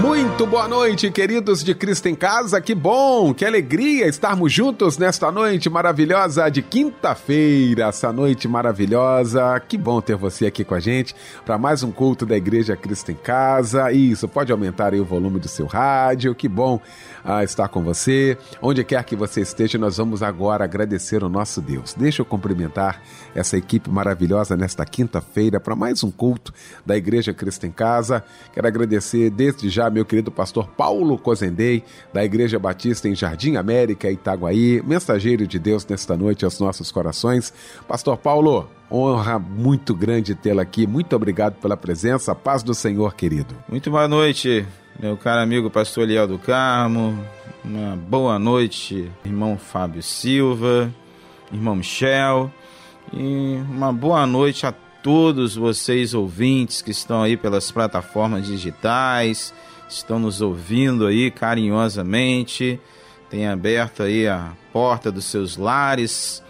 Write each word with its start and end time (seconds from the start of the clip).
Muito 0.00 0.46
boa 0.46 0.68
noite, 0.68 1.10
queridos 1.10 1.64
de 1.64 1.74
Cristo 1.74 2.06
em 2.06 2.14
Casa. 2.14 2.60
Que 2.60 2.72
bom, 2.72 3.34
que 3.34 3.44
alegria 3.44 4.06
estarmos 4.06 4.52
juntos 4.52 4.96
nesta 4.96 5.32
noite 5.32 5.68
maravilhosa 5.68 6.48
de 6.48 6.62
quinta-feira. 6.62 7.88
Essa 7.88 8.12
noite 8.12 8.46
maravilhosa. 8.46 9.58
Que 9.58 9.76
bom 9.76 10.00
ter 10.00 10.14
você 10.14 10.46
aqui 10.46 10.64
com 10.64 10.76
a 10.76 10.80
gente 10.80 11.16
para 11.44 11.58
mais 11.58 11.82
um 11.82 11.90
culto 11.90 12.24
da 12.24 12.36
Igreja 12.36 12.76
Cristo 12.76 13.10
em 13.10 13.16
Casa. 13.16 13.90
Isso, 13.90 14.28
pode 14.28 14.52
aumentar 14.52 14.92
aí 14.92 15.00
o 15.00 15.04
volume 15.04 15.40
do 15.40 15.48
seu 15.48 15.66
rádio. 15.66 16.32
Que 16.32 16.48
bom 16.48 16.80
ah, 17.24 17.42
estar 17.42 17.66
com 17.66 17.82
você. 17.82 18.38
Onde 18.62 18.84
quer 18.84 19.02
que 19.02 19.16
você 19.16 19.40
esteja, 19.40 19.78
nós 19.78 19.96
vamos 19.96 20.22
agora 20.22 20.62
agradecer 20.62 21.24
o 21.24 21.28
nosso 21.28 21.60
Deus. 21.60 21.92
Deixa 21.94 22.22
eu 22.22 22.26
cumprimentar 22.26 23.02
essa 23.34 23.56
equipe 23.56 23.90
maravilhosa 23.90 24.56
nesta 24.56 24.84
quinta-feira 24.84 25.58
para 25.58 25.74
mais 25.74 26.04
um 26.04 26.10
culto 26.10 26.54
da 26.86 26.96
Igreja 26.96 27.34
Cristo 27.34 27.66
em 27.66 27.72
Casa. 27.72 28.22
Quero 28.52 28.66
agradecer 28.68 29.30
desde 29.30 29.68
já 29.68 29.87
meu 29.90 30.04
querido 30.04 30.30
pastor 30.30 30.68
Paulo 30.68 31.18
Cozendei, 31.18 31.84
da 32.12 32.24
Igreja 32.24 32.58
Batista 32.58 33.08
em 33.08 33.14
Jardim 33.14 33.56
América, 33.56 34.10
Itaguaí, 34.10 34.82
mensageiro 34.84 35.46
de 35.46 35.58
Deus 35.58 35.86
nesta 35.86 36.16
noite 36.16 36.44
aos 36.44 36.58
nossos 36.60 36.90
corações. 36.90 37.52
Pastor 37.86 38.16
Paulo, 38.16 38.68
honra 38.90 39.38
muito 39.38 39.94
grande 39.94 40.34
tê-lo 40.34 40.60
aqui. 40.60 40.86
Muito 40.86 41.14
obrigado 41.14 41.54
pela 41.54 41.76
presença. 41.76 42.34
Paz 42.34 42.62
do 42.62 42.74
Senhor, 42.74 43.14
querido. 43.14 43.54
Muito 43.68 43.90
boa 43.90 44.08
noite, 44.08 44.66
meu 44.98 45.16
caro 45.16 45.40
amigo 45.40 45.70
pastor 45.70 46.04
Eliel 46.04 46.26
do 46.26 46.38
Carmo. 46.38 47.18
Uma 47.64 47.96
boa 47.96 48.38
noite, 48.38 49.10
irmão 49.24 49.58
Fábio 49.58 50.02
Silva, 50.02 50.92
irmão 51.52 51.76
Michel. 51.76 52.50
E 53.12 53.58
uma 53.70 53.92
boa 53.92 54.26
noite 54.26 54.66
a 54.66 54.72
todos 55.02 55.54
vocês 55.56 56.14
ouvintes 56.14 56.82
que 56.82 56.90
estão 56.90 57.22
aí 57.22 57.36
pelas 57.36 57.70
plataformas 57.70 58.46
digitais, 58.46 59.54
estão 59.88 60.18
nos 60.18 60.40
ouvindo 60.40 61.06
aí 61.06 61.30
carinhosamente, 61.30 62.80
tem 63.30 63.46
aberto 63.46 64.02
aí 64.02 64.26
a 64.26 64.52
porta 64.72 65.10
dos 65.10 65.24
seus 65.24 65.56
lares 65.56 66.42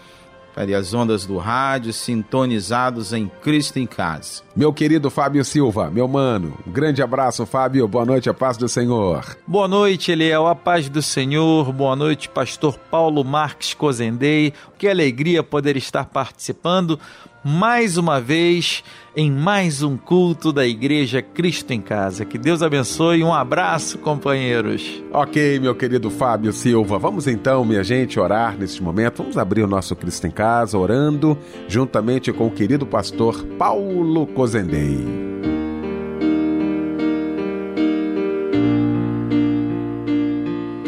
para 0.59 0.77
as 0.77 0.93
ondas 0.93 1.25
do 1.25 1.37
rádio, 1.37 1.93
sintonizados 1.93 3.13
em 3.13 3.31
Cristo 3.41 3.79
em 3.79 3.87
casa. 3.87 4.41
Meu 4.53 4.73
querido 4.73 5.09
Fábio 5.09 5.45
Silva, 5.45 5.89
meu 5.89 6.05
mano, 6.05 6.57
um 6.67 6.71
grande 6.71 7.01
abraço, 7.01 7.45
Fábio, 7.45 7.87
boa 7.87 8.05
noite, 8.05 8.29
a 8.29 8.33
paz 8.33 8.57
do 8.57 8.67
Senhor. 8.67 9.37
Boa 9.47 9.69
noite, 9.69 10.11
Eliel, 10.11 10.47
a 10.47 10.55
paz 10.55 10.89
do 10.89 11.01
Senhor, 11.01 11.71
boa 11.71 11.95
noite, 11.95 12.27
pastor 12.27 12.77
Paulo 12.77 13.23
Marques 13.23 13.73
Cozendei, 13.73 14.53
que 14.77 14.87
alegria 14.87 15.41
poder 15.41 15.77
estar 15.77 16.05
participando 16.05 16.99
mais 17.43 17.97
uma 17.97 18.19
vez 18.19 18.83
em 19.15 19.31
mais 19.31 19.81
um 19.81 19.97
culto 19.97 20.51
da 20.51 20.65
Igreja 20.65 21.21
Cristo 21.21 21.71
em 21.71 21.81
Casa. 21.81 22.25
Que 22.25 22.37
Deus 22.37 22.61
abençoe. 22.61 23.23
Um 23.23 23.33
abraço, 23.33 23.97
companheiros. 23.97 25.03
Ok, 25.11 25.59
meu 25.59 25.75
querido 25.75 26.09
Fábio 26.09 26.53
Silva. 26.53 26.97
Vamos 26.97 27.27
então, 27.27 27.63
minha 27.65 27.83
gente, 27.83 28.19
orar 28.19 28.57
neste 28.57 28.83
momento. 28.83 29.23
Vamos 29.23 29.37
abrir 29.37 29.63
o 29.63 29.67
nosso 29.67 29.95
Cristo 29.95 30.27
em 30.27 30.31
Casa 30.31 30.77
orando 30.77 31.37
juntamente 31.67 32.31
com 32.31 32.47
o 32.47 32.51
querido 32.51 32.85
pastor 32.85 33.43
Paulo 33.57 34.27
Cozendei. 34.27 34.97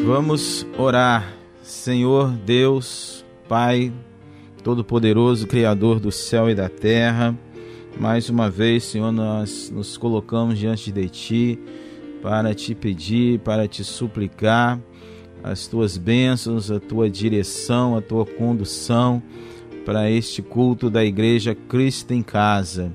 Vamos 0.06 0.68
orar. 0.78 1.34
Senhor 1.62 2.30
Deus, 2.32 3.24
Pai 3.48 3.94
Todo-Poderoso, 4.64 5.48
Criador 5.48 6.00
do 6.00 6.12
céu 6.12 6.50
e 6.50 6.56
da 6.56 6.70
terra. 6.70 7.38
Mais 8.00 8.30
uma 8.30 8.50
vez, 8.50 8.84
Senhor, 8.84 9.12
nós 9.12 9.72
nos 9.74 9.98
colocamos 9.98 10.58
diante 10.58 10.92
de 10.92 11.10
Ti 11.10 11.60
para 12.22 12.54
te 12.54 12.76
pedir, 12.76 13.40
para 13.40 13.68
te 13.68 13.84
suplicar 13.84 14.80
as 15.44 15.68
tuas 15.68 15.98
bênçãos, 15.98 16.70
a 16.70 16.80
tua 16.80 17.10
direção, 17.10 17.98
a 17.98 18.02
tua 18.02 18.26
condução 18.26 19.22
para 19.84 20.10
este 20.10 20.42
culto 20.42 20.90
da 20.90 21.04
Igreja 21.04 21.56
Cristo 21.56 22.14
em 22.14 22.22
Casa. 22.22 22.92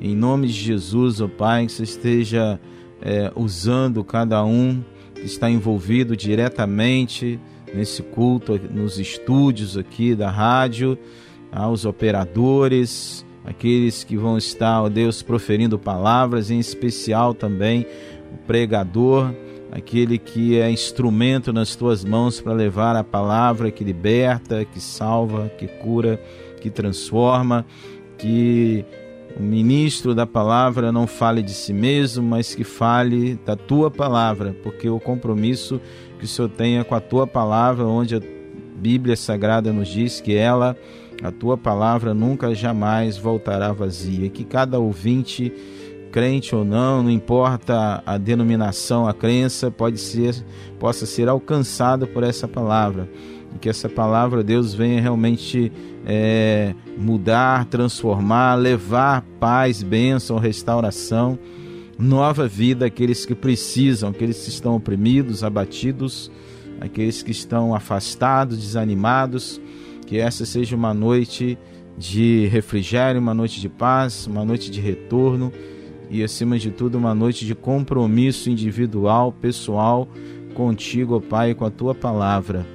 Em 0.00 0.14
nome 0.14 0.46
de 0.46 0.52
Jesus, 0.52 1.20
ó 1.20 1.26
Pai, 1.26 1.66
que 1.66 1.72
você 1.72 1.82
esteja 1.82 2.60
é, 3.02 3.32
usando 3.34 4.04
cada 4.04 4.44
um 4.44 4.82
que 5.14 5.26
está 5.26 5.50
envolvido 5.50 6.16
diretamente 6.16 7.40
nesse 7.74 8.02
culto, 8.02 8.58
nos 8.70 8.98
estúdios 8.98 9.76
aqui 9.76 10.14
da 10.14 10.30
rádio, 10.30 10.96
aos 11.50 11.84
operadores, 11.84 13.24
aqueles 13.44 14.04
que 14.04 14.16
vão 14.16 14.38
estar, 14.38 14.82
ó 14.82 14.88
Deus, 14.88 15.22
proferindo 15.22 15.78
palavras, 15.78 16.50
em 16.50 16.58
especial 16.58 17.34
também 17.34 17.86
o 18.32 18.38
pregador, 18.46 19.34
aquele 19.70 20.18
que 20.18 20.58
é 20.58 20.70
instrumento 20.70 21.52
nas 21.52 21.74
tuas 21.74 22.04
mãos 22.04 22.40
para 22.40 22.52
levar 22.52 22.96
a 22.96 23.04
palavra 23.04 23.70
que 23.70 23.84
liberta, 23.84 24.64
que 24.64 24.80
salva, 24.80 25.48
que 25.58 25.66
cura, 25.66 26.20
que 26.60 26.70
transforma, 26.70 27.66
que 28.16 28.84
o 29.36 29.42
ministro 29.42 30.14
da 30.14 30.26
palavra 30.26 30.92
não 30.92 31.06
fale 31.06 31.42
de 31.42 31.52
si 31.52 31.72
mesmo, 31.72 32.24
mas 32.24 32.54
que 32.54 32.62
fale 32.62 33.34
da 33.44 33.56
tua 33.56 33.90
palavra, 33.90 34.54
porque 34.62 34.88
o 34.88 35.00
compromisso 35.00 35.80
que 36.24 36.26
o 36.26 36.28
Senhor 36.28 36.48
tenha 36.48 36.82
com 36.82 36.94
a 36.94 37.00
tua 37.00 37.26
palavra, 37.26 37.84
onde 37.84 38.16
a 38.16 38.20
Bíblia 38.76 39.14
Sagrada 39.14 39.70
nos 39.72 39.88
diz 39.88 40.22
que 40.22 40.34
ela, 40.34 40.74
a 41.22 41.30
tua 41.30 41.56
palavra, 41.58 42.14
nunca 42.14 42.54
jamais 42.54 43.18
voltará 43.18 43.72
vazia. 43.72 44.30
Que 44.30 44.42
cada 44.42 44.78
ouvinte, 44.78 45.52
crente 46.10 46.56
ou 46.56 46.64
não, 46.64 47.02
não 47.02 47.10
importa 47.10 48.02
a 48.06 48.16
denominação, 48.16 49.06
a 49.06 49.12
crença, 49.12 49.70
pode 49.70 49.98
ser, 49.98 50.34
possa 50.80 51.04
ser 51.04 51.28
alcançado 51.28 52.06
por 52.06 52.22
essa 52.22 52.48
palavra. 52.48 53.06
E 53.54 53.58
que 53.58 53.68
essa 53.68 53.88
palavra, 53.88 54.42
Deus, 54.42 54.72
venha 54.72 55.02
realmente 55.02 55.70
é, 56.06 56.74
mudar, 56.96 57.66
transformar, 57.66 58.54
levar 58.54 59.22
paz, 59.38 59.82
bênção, 59.82 60.38
restauração 60.38 61.38
nova 61.98 62.46
vida 62.48 62.86
àqueles 62.86 63.24
que 63.24 63.34
precisam, 63.34 64.10
aqueles 64.10 64.42
que 64.42 64.48
estão 64.48 64.76
oprimidos, 64.76 65.44
abatidos, 65.44 66.30
aqueles 66.80 67.22
que 67.22 67.30
estão 67.30 67.74
afastados, 67.74 68.58
desanimados. 68.58 69.60
Que 70.06 70.18
essa 70.18 70.44
seja 70.44 70.76
uma 70.76 70.92
noite 70.92 71.58
de 71.96 72.46
refrigério, 72.46 73.20
uma 73.20 73.34
noite 73.34 73.60
de 73.60 73.68
paz, 73.68 74.26
uma 74.26 74.44
noite 74.44 74.70
de 74.70 74.80
retorno 74.80 75.52
e, 76.10 76.22
acima 76.22 76.58
de 76.58 76.70
tudo, 76.70 76.98
uma 76.98 77.14
noite 77.14 77.46
de 77.46 77.54
compromisso 77.54 78.50
individual, 78.50 79.32
pessoal, 79.32 80.08
contigo, 80.54 81.16
ó 81.16 81.20
Pai, 81.20 81.54
com 81.54 81.64
a 81.64 81.70
tua 81.70 81.94
palavra. 81.94 82.66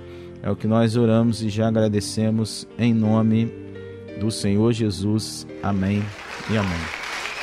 É 0.41 0.49
o 0.49 0.55
que 0.55 0.67
nós 0.67 0.95
oramos 0.95 1.43
e 1.43 1.49
já 1.49 1.67
agradecemos 1.67 2.67
em 2.77 2.93
nome 2.93 3.51
do 4.19 4.31
Senhor 4.31 4.71
Jesus. 4.73 5.45
Amém 5.61 6.03
e 6.49 6.57
amém. 6.57 6.98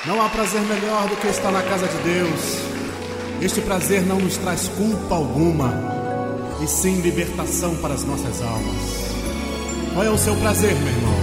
Não 0.06 0.22
há 0.22 0.28
prazer 0.28 0.60
melhor 0.60 1.08
do 1.08 1.16
que 1.16 1.26
estar 1.26 1.50
na 1.50 1.62
casa 1.62 1.88
de 1.88 1.98
Deus. 2.04 2.58
Este 3.42 3.60
prazer 3.60 4.02
não 4.02 4.20
nos 4.20 4.36
traz 4.36 4.68
culpa 4.68 5.16
alguma, 5.16 5.74
e 6.62 6.66
sim 6.68 7.00
libertação 7.00 7.74
para 7.78 7.94
as 7.94 8.04
nossas 8.04 8.40
almas. 8.40 9.10
Qual 9.92 10.04
é 10.04 10.10
o 10.10 10.16
seu 10.16 10.36
prazer, 10.36 10.76
meu 10.76 10.86
irmão? 10.86 11.16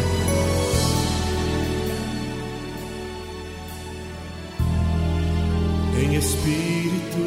Em 5.97 6.15
espírito, 6.15 7.19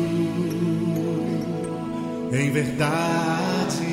em 2.33 2.51
verdade, 2.51 3.87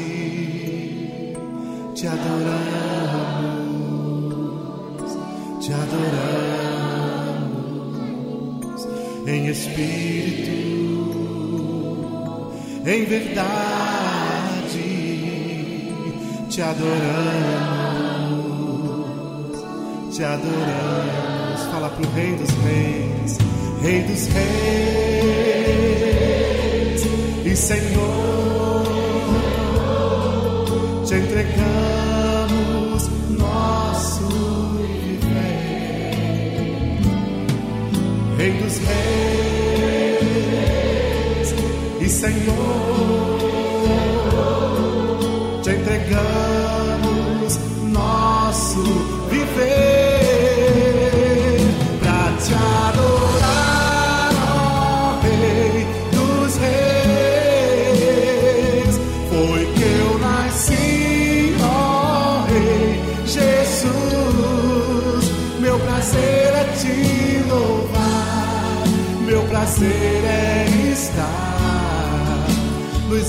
te 1.95 2.07
adoramos, 2.07 2.43
te 5.61 5.71
adoramos 5.71 6.72
em 9.25 9.47
espírito, 9.47 10.51
em 12.85 13.05
verdade, 13.05 13.43
te 16.49 16.61
adoramos, 16.61 16.93
te 20.15 20.23
adoramos. 20.23 21.61
Fala 21.71 21.89
pro 21.89 22.07
Rei 22.11 22.35
dos 22.35 22.51
Reis, 22.63 23.37
Rei 23.81 24.03
dos 24.03 24.27
Reis 24.27 24.43
e 27.45 27.55
Senhor, 27.55 28.52
Senhor, 42.23 43.22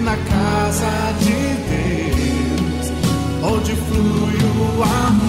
na 0.00 0.16
casa 0.16 1.12
de 1.20 1.56
Deus, 1.68 2.90
onde 3.42 3.72
flui 3.76 4.38
o 4.58 4.82
amor. 4.82 5.25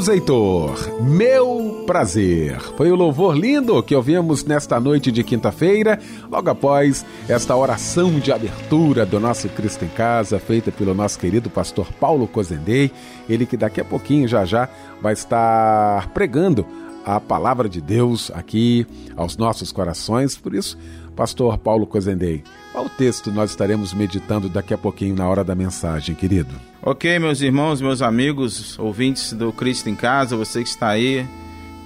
Carlos 0.00 0.08
Heitor, 0.08 1.02
meu 1.02 1.84
prazer. 1.86 2.58
Foi 2.74 2.90
o 2.90 2.94
louvor 2.94 3.36
lindo 3.36 3.82
que 3.82 3.94
ouvimos 3.94 4.42
nesta 4.44 4.80
noite 4.80 5.12
de 5.12 5.22
quinta-feira, 5.22 6.00
logo 6.30 6.48
após 6.48 7.04
esta 7.28 7.54
oração 7.54 8.18
de 8.18 8.32
abertura 8.32 9.04
do 9.04 9.20
nosso 9.20 9.46
Cristo 9.50 9.84
em 9.84 9.88
Casa, 9.88 10.38
feita 10.38 10.72
pelo 10.72 10.94
nosso 10.94 11.18
querido 11.18 11.50
pastor 11.50 11.92
Paulo 11.92 12.26
Cozendei, 12.26 12.90
ele 13.28 13.44
que 13.44 13.58
daqui 13.58 13.78
a 13.78 13.84
pouquinho 13.84 14.26
já 14.26 14.46
já 14.46 14.70
vai 15.02 15.12
estar 15.12 16.08
pregando 16.14 16.64
a 17.04 17.20
palavra 17.20 17.68
de 17.68 17.82
Deus 17.82 18.30
aqui 18.34 18.86
aos 19.14 19.36
nossos 19.36 19.70
corações. 19.70 20.34
Por 20.34 20.54
isso, 20.54 20.78
pastor 21.14 21.58
Paulo 21.58 21.86
Cozendei, 21.86 22.42
qual 22.72 22.88
texto 22.88 23.30
nós 23.30 23.50
estaremos 23.50 23.92
meditando 23.92 24.48
daqui 24.48 24.72
a 24.72 24.78
pouquinho 24.78 25.14
na 25.14 25.28
hora 25.28 25.44
da 25.44 25.54
mensagem, 25.54 26.14
querido? 26.14 26.69
Ok, 26.82 27.18
meus 27.18 27.42
irmãos, 27.42 27.78
meus 27.82 28.00
amigos, 28.00 28.78
ouvintes 28.78 29.34
do 29.34 29.52
Cristo 29.52 29.90
em 29.90 29.94
Casa, 29.94 30.34
você 30.34 30.62
que 30.62 30.68
está 30.70 30.88
aí 30.88 31.26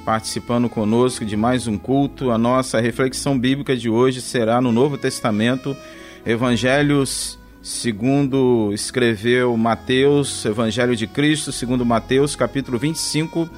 participando 0.05 0.69
conosco 0.69 1.25
de 1.25 1.37
mais 1.37 1.67
um 1.67 1.76
culto, 1.76 2.31
a 2.31 2.38
nossa 2.38 2.81
reflexão 2.81 3.37
bíblica 3.37 3.76
de 3.76 3.91
hoje 3.91 4.20
será 4.20 4.61
no 4.61 4.70
Novo 4.70 4.96
Testamento, 4.96 5.76
Evangelhos 6.25 7.37
segundo 7.61 8.70
escreveu 8.73 9.56
Mateus, 9.56 10.44
Evangelho 10.44 10.94
de 10.94 11.08
Cristo, 11.08 11.50
segundo 11.50 11.85
Mateus, 11.85 12.37
capítulo 12.37 12.79
25, 12.79 13.50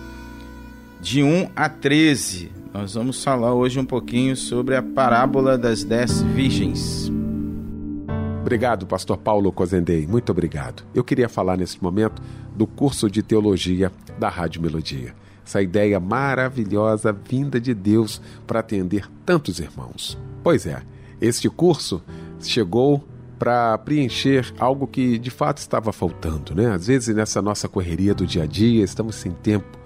de 1.03 1.23
1 1.23 1.51
a 1.55 1.69
13. 1.69 2.51
Nós 2.73 2.95
vamos 2.95 3.23
falar 3.23 3.53
hoje 3.53 3.79
um 3.79 3.85
pouquinho 3.85 4.37
sobre 4.37 4.75
a 4.75 4.83
parábola 4.83 5.59
das 5.59 5.85
dez 5.85 6.23
virgens. 6.23 7.15
Obrigado, 8.47 8.87
pastor 8.87 9.19
Paulo 9.19 9.51
Cozendei. 9.51 10.07
Muito 10.07 10.31
obrigado. 10.31 10.85
Eu 10.95 11.03
queria 11.03 11.29
falar 11.29 11.57
nesse 11.57 11.83
momento 11.83 12.23
do 12.55 12.65
curso 12.65 13.11
de 13.11 13.21
teologia 13.21 13.91
da 14.21 14.29
Rádio 14.29 14.63
Melodia. 14.63 15.13
Essa 15.45 15.61
ideia 15.61 15.99
maravilhosa 15.99 17.13
vinda 17.13 17.61
de 17.61 17.75
Deus 17.75 18.23
para 18.47 18.61
atender 18.61 19.11
tantos 19.25 19.59
irmãos. 19.59 20.17
Pois 20.45 20.65
é, 20.65 20.81
este 21.21 21.51
curso 21.51 22.01
chegou 22.39 23.03
para 23.37 23.77
preencher 23.79 24.55
algo 24.61 24.87
que 24.87 25.19
de 25.19 25.31
fato 25.31 25.59
estava 25.59 25.93
faltando, 25.93 26.55
né? 26.55 26.71
Às 26.71 26.87
vezes 26.87 27.17
nessa 27.17 27.43
nossa 27.43 27.69
correria 27.69 28.15
do 28.15 28.25
dia 28.25 28.45
a 28.45 28.47
dia, 28.47 28.85
estamos 28.85 29.17
sem 29.17 29.33
tempo, 29.33 29.77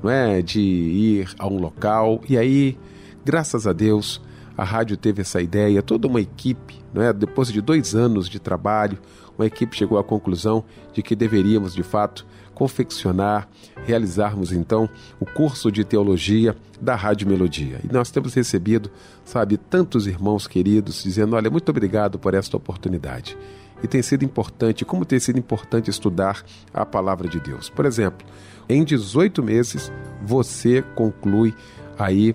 não 0.00 0.08
é, 0.08 0.40
de 0.40 0.60
ir 0.60 1.34
a 1.36 1.48
um 1.48 1.58
local 1.58 2.20
e 2.28 2.38
aí, 2.38 2.78
graças 3.24 3.66
a 3.66 3.72
Deus, 3.72 4.22
a 4.56 4.64
rádio 4.64 4.96
teve 4.96 5.22
essa 5.22 5.40
ideia, 5.40 5.82
toda 5.82 6.06
uma 6.06 6.20
equipe, 6.20 6.80
não 6.92 7.02
é? 7.02 7.12
Depois 7.12 7.48
de 7.48 7.60
dois 7.60 7.94
anos 7.94 8.28
de 8.28 8.38
trabalho, 8.38 8.98
uma 9.36 9.46
equipe 9.46 9.76
chegou 9.76 9.98
à 9.98 10.04
conclusão 10.04 10.64
de 10.92 11.02
que 11.02 11.16
deveríamos 11.16 11.74
de 11.74 11.82
fato 11.82 12.24
confeccionar, 12.54 13.48
realizarmos 13.84 14.52
então 14.52 14.88
o 15.18 15.26
curso 15.26 15.72
de 15.72 15.84
teologia 15.84 16.56
da 16.80 16.94
Rádio 16.94 17.28
Melodia. 17.28 17.80
E 17.82 17.92
nós 17.92 18.10
temos 18.10 18.32
recebido, 18.32 18.90
sabe, 19.24 19.56
tantos 19.56 20.06
irmãos 20.06 20.46
queridos 20.46 21.02
dizendo: 21.02 21.34
olha, 21.34 21.50
muito 21.50 21.68
obrigado 21.68 22.18
por 22.18 22.32
esta 22.32 22.56
oportunidade. 22.56 23.36
E 23.82 23.88
tem 23.88 24.00
sido 24.02 24.24
importante, 24.24 24.84
como 24.84 25.04
tem 25.04 25.18
sido 25.18 25.38
importante 25.38 25.90
estudar 25.90 26.44
a 26.72 26.86
palavra 26.86 27.28
de 27.28 27.40
Deus. 27.40 27.68
Por 27.68 27.84
exemplo, 27.84 28.26
em 28.68 28.84
18 28.84 29.42
meses 29.42 29.92
você 30.24 30.80
conclui 30.94 31.52
aí 31.98 32.34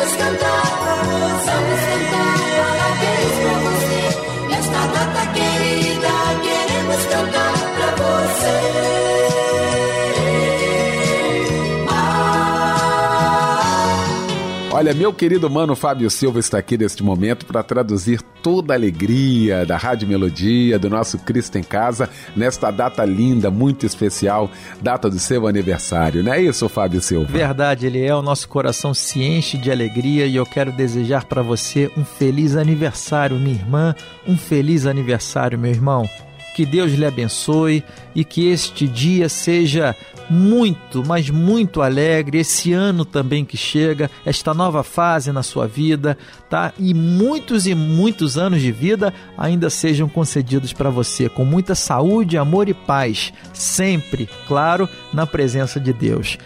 queremos 0.00 0.16
cantar. 0.16 0.62
Vamos 1.44 1.80
cantar, 1.84 2.36
parabéns 2.56 3.34
pra 3.40 3.54
você, 3.66 4.02
nesta 4.48 4.80
data 4.86 5.22
querida, 5.32 5.79
Olha, 14.80 14.94
meu 14.94 15.12
querido 15.12 15.50
mano 15.50 15.76
Fábio 15.76 16.08
Silva 16.08 16.38
está 16.38 16.56
aqui 16.56 16.78
neste 16.78 17.02
momento 17.02 17.44
para 17.44 17.62
traduzir 17.62 18.22
toda 18.42 18.72
a 18.72 18.76
alegria 18.76 19.66
da 19.66 19.76
Rádio 19.76 20.08
Melodia, 20.08 20.78
do 20.78 20.88
nosso 20.88 21.18
Cristo 21.18 21.58
em 21.58 21.62
Casa, 21.62 22.08
nesta 22.34 22.70
data 22.70 23.04
linda, 23.04 23.50
muito 23.50 23.84
especial, 23.84 24.50
data 24.80 25.10
do 25.10 25.18
seu 25.18 25.46
aniversário. 25.46 26.24
Não 26.24 26.32
é 26.32 26.40
isso, 26.40 26.66
Fábio 26.66 27.02
Silva? 27.02 27.30
Verdade, 27.30 27.84
ele 27.84 28.02
é. 28.02 28.14
O 28.14 28.22
nosso 28.22 28.48
coração 28.48 28.94
se 28.94 29.22
enche 29.22 29.58
de 29.58 29.70
alegria 29.70 30.24
e 30.24 30.36
eu 30.36 30.46
quero 30.46 30.72
desejar 30.72 31.26
para 31.26 31.42
você 31.42 31.90
um 31.94 32.02
feliz 32.02 32.56
aniversário, 32.56 33.36
minha 33.36 33.56
irmã, 33.56 33.94
um 34.26 34.38
feliz 34.38 34.86
aniversário, 34.86 35.58
meu 35.58 35.70
irmão. 35.70 36.08
Que 36.56 36.64
Deus 36.64 36.90
lhe 36.92 37.04
abençoe 37.04 37.84
e 38.14 38.24
que 38.24 38.48
este 38.48 38.88
dia 38.88 39.28
seja 39.28 39.94
muito, 40.30 41.02
mas 41.04 41.28
muito 41.28 41.82
alegre 41.82 42.38
esse 42.38 42.72
ano 42.72 43.04
também 43.04 43.44
que 43.44 43.56
chega, 43.56 44.08
esta 44.24 44.54
nova 44.54 44.84
fase 44.84 45.32
na 45.32 45.42
sua 45.42 45.66
vida, 45.66 46.16
tá? 46.48 46.72
E 46.78 46.94
muitos 46.94 47.66
e 47.66 47.74
muitos 47.74 48.38
anos 48.38 48.60
de 48.60 48.70
vida 48.70 49.12
ainda 49.36 49.68
sejam 49.68 50.08
concedidos 50.08 50.72
para 50.72 50.88
você 50.88 51.28
com 51.28 51.44
muita 51.44 51.74
saúde, 51.74 52.38
amor 52.38 52.68
e 52.68 52.74
paz, 52.74 53.32
sempre, 53.52 54.28
claro, 54.46 54.88
na 55.12 55.26
presença 55.26 55.80
de 55.80 55.92
Deus 55.92 56.38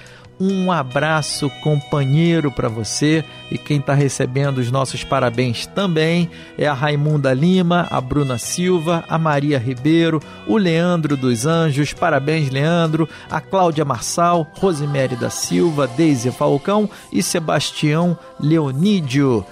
um 0.50 0.70
abraço 0.70 1.48
companheiro 1.62 2.50
para 2.50 2.68
você 2.68 3.24
e 3.50 3.56
quem 3.56 3.78
está 3.78 3.94
recebendo 3.94 4.58
os 4.58 4.70
nossos 4.70 5.02
parabéns 5.02 5.66
também 5.66 6.30
é 6.58 6.66
a 6.66 6.74
Raimunda 6.74 7.32
Lima, 7.32 7.86
a 7.90 8.00
Bruna 8.00 8.36
Silva, 8.36 9.04
a 9.08 9.18
Maria 9.18 9.58
Ribeiro, 9.58 10.20
o 10.46 10.56
Leandro 10.56 11.16
dos 11.16 11.46
Anjos, 11.46 11.92
parabéns 11.92 12.50
Leandro, 12.50 13.08
a 13.30 13.40
Cláudia 13.40 13.84
Marçal, 13.84 14.46
Rosemary 14.58 15.16
da 15.16 15.30
Silva, 15.30 15.86
Deise 15.86 16.30
Falcão 16.30 16.88
e 17.10 17.22
Sebastião 17.22 18.18
Leonídio. 18.38 19.44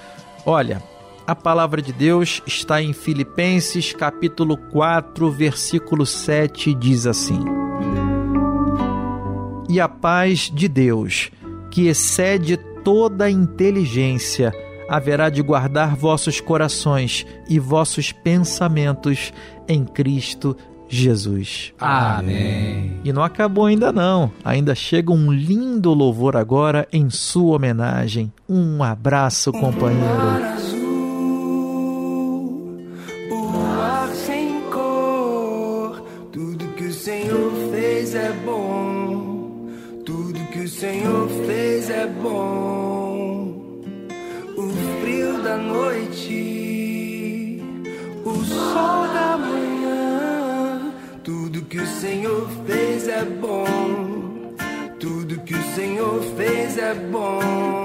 Olha, 0.45 0.83
a 1.27 1.35
palavra 1.35 1.81
de 1.81 1.93
Deus 1.93 2.43
está 2.47 2.83
em 2.83 2.93
Filipenses 2.93 3.93
capítulo 3.93 4.57
4, 4.57 5.31
versículo 5.31 6.05
7, 6.05 6.75
diz 6.75 7.07
assim: 7.07 7.43
e 9.73 9.81
a 9.81 9.89
paz 9.89 10.51
de 10.53 10.69
Deus, 10.69 11.31
que 11.71 11.87
excede 11.87 12.59
toda 12.85 13.31
inteligência, 13.31 14.53
haverá 14.87 15.31
de 15.31 15.41
guardar 15.41 15.97
vossos 15.97 16.43
corações 16.43 17.25
e 17.49 17.59
vossos 17.59 18.13
pensamentos 18.13 19.33
em 19.67 19.83
Cristo 19.83 20.55
Jesus. 20.91 21.73
Amém. 21.81 23.01
E 23.03 23.15
não 23.15 23.23
acabou 23.23 23.65
ainda 23.65 23.91
não. 23.91 24.31
Ainda 24.45 24.75
chega 24.75 25.11
um 25.11 25.33
lindo 25.33 25.95
louvor 25.95 26.37
agora 26.37 26.87
em 26.93 27.09
sua 27.09 27.57
homenagem. 27.57 28.31
Um 28.47 28.83
abraço, 28.83 29.51
companheiro. 29.53 30.05
O 33.31 33.59
ar 33.81 34.13
Senhor 40.83 41.29
fez 41.47 41.89
é 41.91 42.09
bom. 42.09 43.55
O 44.57 44.69
frio 45.01 45.41
da 45.41 45.57
noite, 45.57 46.43
o 48.25 48.45
sol 48.45 49.07
da 49.15 49.37
manhã. 49.37 50.93
Tudo 51.23 51.63
que 51.67 51.79
o 51.79 51.87
Senhor 51.87 52.49
fez 52.67 53.07
é 53.07 53.25
bom. 53.25 54.57
Tudo 54.99 55.39
que 55.43 55.55
o 55.55 55.63
Senhor 55.77 56.21
fez 56.37 56.77
é 56.77 56.95
bom. 56.95 57.82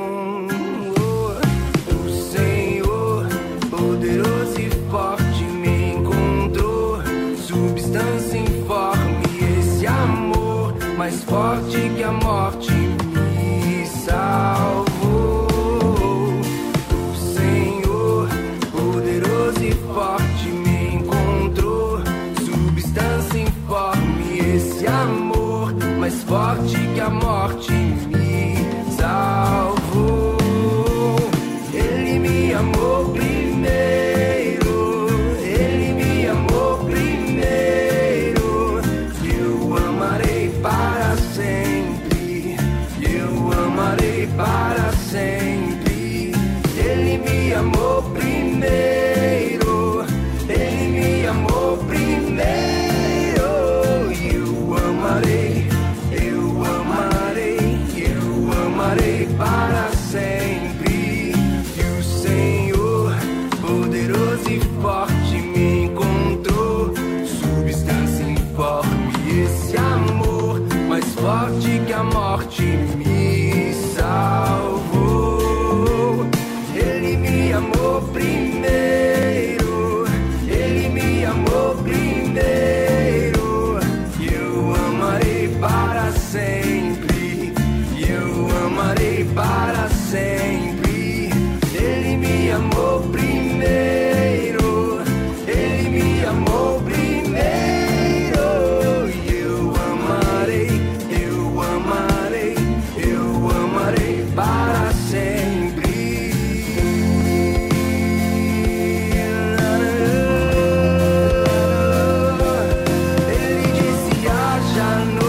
verano. 114.87 115.26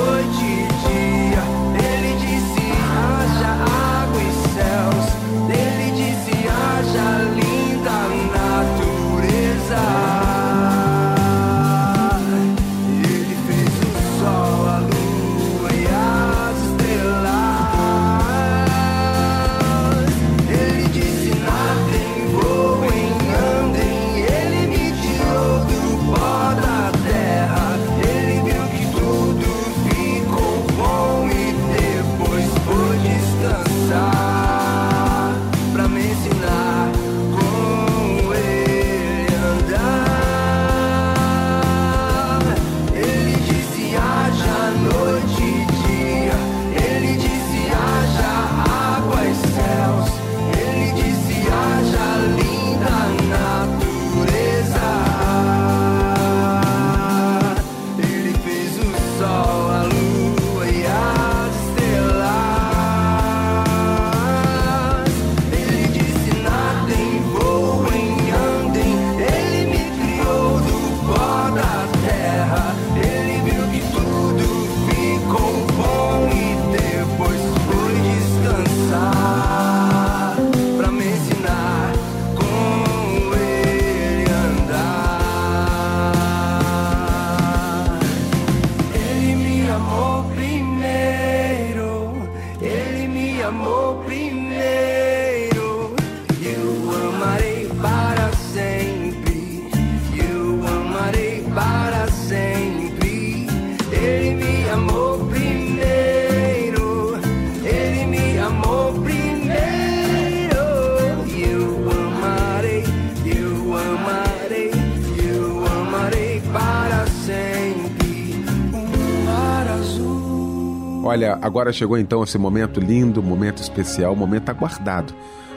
Olha, 121.09 121.39
agora 121.41 121.73
chegou 121.73 121.97
então 121.97 122.23
esse 122.23 122.37
momento 122.37 122.81
lindo, 122.81 123.23
momento 123.23 123.63
especial, 123.63 124.15
momento 124.15 124.51
aguardado. 124.51 125.15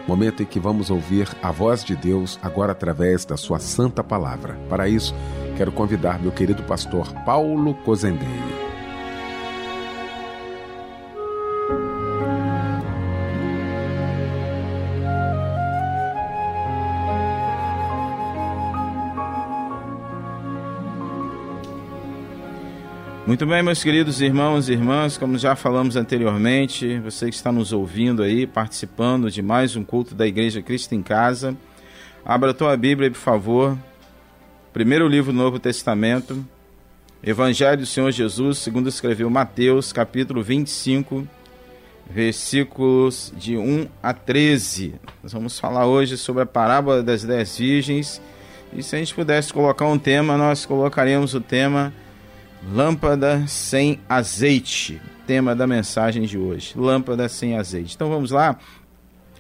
Momento 0.08 0.42
em 0.42 0.46
que 0.46 0.62
vamos 0.62 0.90
ouvir 0.90 1.28
a 1.44 1.52
voz 1.52 1.84
de 1.84 1.94
Deus 1.94 2.40
agora 2.42 2.72
através 2.72 3.26
da 3.26 3.36
sua 3.36 3.60
santa 3.60 4.02
palavra. 4.02 4.58
Para 4.70 4.88
isso, 4.88 5.14
quero 5.58 5.74
convidar 5.74 6.22
meu 6.22 6.32
querido 6.32 6.64
pastor 6.64 7.12
Paulo 7.26 7.74
Cozendei. 7.84 8.71
Muito 23.32 23.46
bem, 23.46 23.64
meus 23.64 23.82
queridos 23.82 24.20
irmãos 24.20 24.68
e 24.68 24.74
irmãs, 24.74 25.18
como 25.18 25.38
já 25.38 25.56
falamos 25.56 25.96
anteriormente, 25.96 27.00
você 27.00 27.30
que 27.30 27.36
está 27.36 27.50
nos 27.50 27.72
ouvindo 27.72 28.24
aí, 28.24 28.46
participando 28.46 29.32
de 29.32 29.42
mais 29.42 29.74
um 29.78 29.86
culto 29.86 30.14
da 30.14 30.28
Igreja 30.28 30.62
Cristo 30.62 30.96
em 30.96 31.02
Casa, 31.02 31.56
abra 32.26 32.52
a 32.52 32.54
tua 32.54 32.76
Bíblia, 32.76 33.10
por 33.10 33.18
favor. 33.18 33.78
Primeiro 34.74 35.08
livro 35.08 35.32
do 35.32 35.38
Novo 35.38 35.60
Testamento, 35.60 36.46
Evangelho 37.24 37.78
do 37.78 37.86
Senhor 37.86 38.12
Jesus, 38.12 38.58
segundo 38.58 38.90
escreveu 38.90 39.30
Mateus, 39.30 39.94
capítulo 39.94 40.44
25, 40.44 41.26
versículos 42.10 43.34
de 43.38 43.56
1 43.56 43.88
a 44.04 44.14
13. 44.14 44.96
Nós 45.24 45.32
vamos 45.32 45.58
falar 45.58 45.86
hoje 45.86 46.18
sobre 46.18 46.44
a 46.44 46.46
parábola 46.46 47.02
das 47.02 47.24
dez 47.24 47.58
virgens. 47.58 48.22
E 48.74 48.84
se 48.84 48.94
a 48.94 49.00
gente 49.00 49.16
pudesse 49.16 49.54
colocar 49.54 49.86
um 49.86 49.98
tema, 49.98 50.38
nós 50.38 50.66
colocaríamos 50.66 51.34
o 51.34 51.40
tema 51.40 51.94
Lâmpada 52.70 53.46
sem 53.48 54.00
azeite. 54.08 55.02
Tema 55.26 55.56
da 55.56 55.66
mensagem 55.66 56.24
de 56.24 56.38
hoje. 56.38 56.74
Lâmpada 56.78 57.28
sem 57.28 57.58
azeite. 57.58 57.96
Então 57.96 58.10
vamos 58.10 58.32
lá. 58.32 58.58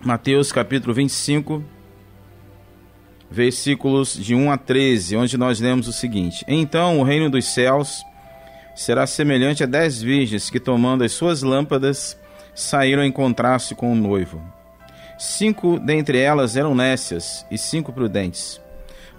Mateus 0.03 0.51
capítulo 0.51 0.95
25, 0.95 1.63
versículos 3.29 4.15
de 4.15 4.33
1 4.33 4.51
a 4.51 4.57
13, 4.57 5.15
onde 5.15 5.37
nós 5.37 5.59
lemos 5.59 5.87
o 5.87 5.93
seguinte: 5.93 6.43
Então 6.47 6.99
o 6.99 7.03
reino 7.03 7.29
dos 7.29 7.45
céus 7.45 8.03
será 8.75 9.05
semelhante 9.05 9.63
a 9.63 9.67
dez 9.67 10.01
virgens 10.01 10.49
que, 10.49 10.59
tomando 10.59 11.03
as 11.03 11.11
suas 11.11 11.43
lâmpadas, 11.43 12.17
saíram 12.55 13.03
a 13.03 13.07
encontrar-se 13.07 13.75
com 13.75 13.91
o 13.91 13.95
noivo. 13.95 14.41
Cinco 15.19 15.79
dentre 15.79 16.17
elas 16.17 16.55
eram 16.55 16.73
nécias 16.73 17.45
e 17.51 17.57
cinco 17.57 17.93
prudentes. 17.93 18.59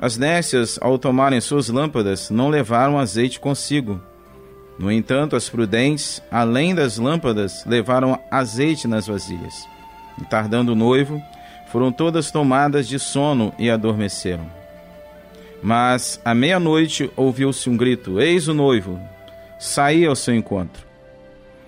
As 0.03 0.17
nécias, 0.19 0.81
ao 0.83 0.99
tomarem 0.99 1.41
suas 1.41 1.69
lâmpadas, 1.69 2.29
não 2.29 2.49
levaram 2.49 2.99
azeite 2.99 3.38
consigo. 3.38 4.01
No 4.77 4.91
entanto, 4.91 5.37
as 5.37 5.49
prudentes, 5.49 6.21
além 6.29 6.75
das 6.75 6.99
lâmpadas, 6.99 7.65
levaram 7.65 8.19
azeite 8.29 8.88
nas 8.88 9.07
vasilhas. 9.07 9.65
E 10.21 10.25
tardando 10.25 10.73
o 10.73 10.75
noivo, 10.75 11.23
foram 11.71 11.93
todas 11.93 12.33
tomadas 12.33 12.88
de 12.88 12.99
sono 12.99 13.55
e 13.57 13.71
adormeceram. 13.71 14.45
Mas 15.62 16.21
à 16.25 16.35
meia-noite 16.35 17.09
ouviu-se 17.15 17.71
um 17.71 17.77
grito: 17.77 18.21
Eis 18.21 18.49
o 18.49 18.55
noivo! 18.55 19.01
Saí 19.57 20.05
ao 20.05 20.17
seu 20.17 20.35
encontro. 20.35 20.85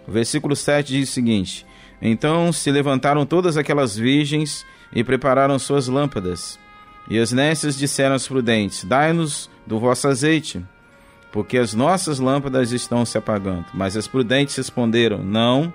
O 0.08 0.10
versículo 0.10 0.56
7 0.56 0.92
diz 0.92 1.08
o 1.08 1.12
seguinte: 1.12 1.64
Então 2.02 2.52
se 2.52 2.68
levantaram 2.72 3.24
todas 3.24 3.56
aquelas 3.56 3.96
virgens 3.96 4.66
e 4.92 5.04
prepararam 5.04 5.56
suas 5.56 5.86
lâmpadas. 5.86 6.58
E 7.08 7.18
as 7.18 7.32
nécias 7.32 7.76
disseram 7.76 8.14
aos 8.14 8.26
prudentes: 8.26 8.84
Dai-nos 8.84 9.50
do 9.66 9.78
vosso 9.78 10.08
azeite, 10.08 10.64
porque 11.32 11.58
as 11.58 11.74
nossas 11.74 12.18
lâmpadas 12.18 12.72
estão 12.72 13.04
se 13.04 13.18
apagando. 13.18 13.66
Mas 13.74 13.96
as 13.96 14.08
prudentes 14.08 14.56
responderam: 14.56 15.22
Não, 15.22 15.72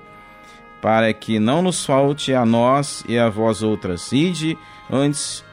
para 0.81 1.13
que 1.13 1.39
não 1.39 1.61
nos 1.61 1.85
falte 1.85 2.33
a 2.33 2.45
nós 2.45 3.03
e 3.07 3.17
a 3.17 3.29
vós 3.29 3.61
outras. 3.61 4.11
Ide 4.11 4.57
antes 4.89 5.43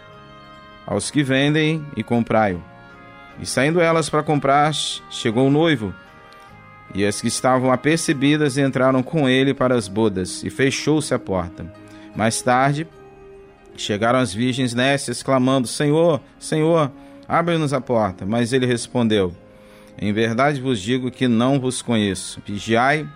aos 0.86 1.10
que 1.10 1.22
vendem 1.22 1.84
e 1.96 2.02
comprai-o. 2.02 2.62
E 3.40 3.44
saindo 3.44 3.80
elas 3.80 4.08
para 4.08 4.22
comprar, 4.22 4.72
chegou 5.10 5.48
o 5.48 5.50
noivo. 5.50 5.94
E 6.94 7.04
as 7.04 7.20
que 7.20 7.28
estavam 7.28 7.72
apercebidas 7.72 8.56
entraram 8.56 9.02
com 9.02 9.28
ele 9.28 9.52
para 9.52 9.74
as 9.74 9.88
bodas, 9.88 10.42
e 10.42 10.48
fechou-se 10.48 11.12
a 11.12 11.18
porta. 11.18 11.70
Mais 12.14 12.40
tarde, 12.40 12.86
Chegaram 13.76 14.18
as 14.18 14.32
virgens 14.32 14.74
nécias, 14.74 15.22
clamando: 15.22 15.66
Senhor, 15.66 16.20
Senhor, 16.38 16.90
abre-nos 17.28 17.72
a 17.72 17.80
porta. 17.80 18.24
Mas 18.24 18.52
ele 18.52 18.66
respondeu: 18.66 19.34
Em 19.98 20.12
verdade 20.12 20.60
vos 20.60 20.80
digo 20.80 21.10
que 21.10 21.28
não 21.28 21.60
vos 21.60 21.82
conheço. 21.82 22.40
Vigiai, 22.46 23.06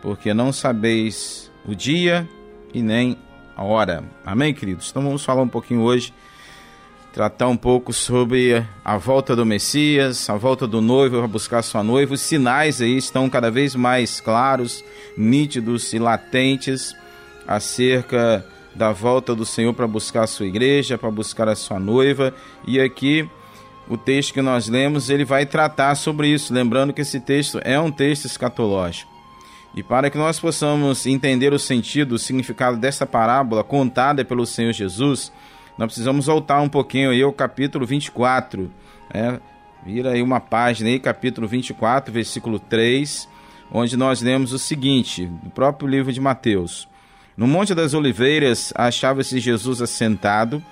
porque 0.00 0.34
não 0.34 0.52
sabeis 0.52 1.50
o 1.66 1.74
dia 1.74 2.28
e 2.74 2.82
nem 2.82 3.16
a 3.56 3.62
hora. 3.62 4.04
Amém, 4.24 4.52
queridos? 4.52 4.90
Então 4.90 5.02
vamos 5.02 5.24
falar 5.24 5.42
um 5.42 5.48
pouquinho 5.48 5.82
hoje, 5.82 6.12
tratar 7.12 7.48
um 7.48 7.56
pouco 7.56 7.92
sobre 7.92 8.64
a 8.84 8.96
volta 8.96 9.36
do 9.36 9.46
Messias, 9.46 10.28
a 10.28 10.36
volta 10.36 10.66
do 10.66 10.80
noivo 10.80 11.18
para 11.18 11.28
buscar 11.28 11.62
sua 11.62 11.82
noiva. 11.82 12.14
Os 12.14 12.20
sinais 12.20 12.80
aí 12.80 12.96
estão 12.96 13.28
cada 13.28 13.50
vez 13.50 13.74
mais 13.74 14.20
claros, 14.20 14.84
nítidos 15.16 15.92
e 15.92 15.98
latentes 15.98 16.94
acerca 17.46 18.44
da 18.74 18.92
volta 18.92 19.34
do 19.34 19.44
Senhor 19.44 19.72
para 19.74 19.86
buscar 19.86 20.24
a 20.24 20.26
sua 20.26 20.46
igreja, 20.46 20.96
para 20.98 21.10
buscar 21.10 21.48
a 21.48 21.54
sua 21.54 21.78
noiva. 21.78 22.34
E 22.66 22.80
aqui 22.80 23.28
o 23.88 23.96
texto 23.96 24.32
que 24.32 24.42
nós 24.42 24.68
lemos, 24.68 25.10
ele 25.10 25.24
vai 25.24 25.44
tratar 25.44 25.94
sobre 25.94 26.28
isso, 26.28 26.54
lembrando 26.54 26.92
que 26.92 27.02
esse 27.02 27.20
texto 27.20 27.60
é 27.62 27.78
um 27.78 27.90
texto 27.90 28.24
escatológico. 28.24 29.10
E 29.74 29.82
para 29.82 30.10
que 30.10 30.18
nós 30.18 30.38
possamos 30.38 31.06
entender 31.06 31.52
o 31.52 31.58
sentido, 31.58 32.12
o 32.12 32.18
significado 32.18 32.76
dessa 32.76 33.06
parábola 33.06 33.64
contada 33.64 34.24
pelo 34.24 34.44
Senhor 34.44 34.72
Jesus, 34.72 35.32
nós 35.78 35.86
precisamos 35.86 36.26
voltar 36.26 36.60
um 36.60 36.68
pouquinho 36.68 37.10
aí 37.10 37.22
ao 37.22 37.32
capítulo 37.32 37.86
24. 37.86 38.70
Né? 39.12 39.40
Vira 39.84 40.10
aí 40.10 40.22
uma 40.22 40.40
página 40.40 40.90
aí, 40.90 40.98
capítulo 41.00 41.48
24, 41.48 42.12
versículo 42.12 42.58
3, 42.58 43.28
onde 43.72 43.96
nós 43.96 44.20
lemos 44.20 44.52
o 44.52 44.58
seguinte, 44.58 45.26
do 45.42 45.50
próprio 45.50 45.88
livro 45.88 46.12
de 46.12 46.20
Mateus. 46.20 46.86
No 47.36 47.46
Monte 47.46 47.74
das 47.74 47.94
Oliveiras 47.94 48.72
achava-se 48.76 49.40
Jesus 49.40 49.80
assentado. 49.80 50.62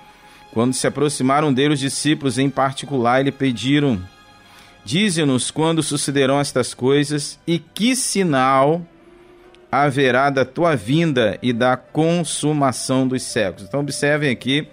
Quando 0.53 0.73
se 0.73 0.85
aproximaram 0.85 1.53
dele 1.53 1.73
os 1.73 1.79
discípulos 1.79 2.37
em 2.37 2.49
particular, 2.49 3.23
lhe 3.23 3.31
pediram: 3.31 4.01
Dize-nos 4.83 5.49
quando 5.49 5.81
sucederão 5.81 6.39
estas 6.39 6.73
coisas 6.73 7.39
e 7.47 7.57
que 7.57 7.95
sinal 7.95 8.81
haverá 9.71 10.29
da 10.29 10.43
tua 10.43 10.75
vinda 10.75 11.39
e 11.41 11.53
da 11.53 11.77
consumação 11.77 13.07
dos 13.07 13.23
séculos. 13.23 13.67
Então 13.67 13.79
observem 13.79 14.29
aqui, 14.29 14.67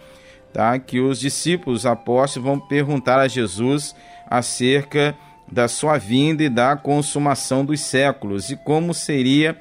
tá, 0.52 0.78
que 0.78 1.00
os 1.00 1.20
discípulos 1.20 1.86
apóstolos 1.86 2.48
vão 2.48 2.58
perguntar 2.58 3.20
a 3.20 3.28
Jesus 3.28 3.94
acerca 4.28 5.16
da 5.50 5.68
sua 5.68 5.96
vinda 5.96 6.42
e 6.42 6.48
da 6.48 6.76
consumação 6.76 7.64
dos 7.64 7.80
séculos 7.80 8.50
e 8.50 8.56
como 8.56 8.92
seria 8.92 9.56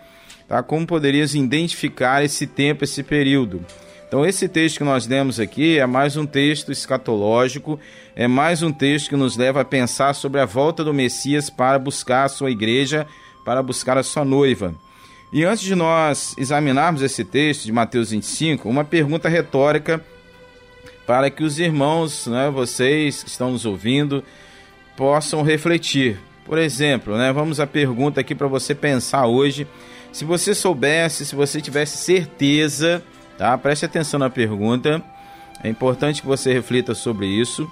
Tá? 0.48 0.64
Como 0.64 0.88
poderias 0.88 1.36
identificar 1.36 2.24
esse 2.24 2.48
tempo, 2.48 2.84
esse 2.84 3.04
período? 3.04 3.66
Então, 4.08 4.26
esse 4.26 4.48
texto 4.48 4.78
que 4.78 4.84
nós 4.86 5.06
lemos 5.06 5.38
aqui 5.38 5.78
é 5.78 5.86
mais 5.86 6.16
um 6.16 6.26
texto 6.26 6.72
escatológico, 6.72 7.78
é 8.16 8.26
mais 8.26 8.64
um 8.64 8.72
texto 8.72 9.10
que 9.10 9.18
nos 9.18 9.36
leva 9.36 9.62
a 9.62 9.66
pensar 9.66 10.14
sobre 10.14 10.40
a 10.40 10.46
volta 10.46 10.82
do 10.82 10.94
Messias 10.94 11.50
para 11.50 11.78
buscar 11.78 12.24
a 12.24 12.30
sua 12.30 12.50
igreja, 12.50 13.06
para 13.44 13.62
buscar 13.62 13.98
a 13.98 14.04
sua 14.04 14.24
noiva. 14.24 14.74
E 15.34 15.44
antes 15.44 15.66
de 15.66 15.76
nós 15.76 16.34
examinarmos 16.38 17.02
esse 17.02 17.26
texto 17.26 17.66
de 17.66 17.72
Mateus 17.74 18.12
25, 18.12 18.70
uma 18.70 18.86
pergunta 18.86 19.28
retórica 19.28 20.02
para 21.06 21.30
que 21.30 21.44
os 21.44 21.60
irmãos, 21.60 22.28
né, 22.28 22.50
vocês 22.50 23.24
que 23.24 23.30
estão 23.30 23.52
nos 23.52 23.66
ouvindo, 23.66 24.24
possam 24.96 25.42
refletir. 25.44 26.18
Por 26.46 26.58
exemplo, 26.58 27.18
né, 27.18 27.34
vamos 27.34 27.60
à 27.60 27.68
pergunta 27.68 28.22
aqui 28.22 28.34
para 28.34 28.48
você 28.48 28.74
pensar 28.74 29.28
hoje 29.28 29.68
se 30.18 30.26
você 30.26 30.56
soubesse, 30.56 31.28
se 31.28 31.36
você 31.36 31.62
tivesse 31.62 32.00
certeza, 32.00 33.04
tá? 33.38 33.56
Preste 33.56 33.86
atenção 33.86 34.20
na 34.20 34.32
pergunta. 34.32 35.00
É 35.64 35.70
importante 35.70 36.22
que 36.22 36.28
você 36.28 36.52
reflita 36.52 36.96
sobre 36.96 37.28
isso. 37.28 37.70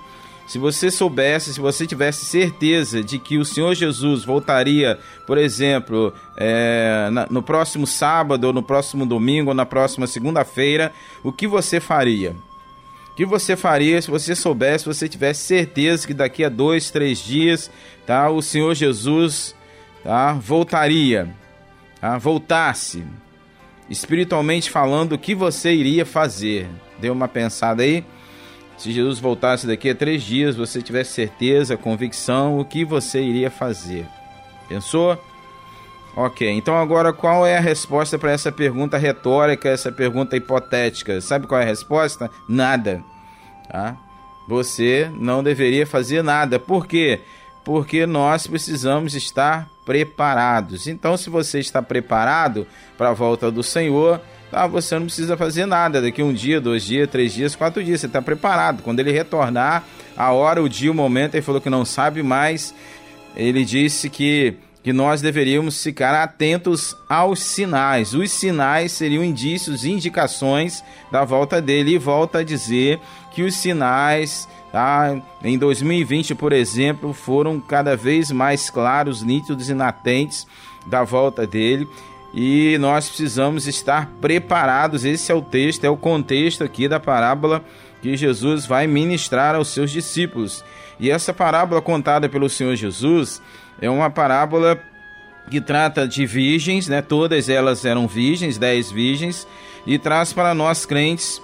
Se 0.48 0.60
você 0.60 0.92
soubesse, 0.92 1.56
se 1.56 1.60
você 1.60 1.88
tivesse 1.88 2.24
certeza 2.24 3.04
de 3.04 3.18
que 3.18 3.40
o 3.40 3.44
Senhor 3.44 3.74
Jesus 3.74 4.24
voltaria, 4.24 5.00
por 5.26 5.40
exemplo, 5.40 6.14
é, 6.38 7.10
na, 7.12 7.26
no 7.32 7.42
próximo 7.42 7.88
sábado, 7.88 8.46
ou 8.46 8.54
no 8.54 8.62
próximo 8.62 9.08
domingo, 9.08 9.50
ou 9.50 9.56
na 9.56 9.66
próxima 9.66 10.06
segunda-feira, 10.06 10.94
o 11.24 11.32
que 11.32 11.48
você 11.48 11.80
faria? 11.80 12.36
O 13.12 13.16
que 13.16 13.26
você 13.26 13.56
faria 13.56 14.00
se 14.04 14.12
você 14.12 14.36
soubesse, 14.36 14.84
se 14.84 14.94
você 14.94 15.10
tivesse 15.10 15.48
certeza 15.48 16.06
que 16.06 16.14
daqui 16.14 16.44
a 16.44 16.50
dois, 16.50 16.92
três 16.92 17.18
dias, 17.18 17.72
tá, 18.06 18.30
o 18.30 18.40
Senhor 18.40 18.76
Jesus, 18.76 19.56
tá, 20.04 20.34
voltaria? 20.34 21.44
Ah, 22.06 22.20
voltasse, 22.20 23.04
espiritualmente 23.90 24.70
falando, 24.70 25.14
o 25.14 25.18
que 25.18 25.34
você 25.34 25.74
iria 25.74 26.06
fazer? 26.06 26.70
Dê 27.00 27.10
uma 27.10 27.28
pensada 27.28 27.82
aí. 27.82 28.06
Se 28.78 28.92
Jesus 28.92 29.18
voltasse 29.18 29.66
daqui 29.66 29.90
a 29.90 29.96
três 29.96 30.22
dias, 30.22 30.56
você 30.56 30.84
tivesse 30.84 31.14
certeza, 31.14 31.76
convicção, 31.76 32.60
o 32.60 32.66
que 32.66 32.86
você 32.86 33.24
iria 33.24 33.50
fazer? 33.50 34.06
Pensou? 34.70 35.20
Ok, 36.16 36.48
então 36.48 36.78
agora 36.78 37.12
qual 37.12 37.44
é 37.46 37.58
a 37.58 37.62
resposta 37.62 38.20
para 38.20 38.32
essa 38.32 38.52
pergunta 38.52 38.98
retórica, 38.98 39.68
essa 39.68 39.92
pergunta 39.92 40.38
hipotética? 40.38 41.20
Sabe 41.22 41.48
qual 41.48 41.60
é 41.60 41.64
a 41.64 41.68
resposta? 41.68 42.30
Nada. 42.48 43.04
Tá? 43.68 43.98
Você 44.48 45.10
não 45.20 45.44
deveria 45.44 45.88
fazer 45.88 46.22
nada. 46.22 46.60
Por 46.60 46.86
quê? 46.86 47.22
Porque 47.64 48.06
nós 48.06 48.46
precisamos 48.46 49.16
estar 49.16 49.68
preparados. 49.86 50.88
Então, 50.88 51.16
se 51.16 51.30
você 51.30 51.60
está 51.60 51.82
preparado 51.82 52.68
para 52.98 53.10
a 53.10 53.14
volta 53.14 53.52
do 53.52 53.62
Senhor, 53.62 54.20
tá, 54.50 54.66
você 54.66 54.96
não 54.96 55.06
precisa 55.06 55.38
fazer 55.38 55.66
nada. 55.66 56.02
Daqui 56.02 56.24
um 56.24 56.34
dia, 56.34 56.60
dois 56.60 56.84
dias, 56.84 57.10
três 57.10 57.34
dias, 57.34 57.56
quatro 57.56 57.84
dias, 57.84 58.02
você 58.02 58.08
está 58.08 58.22
preparado. 58.22 58.82
Quando 58.82 59.00
ele 59.00 59.12
retornar, 59.12 59.84
a 60.18 60.32
hora, 60.32 60.62
o 60.62 60.68
dia, 60.68 60.92
o 60.92 60.96
momento, 60.96 61.36
ele 61.36 61.44
falou 61.44 61.62
que 61.62 61.70
não 61.70 61.86
sabe 61.86 62.24
mais. 62.24 62.74
Ele 63.36 63.64
disse 63.64 64.10
que 64.10 64.58
que 64.86 64.94
nós 64.94 65.20
deveríamos 65.20 65.82
ficar 65.82 66.14
atentos 66.14 66.96
aos 67.10 67.40
sinais. 67.40 68.14
Os 68.14 68.30
sinais 68.30 68.92
seriam 68.92 69.24
indícios, 69.24 69.84
indicações 69.84 70.84
da 71.12 71.26
volta 71.26 71.60
dele. 71.60 71.96
E 71.96 71.98
volta 71.98 72.38
a 72.38 72.44
dizer 72.44 73.00
que 73.34 73.42
os 73.42 73.56
sinais 73.56 74.48
tá, 74.76 75.18
em 75.42 75.58
2020, 75.58 76.36
por 76.36 76.52
exemplo, 76.52 77.14
foram 77.14 77.62
cada 77.62 77.96
vez 77.96 78.30
mais 78.30 78.70
claros, 78.70 79.24
nítidos 79.24 79.70
e 79.70 79.74
latentes 79.74 80.46
da 80.86 81.02
volta 81.02 81.48
dele. 81.48 81.88
E 82.34 82.78
nós 82.78 83.08
precisamos 83.08 83.68
estar 83.68 84.12
preparados. 84.20 85.06
Esse 85.06 85.32
é 85.32 85.36
o 85.36 85.42
texto, 85.42 85.86
é 85.86 85.90
o 85.90 85.96
contexto 85.96 86.62
aqui 86.62 86.90
da 86.90 87.00
parábola 87.00 87.64
que 88.02 88.18
Jesus 88.18 88.66
vai 88.66 88.86
ministrar 88.86 89.56
aos 89.56 89.70
seus 89.70 89.92
discípulos. 89.92 90.62
E 91.00 91.10
essa 91.10 91.34
parábola 91.34 91.82
contada 91.82 92.28
pelo 92.28 92.50
Senhor 92.50 92.76
Jesus 92.76 93.42
é 93.80 93.90
uma 93.90 94.10
parábola 94.10 94.78
que 95.50 95.62
trata 95.62 96.06
de 96.06 96.26
virgens, 96.26 96.90
né? 96.90 97.02
Todas 97.02 97.48
elas 97.48 97.86
eram 97.86 98.10
virgens, 98.10 98.58
dez 98.58 98.92
virgens, 98.92 99.48
e 99.88 99.98
traz 99.98 100.34
para 100.34 100.54
nós 100.54 100.86
crentes 100.86 101.42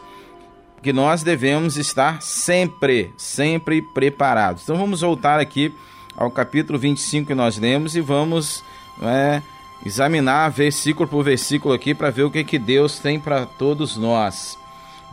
que 0.81 0.91
nós 0.91 1.23
devemos 1.23 1.77
estar 1.77 2.21
sempre, 2.21 3.13
sempre 3.17 3.81
preparados. 3.81 4.63
Então 4.63 4.77
vamos 4.77 5.01
voltar 5.01 5.39
aqui 5.39 5.73
ao 6.15 6.31
capítulo 6.31 6.79
25 6.79 7.27
que 7.27 7.35
nós 7.35 7.57
lemos 7.57 7.95
e 7.95 8.01
vamos 8.01 8.63
né, 8.99 9.43
examinar 9.85 10.49
versículo 10.49 11.07
por 11.07 11.23
versículo 11.23 11.73
aqui 11.73 11.93
para 11.93 12.09
ver 12.09 12.23
o 12.23 12.31
que, 12.31 12.43
que 12.43 12.59
Deus 12.59 12.99
tem 12.99 13.19
para 13.19 13.45
todos 13.45 13.97
nós. 13.97 14.57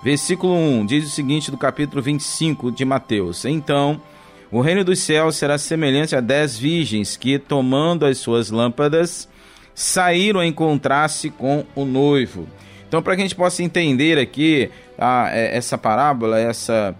Versículo 0.02 0.54
1 0.54 0.86
diz 0.86 1.06
o 1.06 1.10
seguinte 1.10 1.50
do 1.50 1.58
capítulo 1.58 2.00
25 2.00 2.70
de 2.70 2.84
Mateus: 2.84 3.44
Então 3.44 4.00
o 4.50 4.60
reino 4.60 4.84
dos 4.84 5.00
céus 5.00 5.36
será 5.36 5.58
semelhante 5.58 6.16
a 6.16 6.20
dez 6.20 6.56
virgens 6.56 7.16
que, 7.16 7.38
tomando 7.38 8.06
as 8.06 8.18
suas 8.18 8.50
lâmpadas, 8.50 9.28
saíram 9.74 10.40
a 10.40 10.46
encontrar-se 10.46 11.30
com 11.30 11.66
o 11.74 11.84
noivo. 11.84 12.48
Então, 12.88 13.02
para 13.02 13.14
que 13.14 13.20
a 13.20 13.24
gente 13.24 13.36
possa 13.36 13.62
entender 13.62 14.18
aqui 14.18 14.70
a, 14.98 15.28
é, 15.30 15.56
essa 15.56 15.76
parábola, 15.76 16.40
essa 16.40 16.96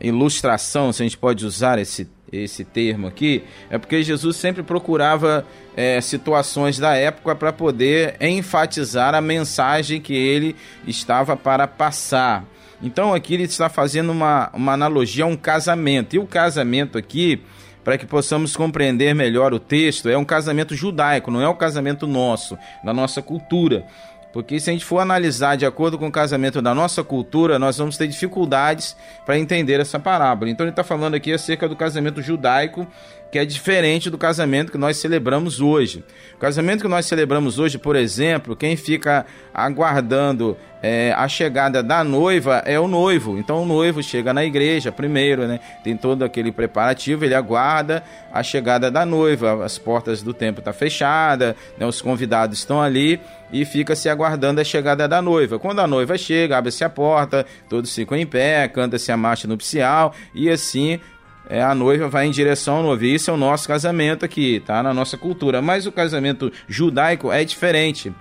ilustração, 0.00 0.92
se 0.92 1.02
a 1.02 1.04
gente 1.04 1.18
pode 1.18 1.44
usar 1.44 1.78
esse, 1.78 2.08
esse 2.32 2.64
termo 2.64 3.08
aqui, 3.08 3.42
é 3.68 3.76
porque 3.76 4.02
Jesus 4.02 4.36
sempre 4.36 4.62
procurava 4.62 5.44
é, 5.76 6.00
situações 6.00 6.78
da 6.78 6.94
época 6.94 7.34
para 7.34 7.52
poder 7.52 8.16
enfatizar 8.20 9.14
a 9.14 9.20
mensagem 9.20 10.00
que 10.00 10.14
ele 10.14 10.56
estava 10.86 11.36
para 11.36 11.66
passar. 11.66 12.44
Então 12.82 13.14
aqui 13.14 13.34
ele 13.34 13.44
está 13.44 13.68
fazendo 13.68 14.10
uma, 14.10 14.50
uma 14.52 14.72
analogia 14.72 15.24
a 15.24 15.26
um 15.26 15.36
casamento. 15.36 16.16
E 16.16 16.18
o 16.18 16.26
casamento 16.26 16.98
aqui, 16.98 17.40
para 17.84 17.96
que 17.96 18.04
possamos 18.06 18.56
compreender 18.56 19.14
melhor 19.14 19.54
o 19.54 19.60
texto, 19.60 20.08
é 20.08 20.18
um 20.18 20.24
casamento 20.24 20.74
judaico, 20.74 21.30
não 21.30 21.40
é 21.40 21.48
o 21.48 21.54
casamento 21.54 22.06
nosso, 22.06 22.58
da 22.82 22.92
nossa 22.92 23.22
cultura. 23.22 23.86
Porque 24.32 24.58
se 24.58 24.70
a 24.70 24.72
gente 24.72 24.84
for 24.84 24.98
analisar 24.98 25.56
de 25.56 25.66
acordo 25.66 25.98
com 25.98 26.06
o 26.06 26.12
casamento 26.12 26.62
da 26.62 26.74
nossa 26.74 27.04
cultura, 27.04 27.58
nós 27.58 27.76
vamos 27.76 27.96
ter 27.96 28.08
dificuldades 28.08 28.96
para 29.26 29.38
entender 29.38 29.78
essa 29.78 29.98
parábola. 29.98 30.50
Então 30.50 30.64
ele 30.64 30.70
está 30.70 30.82
falando 30.82 31.14
aqui 31.14 31.32
acerca 31.32 31.68
do 31.68 31.76
casamento 31.76 32.22
judaico 32.22 32.86
que 33.32 33.38
é 33.38 33.46
diferente 33.46 34.10
do 34.10 34.18
casamento 34.18 34.70
que 34.70 34.76
nós 34.76 34.98
celebramos 34.98 35.58
hoje. 35.58 36.04
O 36.34 36.38
casamento 36.38 36.82
que 36.82 36.88
nós 36.88 37.06
celebramos 37.06 37.58
hoje, 37.58 37.78
por 37.78 37.96
exemplo, 37.96 38.54
quem 38.54 38.76
fica 38.76 39.24
aguardando 39.54 40.54
é, 40.82 41.14
a 41.16 41.26
chegada 41.28 41.82
da 41.82 42.04
noiva 42.04 42.62
é 42.66 42.78
o 42.78 42.86
noivo. 42.86 43.38
Então 43.38 43.62
o 43.62 43.64
noivo 43.64 44.02
chega 44.02 44.34
na 44.34 44.44
igreja 44.44 44.92
primeiro, 44.92 45.46
né? 45.46 45.60
Tem 45.82 45.96
todo 45.96 46.24
aquele 46.24 46.52
preparativo, 46.52 47.24
ele 47.24 47.34
aguarda 47.34 48.02
a 48.30 48.42
chegada 48.42 48.90
da 48.90 49.06
noiva. 49.06 49.64
As 49.64 49.78
portas 49.78 50.20
do 50.20 50.34
templo 50.34 50.60
estão 50.60 50.72
tá 50.72 50.78
fechadas, 50.78 51.54
né? 51.78 51.86
os 51.86 52.02
convidados 52.02 52.58
estão 52.58 52.82
ali 52.82 53.18
e 53.52 53.64
fica 53.64 53.94
se 53.94 54.08
aguardando 54.08 54.60
a 54.60 54.64
chegada 54.64 55.06
da 55.06 55.22
noiva. 55.22 55.58
Quando 55.58 55.80
a 55.80 55.86
noiva 55.86 56.18
chega, 56.18 56.58
abre-se 56.58 56.84
a 56.84 56.90
porta, 56.90 57.46
todos 57.68 57.94
ficam 57.94 58.18
em 58.18 58.26
pé, 58.26 58.66
canta-se 58.68 59.12
a 59.12 59.16
marcha 59.16 59.46
nupcial 59.46 60.14
e 60.34 60.50
assim 60.50 60.98
é, 61.48 61.62
a 61.62 61.74
noiva 61.74 62.08
vai 62.08 62.26
em 62.26 62.30
direção 62.30 62.76
ao 62.76 62.82
noivo. 62.82 63.04
Isso 63.04 63.30
é 63.30 63.34
o 63.34 63.36
nosso 63.36 63.66
casamento 63.68 64.24
aqui, 64.24 64.60
tá? 64.60 64.82
Na 64.82 64.94
nossa 64.94 65.16
cultura. 65.16 65.60
Mas 65.60 65.86
o 65.86 65.92
casamento 65.92 66.52
judaico 66.68 67.32
é 67.32 67.44
diferente. 67.44 68.12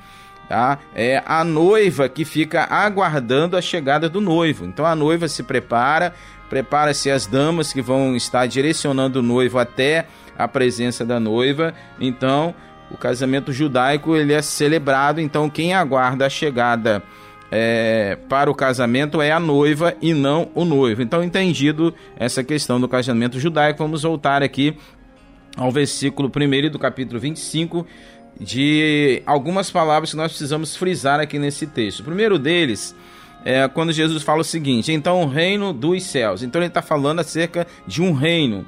Tá? 0.50 0.80
É 0.94 1.24
a 1.26 1.44
noiva 1.46 2.10
que 2.10 2.26
fica 2.26 2.64
aguardando 2.64 3.56
a 3.56 3.62
chegada 3.62 4.10
do 4.10 4.20
noivo. 4.20 4.66
Então 4.66 4.86
a 4.86 4.94
noiva 4.94 5.30
se 5.30 5.44
prepara, 5.44 6.14
prepara-se 6.50 7.10
as 7.10 7.26
damas 7.26 7.72
que 7.72 7.82
vão 7.82 8.18
estar 8.18 8.46
direcionando 8.48 9.20
o 9.20 9.24
noivo 9.24 9.58
até 9.58 10.08
a 10.38 10.48
presença 10.50 11.06
da 11.06 11.22
noiva. 11.22 11.74
Então, 12.02 12.54
o 12.90 12.98
casamento 12.98 13.54
judaico 13.54 14.16
ele 14.18 14.34
é 14.34 14.42
celebrado, 14.42 15.22
então 15.22 15.50
quem 15.50 15.74
aguarda 15.74 16.26
a 16.26 16.30
chegada 16.30 17.02
é, 17.52 18.18
para 18.30 18.50
o 18.50 18.56
casamento 18.56 19.22
é 19.22 19.32
a 19.32 19.40
noiva 19.40 19.94
e 20.02 20.14
não 20.14 20.50
o 20.56 20.64
noivo. 20.64 21.02
Então, 21.02 21.22
entendido 21.22 21.94
essa 22.16 22.44
questão 22.44 22.80
do 22.80 22.88
casamento 22.88 23.38
judaico, 23.40 23.84
vamos 23.84 24.04
voltar 24.04 24.42
aqui 24.42 24.78
ao 25.58 25.70
versículo 25.70 26.32
1 26.34 26.70
do 26.70 26.80
capítulo 26.80 27.20
25, 27.20 27.86
de 28.40 29.22
algumas 29.26 29.70
palavras 29.70 30.12
que 30.12 30.18
nós 30.18 30.32
precisamos 30.32 30.78
frisar 30.78 31.20
aqui 31.20 31.38
nesse 31.38 31.68
texto. 31.68 32.00
O 32.00 32.06
primeiro 32.06 32.40
deles 32.40 32.96
é 33.44 33.68
quando 33.68 33.92
Jesus 33.92 34.24
fala 34.24 34.42
o 34.42 34.46
seguinte: 34.46 34.94
então 34.94 35.22
o 35.22 35.28
reino 35.28 35.74
dos 35.74 36.04
céus. 36.04 36.42
Então 36.42 36.62
ele 36.62 36.70
está 36.70 36.82
falando 36.82 37.20
acerca 37.20 37.68
de 37.86 38.02
um 38.02 38.14
reino. 38.14 38.66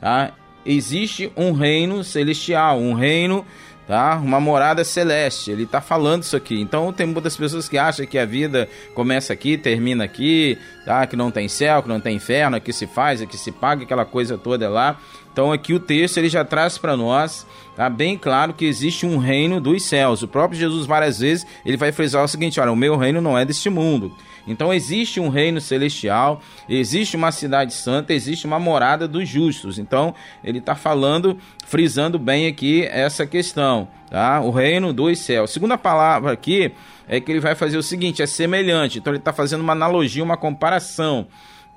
Tá? 0.00 0.32
Existe 0.64 1.30
um 1.36 1.52
reino 1.52 2.02
celestial, 2.02 2.78
um 2.78 2.94
reino 2.94 3.44
tá? 3.92 4.16
Uma 4.16 4.40
morada 4.40 4.84
celeste. 4.84 5.50
Ele 5.50 5.64
está 5.64 5.78
falando 5.78 6.22
isso 6.22 6.34
aqui. 6.34 6.58
Então 6.58 6.90
tem 6.94 7.06
muitas 7.06 7.36
pessoas 7.36 7.68
que 7.68 7.76
acham 7.76 8.06
que 8.06 8.16
a 8.16 8.24
vida 8.24 8.66
começa 8.94 9.34
aqui, 9.34 9.58
termina 9.58 10.02
aqui, 10.02 10.56
tá? 10.86 11.06
Que 11.06 11.14
não 11.14 11.30
tem 11.30 11.46
céu, 11.46 11.82
que 11.82 11.90
não 11.90 12.00
tem 12.00 12.16
inferno, 12.16 12.58
que 12.58 12.72
se 12.72 12.86
faz, 12.86 13.22
que 13.26 13.36
se 13.36 13.52
paga, 13.52 13.82
aquela 13.82 14.06
coisa 14.06 14.38
toda 14.38 14.66
lá. 14.70 14.98
Então 15.30 15.52
aqui 15.52 15.74
o 15.74 15.78
texto 15.78 16.16
ele 16.16 16.30
já 16.30 16.42
traz 16.42 16.78
para 16.78 16.96
nós, 16.96 17.46
tá 17.76 17.90
bem 17.90 18.16
claro 18.16 18.54
que 18.54 18.64
existe 18.64 19.04
um 19.04 19.18
reino 19.18 19.60
dos 19.60 19.84
céus. 19.84 20.22
O 20.22 20.28
próprio 20.28 20.58
Jesus 20.58 20.86
várias 20.86 21.18
vezes 21.18 21.46
ele 21.62 21.76
vai 21.76 21.92
frisar 21.92 22.24
o 22.24 22.28
seguinte: 22.28 22.58
olha, 22.58 22.72
o 22.72 22.76
meu 22.76 22.96
reino 22.96 23.20
não 23.20 23.36
é 23.36 23.44
deste 23.44 23.68
mundo. 23.68 24.10
Então 24.46 24.72
existe 24.72 25.20
um 25.20 25.28
reino 25.28 25.60
celestial, 25.60 26.40
existe 26.68 27.16
uma 27.16 27.30
cidade 27.30 27.72
santa, 27.72 28.12
existe 28.12 28.46
uma 28.46 28.58
morada 28.58 29.06
dos 29.06 29.28
justos. 29.28 29.78
Então 29.78 30.14
ele 30.42 30.58
está 30.58 30.74
falando, 30.74 31.38
frisando 31.64 32.18
bem 32.18 32.46
aqui 32.46 32.84
essa 32.84 33.26
questão, 33.26 33.88
tá? 34.10 34.40
O 34.40 34.50
reino 34.50 34.92
dos 34.92 35.18
céus. 35.18 35.50
Segunda 35.50 35.78
palavra 35.78 36.32
aqui 36.32 36.72
é 37.08 37.20
que 37.20 37.30
ele 37.30 37.40
vai 37.40 37.54
fazer 37.54 37.76
o 37.76 37.82
seguinte: 37.82 38.22
é 38.22 38.26
semelhante. 38.26 38.98
Então 38.98 39.12
ele 39.12 39.18
está 39.18 39.32
fazendo 39.32 39.60
uma 39.60 39.72
analogia, 39.72 40.22
uma 40.24 40.36
comparação. 40.36 41.26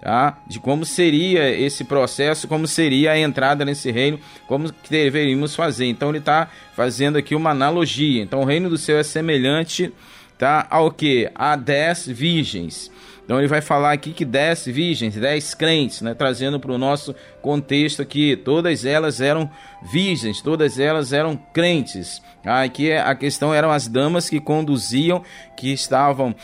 Tá? 0.02 0.38
de 0.46 0.60
como 0.60 0.86
seria 0.86 1.50
esse 1.50 1.84
processo, 1.84 2.48
como 2.48 2.68
seria 2.68 3.14
a 3.14 3.18
entrada 3.18 3.66
nesse 3.66 3.90
reino, 3.90 4.20
como 4.46 4.72
deveríamos 4.88 5.56
fazer. 5.56 5.86
Então 5.88 6.10
ele 6.10 6.20
está 6.20 6.48
fazendo 6.76 7.18
aqui 7.18 7.34
uma 7.34 7.50
analogia. 7.50 8.22
Então 8.22 8.42
o 8.42 8.46
reino 8.46 8.70
do 8.70 8.78
céu 8.78 9.00
é 9.00 9.04
semelhante 9.04 9.92
tá? 10.38 10.66
Ao 10.70 10.92
que? 10.92 11.30
A 11.36 11.56
dez 11.56 12.06
virgens. 12.06 12.92
Então 13.24 13.40
ele 13.40 13.48
vai 13.48 13.60
falar 13.60 13.92
aqui 13.92 14.14
que 14.14 14.24
dez 14.24 14.66
virgens, 14.66 15.16
dez 15.16 15.56
crentes, 15.56 16.02
né? 16.02 16.14
Trazendo 16.14 16.60
para 16.60 16.72
o 16.72 16.78
nosso 16.78 17.16
contexto 17.42 18.02
aqui, 18.02 18.36
todas 18.36 18.86
elas 18.86 19.20
eram 19.20 19.50
virgens, 19.92 20.42
todas 20.42 20.80
elas 20.80 21.12
eram 21.12 21.36
crentes. 21.36 22.22
Aqui 22.46 22.92
a 22.92 23.16
questão 23.16 23.52
eram 23.52 23.72
as 23.72 23.88
damas 23.88 24.30
que 24.30 24.40
conduziam, 24.40 25.24
que 25.58 25.74
estavam 25.74 26.36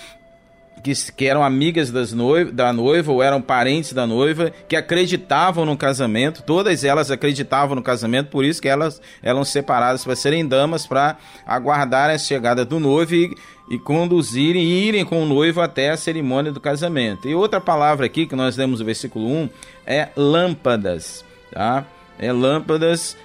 que, 0.82 0.94
que 1.14 1.28
eram 1.28 1.44
amigas 1.44 1.92
das 1.92 2.12
noiva, 2.12 2.52
da 2.52 2.74
noiva 2.74 3.12
ou 3.12 3.22
eram 3.22 3.42
parentes 3.42 3.94
da 3.94 4.06
noiva, 4.08 4.52
que 4.68 4.76
acreditavam 4.76 5.66
no 5.66 5.78
casamento, 5.78 6.42
todas 6.42 6.84
elas 6.84 7.12
acreditavam 7.12 7.76
no 7.76 7.84
casamento, 7.84 8.30
por 8.30 8.44
isso 8.44 8.62
que 8.62 8.68
elas 8.68 9.02
eram 9.22 9.44
separadas 9.44 10.04
para 10.04 10.16
serem 10.16 10.48
damas, 10.48 10.88
para 10.88 11.18
aguardar 11.46 12.10
a 12.10 12.18
chegada 12.18 12.66
do 12.66 12.80
noivo 12.80 13.14
e, 13.16 13.36
e 13.72 13.80
conduzirem 13.80 14.62
e 14.62 14.88
irem 14.90 15.06
com 15.06 15.24
o 15.24 15.26
noivo 15.26 15.62
até 15.62 15.92
a 15.92 15.96
cerimônia 15.96 16.52
do 16.52 16.60
casamento. 16.60 17.26
E 17.26 17.34
outra 17.34 17.62
palavra 17.62 18.06
aqui 18.06 18.26
que 18.26 18.36
nós 18.36 18.58
lemos 18.58 18.82
no 18.82 18.86
versículo 18.86 19.26
1 19.26 19.50
é 19.88 20.10
lâmpadas, 20.14 21.24
tá? 21.54 21.86
É 22.20 22.34
lâmpadas 22.34 23.16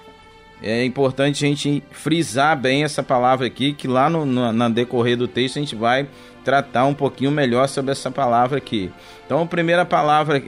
é 0.63 0.85
importante 0.85 1.43
a 1.43 1.49
gente 1.49 1.83
frisar 1.91 2.57
bem 2.57 2.85
essa 2.85 3.03
palavra 3.03 3.45
aqui, 3.45 3.73
que 3.73 3.89
lá 3.89 4.09
no, 4.09 4.25
no, 4.25 4.53
na 4.53 4.69
decorrer 4.69 5.17
do 5.17 5.27
texto 5.27 5.57
a 5.57 5.59
gente 5.59 5.75
vai 5.75 6.07
tratar 6.45 6.85
um 6.85 6.93
pouquinho 6.93 7.29
melhor 7.29 7.67
sobre 7.67 7.91
essa 7.91 8.09
palavra 8.09 8.57
aqui. 8.57 8.89
Então, 9.25 9.41
a 9.41 9.45
primeira 9.45 9.85
palavra 9.85 10.41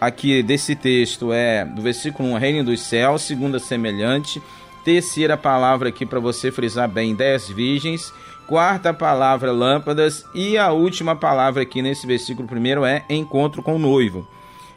aqui 0.00 0.42
desse 0.42 0.74
texto 0.74 1.30
é 1.30 1.66
do 1.66 1.82
versículo 1.82 2.30
1, 2.30 2.38
Reino 2.38 2.64
dos 2.64 2.80
Céus, 2.80 3.20
segunda 3.20 3.58
semelhante. 3.58 4.42
Terceira 4.82 5.36
palavra 5.36 5.90
aqui 5.90 6.06
para 6.06 6.18
você 6.18 6.50
frisar 6.50 6.88
bem, 6.88 7.14
dez 7.14 7.48
virgens. 7.48 8.12
Quarta 8.46 8.92
palavra, 8.92 9.52
lâmpadas. 9.52 10.24
E 10.34 10.58
a 10.58 10.72
última 10.72 11.16
palavra 11.16 11.62
aqui 11.62 11.80
nesse 11.80 12.06
versículo 12.06 12.48
primeiro 12.48 12.84
é 12.84 13.04
encontro 13.08 13.62
com 13.62 13.76
o 13.76 13.78
noivo. 13.78 14.26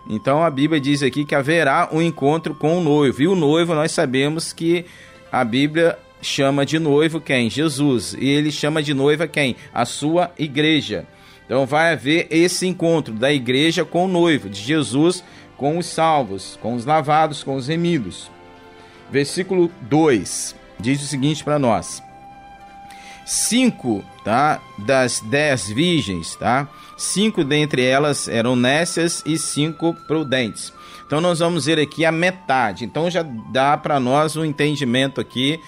Então 0.07 0.43
a 0.43 0.49
Bíblia 0.49 0.79
diz 0.79 1.01
aqui 1.01 1.25
que 1.25 1.35
haverá 1.35 1.89
um 1.91 2.01
encontro 2.01 2.53
com 2.53 2.77
o 2.77 2.81
noivo. 2.81 3.21
E 3.21 3.27
o 3.27 3.35
noivo 3.35 3.73
nós 3.73 3.91
sabemos 3.91 4.53
que 4.53 4.85
a 5.31 5.43
Bíblia 5.43 5.97
chama 6.21 6.65
de 6.65 6.79
noivo 6.79 7.19
quem? 7.19 7.49
Jesus. 7.49 8.15
E 8.19 8.27
ele 8.27 8.51
chama 8.51 8.81
de 8.81 8.93
noiva 8.93 9.27
quem? 9.27 9.55
A 9.73 9.85
sua 9.85 10.31
igreja. 10.37 11.05
Então 11.45 11.65
vai 11.65 11.93
haver 11.93 12.27
esse 12.29 12.67
encontro 12.67 13.13
da 13.13 13.31
igreja 13.31 13.85
com 13.85 14.05
o 14.05 14.07
noivo, 14.07 14.49
de 14.49 14.61
Jesus 14.61 15.23
com 15.57 15.77
os 15.77 15.85
salvos, 15.85 16.57
com 16.61 16.73
os 16.75 16.85
lavados, 16.85 17.43
com 17.43 17.55
os 17.55 17.67
remidos. 17.67 18.29
Versículo 19.11 19.71
2 19.81 20.55
diz 20.79 21.01
o 21.01 21.07
seguinte 21.07 21.43
para 21.43 21.59
nós: 21.59 22.01
Cinco 23.25 24.03
tá, 24.23 24.61
das 24.77 25.19
dez 25.19 25.67
virgens, 25.67 26.35
tá? 26.35 26.67
Cinco 26.95 27.43
dentre 27.43 27.83
elas 27.83 28.27
eram 28.27 28.55
nécias 28.55 29.23
e 29.25 29.37
cinco 29.37 29.95
prudentes. 30.07 30.71
Então 31.05 31.19
nós 31.19 31.39
vamos 31.39 31.65
ver 31.65 31.79
aqui 31.79 32.05
a 32.05 32.11
metade. 32.11 32.85
Então 32.85 33.09
já 33.09 33.23
dá 33.23 33.77
para 33.77 33.99
nós 33.99 34.35
um 34.35 34.45
entendimento 34.45 35.19
aqui, 35.19 35.59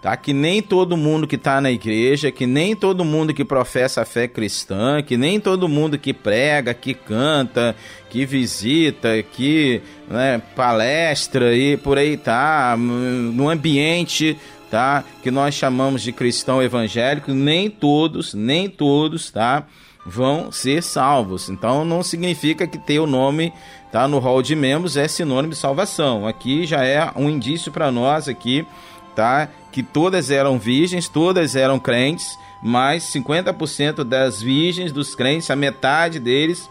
tá? 0.00 0.16
Que 0.16 0.32
nem 0.32 0.62
todo 0.62 0.96
mundo 0.96 1.26
que 1.26 1.36
está 1.36 1.60
na 1.60 1.70
igreja, 1.70 2.30
que 2.30 2.46
nem 2.46 2.76
todo 2.76 3.04
mundo 3.04 3.34
que 3.34 3.44
professa 3.44 4.02
a 4.02 4.06
fé 4.06 4.28
cristã, 4.28 5.02
que 5.02 5.16
nem 5.16 5.40
todo 5.40 5.68
mundo 5.68 5.98
que 5.98 6.14
prega, 6.14 6.72
que 6.72 6.94
canta, 6.94 7.74
que 8.08 8.24
visita, 8.24 9.22
que 9.22 9.82
né, 10.08 10.40
palestra 10.56 11.54
e 11.54 11.76
por 11.76 11.98
aí 11.98 12.16
tá, 12.16 12.76
no 12.78 13.48
ambiente 13.48 14.36
tá, 14.70 15.04
que 15.22 15.30
nós 15.30 15.54
chamamos 15.54 16.02
de 16.02 16.12
cristão 16.12 16.62
evangélico, 16.62 17.32
nem 17.32 17.68
todos, 17.68 18.34
nem 18.34 18.68
todos, 18.68 19.30
tá? 19.30 19.66
vão 20.04 20.50
ser 20.50 20.82
salvos. 20.82 21.48
Então 21.48 21.84
não 21.84 22.02
significa 22.02 22.66
que 22.66 22.78
ter 22.78 22.98
o 22.98 23.06
nome 23.06 23.52
tá 23.92 24.06
no 24.06 24.18
hall 24.18 24.42
de 24.42 24.54
membros 24.54 24.96
é 24.96 25.08
sinônimo 25.08 25.52
de 25.52 25.58
salvação. 25.58 26.26
Aqui 26.26 26.66
já 26.66 26.84
é 26.84 27.10
um 27.16 27.28
indício 27.28 27.72
para 27.72 27.90
nós 27.90 28.28
aqui, 28.28 28.66
tá? 29.14 29.48
Que 29.72 29.82
todas 29.82 30.30
eram 30.30 30.58
virgens, 30.58 31.08
todas 31.08 31.56
eram 31.56 31.78
crentes, 31.78 32.38
mas 32.62 33.04
50% 33.04 34.04
das 34.04 34.40
virgens 34.40 34.92
dos 34.92 35.14
crentes, 35.14 35.50
a 35.50 35.56
metade 35.56 36.18
deles, 36.18 36.70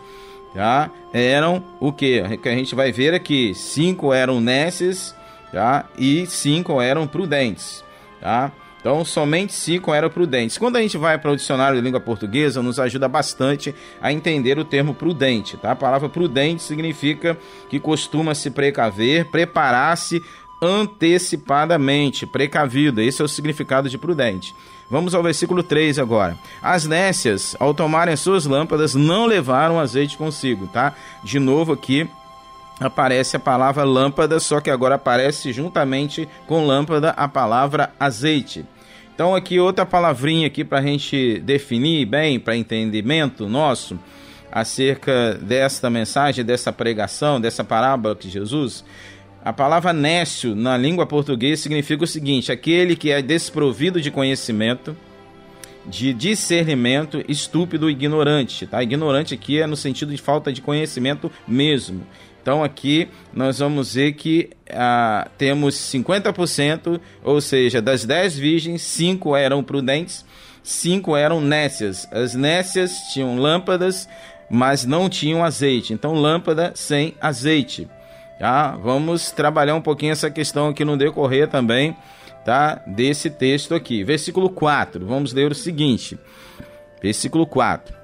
tá? 0.53 0.89
Eram 1.13 1.63
o 1.79 1.91
que? 1.91 2.37
Que 2.37 2.49
a 2.49 2.55
gente 2.55 2.75
vai 2.75 2.91
ver 2.91 3.13
aqui, 3.13 3.53
cinco 3.53 4.13
eram 4.13 4.39
nécias, 4.39 5.15
tá? 5.51 5.85
E 5.97 6.25
cinco 6.25 6.81
eram 6.81 7.05
prudentes, 7.07 7.83
tá? 8.19 8.51
Então, 8.79 9.03
somente 9.03 9.53
cinco 9.53 9.93
eram 9.93 10.09
prudentes. 10.09 10.57
Quando 10.57 10.77
a 10.77 10.81
gente 10.81 10.97
vai 10.97 11.17
para 11.17 11.31
o 11.31 11.35
dicionário 11.35 11.77
de 11.77 11.83
língua 11.83 11.99
portuguesa, 11.99 12.61
nos 12.61 12.79
ajuda 12.79 13.09
bastante 13.09 13.75
a 14.01 14.11
entender 14.11 14.57
o 14.57 14.63
termo 14.63 14.93
prudente. 14.93 15.57
Tá? 15.57 15.71
A 15.71 15.75
palavra 15.75 16.07
prudente 16.07 16.63
significa 16.63 17.37
que 17.69 17.79
costuma 17.79 18.33
se 18.33 18.49
precaver, 18.49 19.25
preparar-se 19.25 20.23
antecipadamente, 20.61 22.25
precavido. 22.25 23.01
Esse 23.01 23.21
é 23.21 23.25
o 23.25 23.29
significado 23.29 23.89
de 23.89 23.97
prudente. 23.97 24.55
Vamos 24.89 25.13
ao 25.13 25.21
versículo 25.21 25.61
3 25.61 25.99
agora. 25.99 26.37
As 26.61 26.85
nécias, 26.85 27.55
ao 27.59 27.73
tomarem 27.73 28.15
suas 28.15 28.45
lâmpadas, 28.45 28.95
não 28.95 29.25
levaram 29.25 29.79
azeite 29.79 30.17
consigo, 30.17 30.67
tá? 30.67 30.95
De 31.23 31.37
novo 31.37 31.73
aqui, 31.73 32.09
aparece 32.79 33.35
a 33.35 33.39
palavra 33.39 33.83
lâmpada, 33.83 34.39
só 34.39 34.61
que 34.61 34.69
agora 34.69 34.95
aparece 34.95 35.51
juntamente 35.51 36.27
com 36.47 36.65
lâmpada 36.65 37.09
a 37.11 37.27
palavra 37.27 37.91
azeite. 37.99 38.65
Então 39.13 39.35
aqui 39.35 39.59
outra 39.59 39.85
palavrinha 39.85 40.47
aqui 40.47 40.63
para 40.63 40.79
a 40.79 40.81
gente 40.81 41.39
definir 41.41 42.05
bem, 42.05 42.39
para 42.39 42.55
entendimento 42.55 43.49
nosso, 43.49 43.99
acerca 44.49 45.33
desta 45.33 45.89
mensagem, 45.89 46.45
dessa 46.45 46.71
pregação, 46.71 47.39
dessa 47.39 47.63
parábola 47.63 48.15
de 48.15 48.29
Jesus. 48.29 48.85
A 49.43 49.51
palavra 49.51 49.91
nécio 49.91 50.55
na 50.55 50.77
língua 50.77 51.05
portuguesa 51.05 51.61
significa 51.61 52.03
o 52.03 52.07
seguinte: 52.07 52.51
aquele 52.51 52.95
que 52.95 53.11
é 53.11 53.21
desprovido 53.21 54.01
de 54.01 54.09
conhecimento, 54.09 54.95
de 55.85 56.13
discernimento, 56.13 57.23
estúpido, 57.27 57.89
ignorante. 57.89 58.67
Tá? 58.67 58.81
Ignorante 58.81 59.33
aqui 59.33 59.59
é 59.59 59.67
no 59.67 59.75
sentido 59.75 60.11
de 60.11 60.21
falta 60.21 60.51
de 60.51 60.61
conhecimento 60.61 61.31
mesmo. 61.47 62.05
Então 62.49 62.63
aqui 62.63 63.07
nós 63.31 63.59
vamos 63.59 63.93
ver 63.93 64.13
que 64.13 64.49
ah, 64.71 65.29
temos 65.37 65.75
50%, 65.75 66.99
ou 67.23 67.39
seja, 67.39 67.79
das 67.79 68.05
10 68.05 68.39
virgens, 68.39 68.81
5 68.81 69.35
eram 69.35 69.63
prudentes, 69.63 70.25
5 70.63 71.15
eram 71.15 71.41
nécias. 71.41 72.07
As 72.11 72.33
nécias 72.33 72.91
tinham 73.13 73.37
lâmpadas, 73.37 74.09
mas 74.49 74.83
não 74.83 75.07
tinham 75.07 75.45
azeite. 75.45 75.93
Então 75.93 76.15
lâmpada 76.15 76.71
sem 76.73 77.13
azeite. 77.21 77.87
Tá? 78.39 78.71
Vamos 78.77 79.29
trabalhar 79.29 79.75
um 79.75 79.81
pouquinho 79.81 80.13
essa 80.13 80.31
questão 80.31 80.69
aqui 80.69 80.83
no 80.83 80.97
decorrer 80.97 81.47
também, 81.49 81.95
tá? 82.43 82.81
Desse 82.87 83.29
texto 83.29 83.75
aqui. 83.75 84.03
Versículo 84.03 84.49
4. 84.49 85.05
Vamos 85.05 85.33
ler 85.33 85.51
o 85.51 85.55
seguinte. 85.55 86.17
Versículo 86.99 87.45
4. 87.45 87.98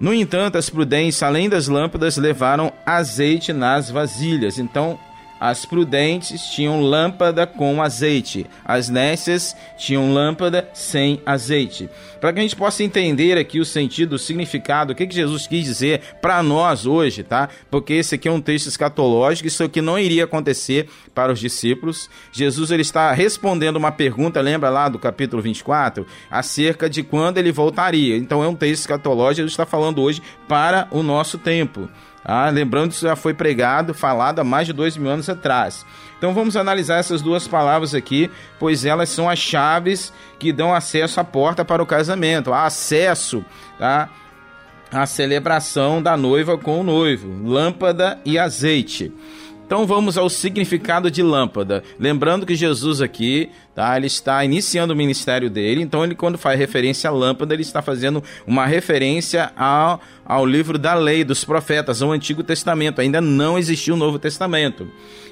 No 0.00 0.14
entanto, 0.14 0.56
as 0.56 0.70
prudentes, 0.70 1.22
além 1.22 1.46
das 1.46 1.68
lâmpadas, 1.68 2.16
levaram 2.16 2.72
azeite 2.86 3.52
nas 3.52 3.90
vasilhas. 3.90 4.58
Então, 4.58 4.98
as 5.40 5.64
prudentes 5.64 6.42
tinham 6.50 6.82
lâmpada 6.82 7.46
com 7.46 7.82
azeite, 7.82 8.46
as 8.62 8.90
nécias 8.90 9.56
tinham 9.78 10.12
lâmpada 10.12 10.68
sem 10.74 11.22
azeite. 11.24 11.88
Para 12.20 12.34
que 12.34 12.38
a 12.38 12.42
gente 12.42 12.54
possa 12.54 12.84
entender 12.84 13.38
aqui 13.38 13.58
o 13.58 13.64
sentido, 13.64 14.12
o 14.12 14.18
significado, 14.18 14.92
o 14.92 14.94
que, 14.94 15.06
que 15.06 15.14
Jesus 15.14 15.46
quis 15.46 15.64
dizer 15.64 16.02
para 16.20 16.42
nós 16.42 16.84
hoje, 16.84 17.22
tá? 17.22 17.48
Porque 17.70 17.94
esse 17.94 18.16
aqui 18.16 18.28
é 18.28 18.32
um 18.32 18.42
texto 18.42 18.66
escatológico, 18.66 19.48
isso 19.48 19.64
aqui 19.64 19.80
não 19.80 19.98
iria 19.98 20.24
acontecer 20.24 20.86
para 21.14 21.32
os 21.32 21.40
discípulos. 21.40 22.10
Jesus 22.30 22.70
ele 22.70 22.82
está 22.82 23.10
respondendo 23.12 23.76
uma 23.76 23.90
pergunta, 23.90 24.42
lembra 24.42 24.68
lá 24.68 24.90
do 24.90 24.98
capítulo 24.98 25.40
24, 25.40 26.06
acerca 26.30 26.90
de 26.90 27.02
quando 27.02 27.38
ele 27.38 27.50
voltaria. 27.50 28.16
Então 28.18 28.44
é 28.44 28.48
um 28.48 28.54
texto 28.54 28.82
escatológico, 28.82 29.40
ele 29.40 29.48
está 29.48 29.64
falando 29.64 30.02
hoje 30.02 30.20
para 30.46 30.86
o 30.90 31.02
nosso 31.02 31.38
tempo. 31.38 31.88
Ah, 32.24 32.50
lembrando 32.50 32.92
que 32.92 33.00
já 33.00 33.16
foi 33.16 33.32
pregado, 33.32 33.94
falado 33.94 34.40
há 34.40 34.44
mais 34.44 34.66
de 34.66 34.72
dois 34.72 34.96
mil 34.96 35.10
anos 35.10 35.28
atrás. 35.28 35.86
Então 36.18 36.34
vamos 36.34 36.56
analisar 36.56 36.98
essas 36.98 37.22
duas 37.22 37.48
palavras 37.48 37.94
aqui, 37.94 38.30
pois 38.58 38.84
elas 38.84 39.08
são 39.08 39.28
as 39.28 39.38
chaves 39.38 40.12
que 40.38 40.52
dão 40.52 40.74
acesso 40.74 41.18
à 41.18 41.24
porta 41.24 41.64
para 41.64 41.82
o 41.82 41.86
casamento, 41.86 42.52
acesso 42.52 43.42
tá, 43.78 44.08
à 44.92 45.06
celebração 45.06 46.02
da 46.02 46.16
noiva 46.16 46.58
com 46.58 46.80
o 46.80 46.84
noivo, 46.84 47.48
lâmpada 47.48 48.18
e 48.24 48.38
azeite. 48.38 49.10
Então 49.70 49.86
vamos 49.86 50.18
ao 50.18 50.28
significado 50.28 51.08
de 51.12 51.22
lâmpada. 51.22 51.84
Lembrando 51.96 52.44
que 52.44 52.56
Jesus 52.56 53.00
aqui, 53.00 53.50
tá, 53.72 53.96
ele 53.96 54.08
está 54.08 54.44
iniciando 54.44 54.92
o 54.92 54.96
ministério 54.96 55.48
dele, 55.48 55.80
então 55.80 56.02
ele 56.02 56.16
quando 56.16 56.36
faz 56.36 56.58
referência 56.58 57.08
à 57.08 57.12
lâmpada, 57.12 57.54
ele 57.54 57.62
está 57.62 57.80
fazendo 57.80 58.20
uma 58.44 58.66
referência 58.66 59.52
ao, 59.56 60.00
ao 60.26 60.44
livro 60.44 60.76
da 60.76 60.94
lei 60.94 61.22
dos 61.22 61.44
profetas, 61.44 62.02
ao 62.02 62.10
Antigo 62.10 62.42
Testamento. 62.42 63.00
Ainda 63.00 63.20
não 63.20 63.56
existiu 63.56 63.94
o 63.94 63.96
Novo 63.96 64.18
Testamento. 64.18 64.88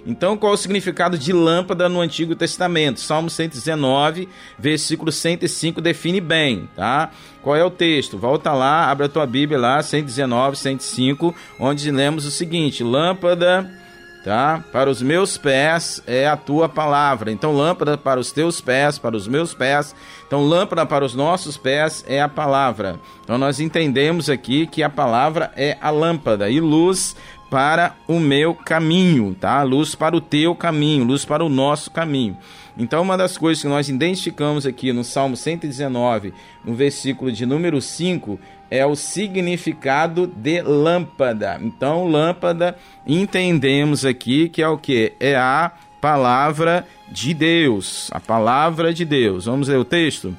Então 0.07 0.37
qual 0.37 0.53
o 0.53 0.57
significado 0.57 1.19
de 1.19 1.33
lâmpada 1.33 1.89
no 1.89 2.01
Antigo 2.01 2.37
Testamento? 2.37 3.01
Salmo 3.01 3.29
119, 3.29 4.29
versículo 4.57 5.11
105 5.11 5.81
define 5.81 6.21
bem, 6.21 6.69
tá? 6.77 7.11
Qual 7.43 7.57
é 7.57 7.65
o 7.65 7.71
texto? 7.71 8.17
Volta 8.17 8.53
lá, 8.53 8.89
abre 8.89 9.07
a 9.07 9.09
tua 9.09 9.27
Bíblia 9.27 9.59
lá, 9.59 9.83
119, 9.83 10.57
105, 10.57 11.35
onde 11.59 11.91
lemos 11.91 12.25
o 12.25 12.31
seguinte: 12.31 12.85
lâmpada 12.85 13.69
tá? 14.25 14.63
Para 14.73 14.91
os 14.91 15.01
meus 15.01 15.37
pés 15.37 16.03
é 16.07 16.27
a 16.27 16.37
tua 16.37 16.69
palavra. 16.69 17.31
Então, 17.31 17.53
lâmpada 17.53 17.97
para 17.97 18.21
os 18.21 18.33
teus 18.33 18.61
pés, 18.61 18.99
para 18.99 19.17
os 19.17 19.27
meus 19.27 19.55
pés. 19.55 19.95
Então, 20.27 20.45
lâmpada 20.45 20.85
para 20.85 21.05
os 21.05 21.15
nossos 21.15 21.57
pés 21.57 22.05
é 22.07 22.21
a 22.21 22.29
palavra. 22.29 22.99
Então, 23.23 23.39
nós 23.39 23.61
entendemos 23.61 24.29
aqui 24.29 24.67
que 24.67 24.83
a 24.83 24.91
palavra 24.91 25.51
é 25.57 25.77
a 25.81 25.91
lâmpada 25.91 26.51
e 26.51 26.61
luz 26.61 27.17
para 27.51 27.97
o 28.07 28.21
meu 28.21 28.55
caminho, 28.55 29.35
tá? 29.35 29.63
Luz 29.63 29.95
para 29.95 30.15
o 30.15 30.21
teu 30.21 30.55
caminho, 30.55 31.05
luz 31.05 31.25
para 31.25 31.45
o 31.45 31.49
nosso 31.49 31.91
caminho. 31.91 32.37
Então, 32.77 33.03
uma 33.03 33.17
das 33.17 33.37
coisas 33.37 33.63
que 33.63 33.69
nós 33.69 33.89
identificamos 33.89 34.65
aqui 34.65 34.93
no 34.93 35.03
Salmo 35.03 35.37
119, 35.37 36.33
no 36.65 36.75
versículo 36.75 37.33
de 37.33 37.45
número 37.45 37.81
5, 37.81 38.39
é 38.71 38.85
o 38.85 38.95
significado 38.95 40.27
de 40.27 40.61
lâmpada. 40.63 41.59
Então, 41.63 42.07
lâmpada, 42.07 42.77
entendemos 43.07 44.05
aqui 44.05 44.49
que 44.49 44.63
é 44.63 44.69
o 44.69 44.79
que? 44.79 45.13
É 45.19 45.37
a 45.37 45.73
palavra 46.01 46.87
de 47.11 47.35
Deus. 47.35 48.11
A 48.13 48.21
palavra 48.21 48.93
de 48.93 49.05
Deus. 49.05 49.47
Vamos 49.47 49.69
ler 49.69 49.79
o 49.79 49.85
texto? 49.85 50.37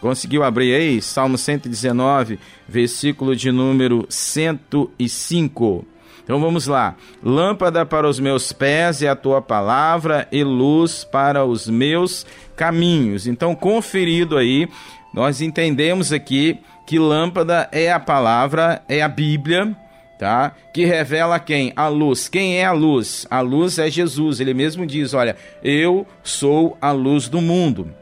Conseguiu 0.00 0.42
abrir 0.42 0.74
aí? 0.74 1.00
Salmo 1.00 1.38
119, 1.38 2.38
versículo 2.68 3.34
de 3.34 3.50
número 3.50 4.06
105. 4.08 5.86
Então 6.22 6.40
vamos 6.40 6.66
lá. 6.66 6.96
Lâmpada 7.22 7.86
para 7.86 8.08
os 8.08 8.18
meus 8.18 8.52
pés 8.52 9.00
é 9.00 9.08
a 9.08 9.16
tua 9.16 9.40
palavra 9.40 10.26
e 10.32 10.42
luz 10.42 11.04
para 11.04 11.44
os 11.44 11.68
meus 11.68 12.26
caminhos. 12.56 13.26
Então, 13.26 13.54
conferido 13.54 14.36
aí, 14.36 14.68
nós 15.14 15.40
entendemos 15.40 16.12
aqui 16.12 16.58
que 16.86 16.98
lâmpada 16.98 17.68
é 17.72 17.90
a 17.90 17.98
palavra, 17.98 18.80
é 18.88 19.02
a 19.02 19.08
Bíblia, 19.08 19.76
tá? 20.18 20.54
Que 20.72 20.84
revela 20.84 21.38
quem? 21.40 21.72
A 21.74 21.88
luz. 21.88 22.28
Quem 22.28 22.58
é 22.58 22.64
a 22.64 22.72
luz? 22.72 23.26
A 23.30 23.40
luz 23.40 23.78
é 23.78 23.90
Jesus. 23.90 24.40
Ele 24.40 24.54
mesmo 24.54 24.86
diz: 24.86 25.12
Olha, 25.12 25.36
eu 25.62 26.06
sou 26.22 26.78
a 26.80 26.92
luz 26.92 27.28
do 27.28 27.40
mundo. 27.40 27.92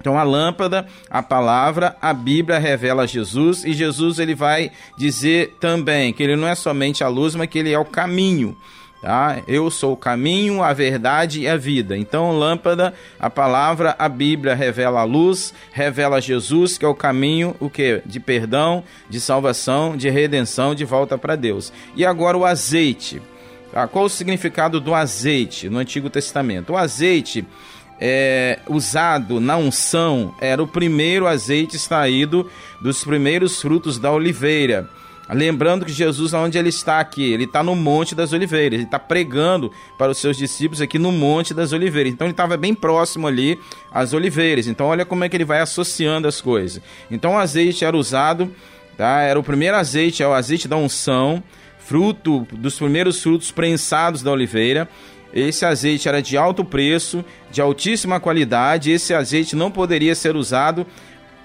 Então 0.00 0.16
a 0.16 0.22
lâmpada, 0.22 0.86
a 1.10 1.22
palavra, 1.22 1.96
a 2.00 2.12
Bíblia 2.12 2.58
revela 2.58 3.06
Jesus 3.06 3.64
e 3.64 3.72
Jesus 3.72 4.18
ele 4.18 4.34
vai 4.34 4.70
dizer 4.96 5.56
também 5.60 6.12
que 6.12 6.22
ele 6.22 6.36
não 6.36 6.46
é 6.46 6.54
somente 6.54 7.02
a 7.02 7.08
luz, 7.08 7.34
mas 7.34 7.48
que 7.48 7.58
ele 7.58 7.72
é 7.72 7.78
o 7.78 7.84
caminho. 7.84 8.56
Tá? 9.00 9.42
Eu 9.46 9.70
sou 9.70 9.92
o 9.92 9.96
caminho, 9.96 10.62
a 10.62 10.72
verdade 10.72 11.40
e 11.42 11.48
a 11.48 11.56
vida. 11.56 11.96
Então, 11.96 12.36
lâmpada, 12.36 12.92
a 13.18 13.30
palavra, 13.30 13.94
a 13.96 14.08
Bíblia 14.08 14.56
revela 14.56 15.00
a 15.00 15.04
luz, 15.04 15.54
revela 15.70 16.20
Jesus, 16.20 16.76
que 16.76 16.84
é 16.84 16.88
o 16.88 16.94
caminho, 16.94 17.54
o 17.60 17.70
que? 17.70 18.02
De 18.04 18.18
perdão, 18.18 18.82
de 19.08 19.20
salvação, 19.20 19.96
de 19.96 20.10
redenção, 20.10 20.74
de 20.74 20.84
volta 20.84 21.16
para 21.16 21.36
Deus. 21.36 21.72
E 21.94 22.04
agora 22.04 22.36
o 22.36 22.44
azeite. 22.44 23.22
Tá? 23.70 23.86
Qual 23.86 24.06
o 24.06 24.10
significado 24.10 24.80
do 24.80 24.92
azeite 24.92 25.68
no 25.68 25.78
Antigo 25.78 26.10
Testamento? 26.10 26.72
O 26.72 26.76
azeite 26.76 27.46
é, 28.00 28.58
usado 28.68 29.40
na 29.40 29.56
unção 29.56 30.34
era 30.40 30.62
o 30.62 30.66
primeiro 30.66 31.26
azeite 31.26 31.76
extraído 31.76 32.50
dos 32.80 33.04
primeiros 33.04 33.60
frutos 33.60 33.96
da 33.98 34.10
oliveira. 34.10 34.88
Lembrando 35.30 35.84
que 35.84 35.92
Jesus, 35.92 36.32
onde 36.32 36.56
ele 36.56 36.70
está 36.70 37.00
aqui? 37.00 37.32
Ele 37.32 37.44
está 37.44 37.62
no 37.62 37.76
Monte 37.76 38.14
das 38.14 38.32
Oliveiras. 38.32 38.78
Ele 38.78 38.84
está 38.84 38.98
pregando 38.98 39.70
para 39.98 40.10
os 40.10 40.18
seus 40.18 40.36
discípulos 40.36 40.80
aqui 40.80 40.98
no 40.98 41.12
Monte 41.12 41.52
das 41.52 41.72
Oliveiras. 41.72 42.12
Então 42.12 42.26
ele 42.26 42.32
estava 42.32 42.56
bem 42.56 42.74
próximo 42.74 43.26
ali 43.26 43.58
às 43.92 44.14
oliveiras. 44.14 44.66
Então 44.66 44.86
olha 44.86 45.04
como 45.04 45.24
é 45.24 45.28
que 45.28 45.36
ele 45.36 45.44
vai 45.44 45.60
associando 45.60 46.26
as 46.26 46.40
coisas. 46.40 46.82
Então 47.10 47.32
o 47.32 47.38
azeite 47.38 47.84
era 47.84 47.96
usado, 47.96 48.50
tá? 48.96 49.20
Era 49.20 49.38
o 49.38 49.42
primeiro 49.42 49.76
azeite, 49.76 50.22
é 50.22 50.26
o 50.26 50.32
azeite 50.32 50.66
da 50.66 50.76
unção, 50.76 51.42
fruto 51.78 52.46
dos 52.52 52.76
primeiros 52.76 53.22
frutos 53.22 53.50
prensados 53.50 54.22
da 54.22 54.32
oliveira. 54.32 54.88
Esse 55.32 55.66
azeite 55.66 56.08
era 56.08 56.22
de 56.22 56.38
alto 56.38 56.64
preço, 56.64 57.22
de 57.50 57.60
altíssima 57.60 58.18
qualidade. 58.18 58.90
Esse 58.90 59.12
azeite 59.12 59.54
não 59.54 59.70
poderia 59.70 60.14
ser 60.14 60.36
usado 60.36 60.86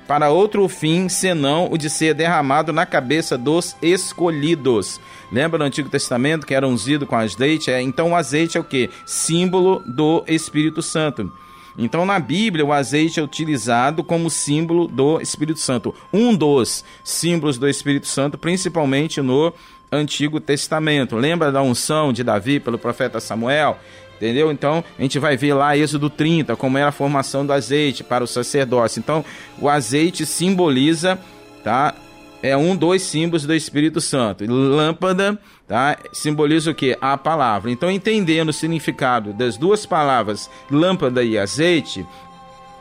para 0.07 0.29
outro 0.29 0.67
fim 0.67 1.07
senão 1.09 1.69
o 1.71 1.77
de 1.77 1.89
ser 1.89 2.13
derramado 2.13 2.73
na 2.73 2.85
cabeça 2.85 3.37
dos 3.37 3.75
escolhidos. 3.81 4.99
Lembra 5.31 5.57
no 5.57 5.65
Antigo 5.65 5.89
Testamento 5.89 6.45
que 6.45 6.53
era 6.53 6.67
ungido 6.67 7.07
com 7.07 7.15
azeite? 7.15 7.71
É, 7.71 7.81
então 7.81 8.11
o 8.11 8.15
azeite 8.15 8.57
é 8.57 8.59
o 8.59 8.63
que? 8.63 8.89
Símbolo 9.05 9.81
do 9.85 10.23
Espírito 10.27 10.81
Santo. 10.81 11.31
Então, 11.77 12.05
na 12.05 12.19
Bíblia, 12.19 12.63
o 12.63 12.71
azeite 12.71 13.19
é 13.19 13.23
utilizado 13.23 14.03
como 14.03 14.29
símbolo 14.29 14.87
do 14.87 15.19
Espírito 15.19 15.59
Santo. 15.59 15.93
Um 16.13 16.35
dos 16.35 16.85
símbolos 17.03 17.57
do 17.57 17.67
Espírito 17.67 18.05
Santo, 18.05 18.37
principalmente 18.37 19.21
no 19.21 19.51
Antigo 19.91 20.39
Testamento. 20.39 21.15
Lembra 21.15 21.51
da 21.51 21.61
unção 21.61 22.13
de 22.13 22.23
Davi 22.23 22.59
pelo 22.59 22.77
profeta 22.77 23.19
Samuel? 23.19 23.77
Entendeu? 24.23 24.49
Então, 24.53 24.81
a 24.97 25.01
gente 25.01 25.19
vai 25.19 25.36
ver 25.36 25.53
lá 25.53 25.75
Êxodo 25.75 26.09
30, 26.09 26.55
como 26.55 26.77
era 26.77 26.88
a 26.88 26.93
formação 26.93 27.45
do 27.45 27.51
azeite 27.51 28.05
para 28.05 28.23
o 28.23 28.27
sacerdócio. 28.27 29.01
Então, 29.01 29.25
o 29.59 29.67
azeite 29.67 30.25
simboliza, 30.25 31.19
tá? 31.62 31.93
É 32.41 32.55
um 32.55 32.73
dos 32.73 33.01
símbolos 33.01 33.45
do 33.45 33.53
Espírito 33.53 33.99
Santo. 33.99 34.45
Lâmpada, 34.49 35.38
tá? 35.67 35.97
Simboliza 36.13 36.71
o 36.71 36.75
que? 36.75 36.97
A 37.01 37.17
palavra. 37.17 37.69
Então, 37.69 37.91
entendendo 37.91 38.47
o 38.47 38.53
significado 38.53 39.33
das 39.33 39.57
duas 39.57 39.86
palavras, 39.86 40.49
lâmpada 40.71 41.21
e 41.21 41.38
azeite, 41.38 42.05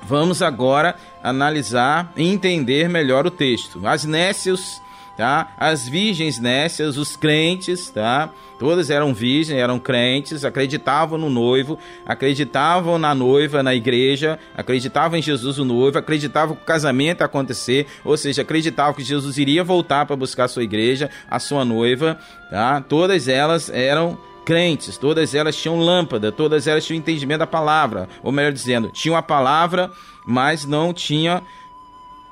vamos 0.05 0.43
agora 0.43 0.95
analisar 1.25 2.13
e 2.17 2.23
entender 2.23 2.89
melhor 2.89 3.27
o 3.27 3.33
texto. 3.33 3.85
As 3.85 4.05
nécios 4.05 4.81
tá? 5.17 5.53
As 5.59 5.89
virgens 5.89 6.39
nécias, 6.39 6.97
os 6.97 7.17
crentes, 7.17 7.91
tá? 7.91 8.31
Todas 8.59 8.91
eram 8.91 9.13
virgens, 9.13 9.59
eram 9.59 9.79
crentes, 9.79 10.45
acreditavam 10.45 11.19
no 11.19 11.29
noivo, 11.29 11.79
acreditavam 12.07 12.99
na 12.99 13.15
noiva, 13.15 13.63
na 13.63 13.75
igreja, 13.75 14.39
acreditavam 14.57 15.19
em 15.19 15.23
Jesus 15.23 15.59
o 15.59 15.65
noivo, 15.65 15.99
acreditavam 15.99 16.55
que 16.55 16.63
o 16.63 16.67
casamento 16.67 17.21
ia 17.21 17.27
acontecer, 17.27 17.87
ou 18.05 18.17
seja, 18.17 18.43
acreditavam 18.43 18.95
que 18.95 19.03
Jesus 19.03 19.37
iria 19.39 19.65
voltar 19.65 20.07
para 20.07 20.17
buscar 20.17 20.45
a 20.45 20.49
sua 20.49 20.63
igreja, 20.63 21.11
a 21.31 21.39
sua 21.39 21.65
noiva, 21.65 22.19
tá? 22.51 22.81
Todas 22.81 23.27
elas 23.27 23.69
eram 23.69 24.17
crentes, 24.45 24.97
todas 24.97 25.35
elas 25.35 25.57
tinham 25.57 25.79
lâmpada, 25.79 26.33
todas 26.33 26.67
elas 26.67 26.85
tinham 26.85 26.99
entendimento 26.99 27.41
da 27.41 27.47
palavra, 27.47 28.09
ou 28.23 28.33
melhor 28.33 28.53
dizendo, 28.53 28.91
tinham 28.91 29.17
a 29.17 29.23
palavra, 29.23 29.91
mas 30.25 30.65
não 30.65 30.93
tinha 30.93 31.43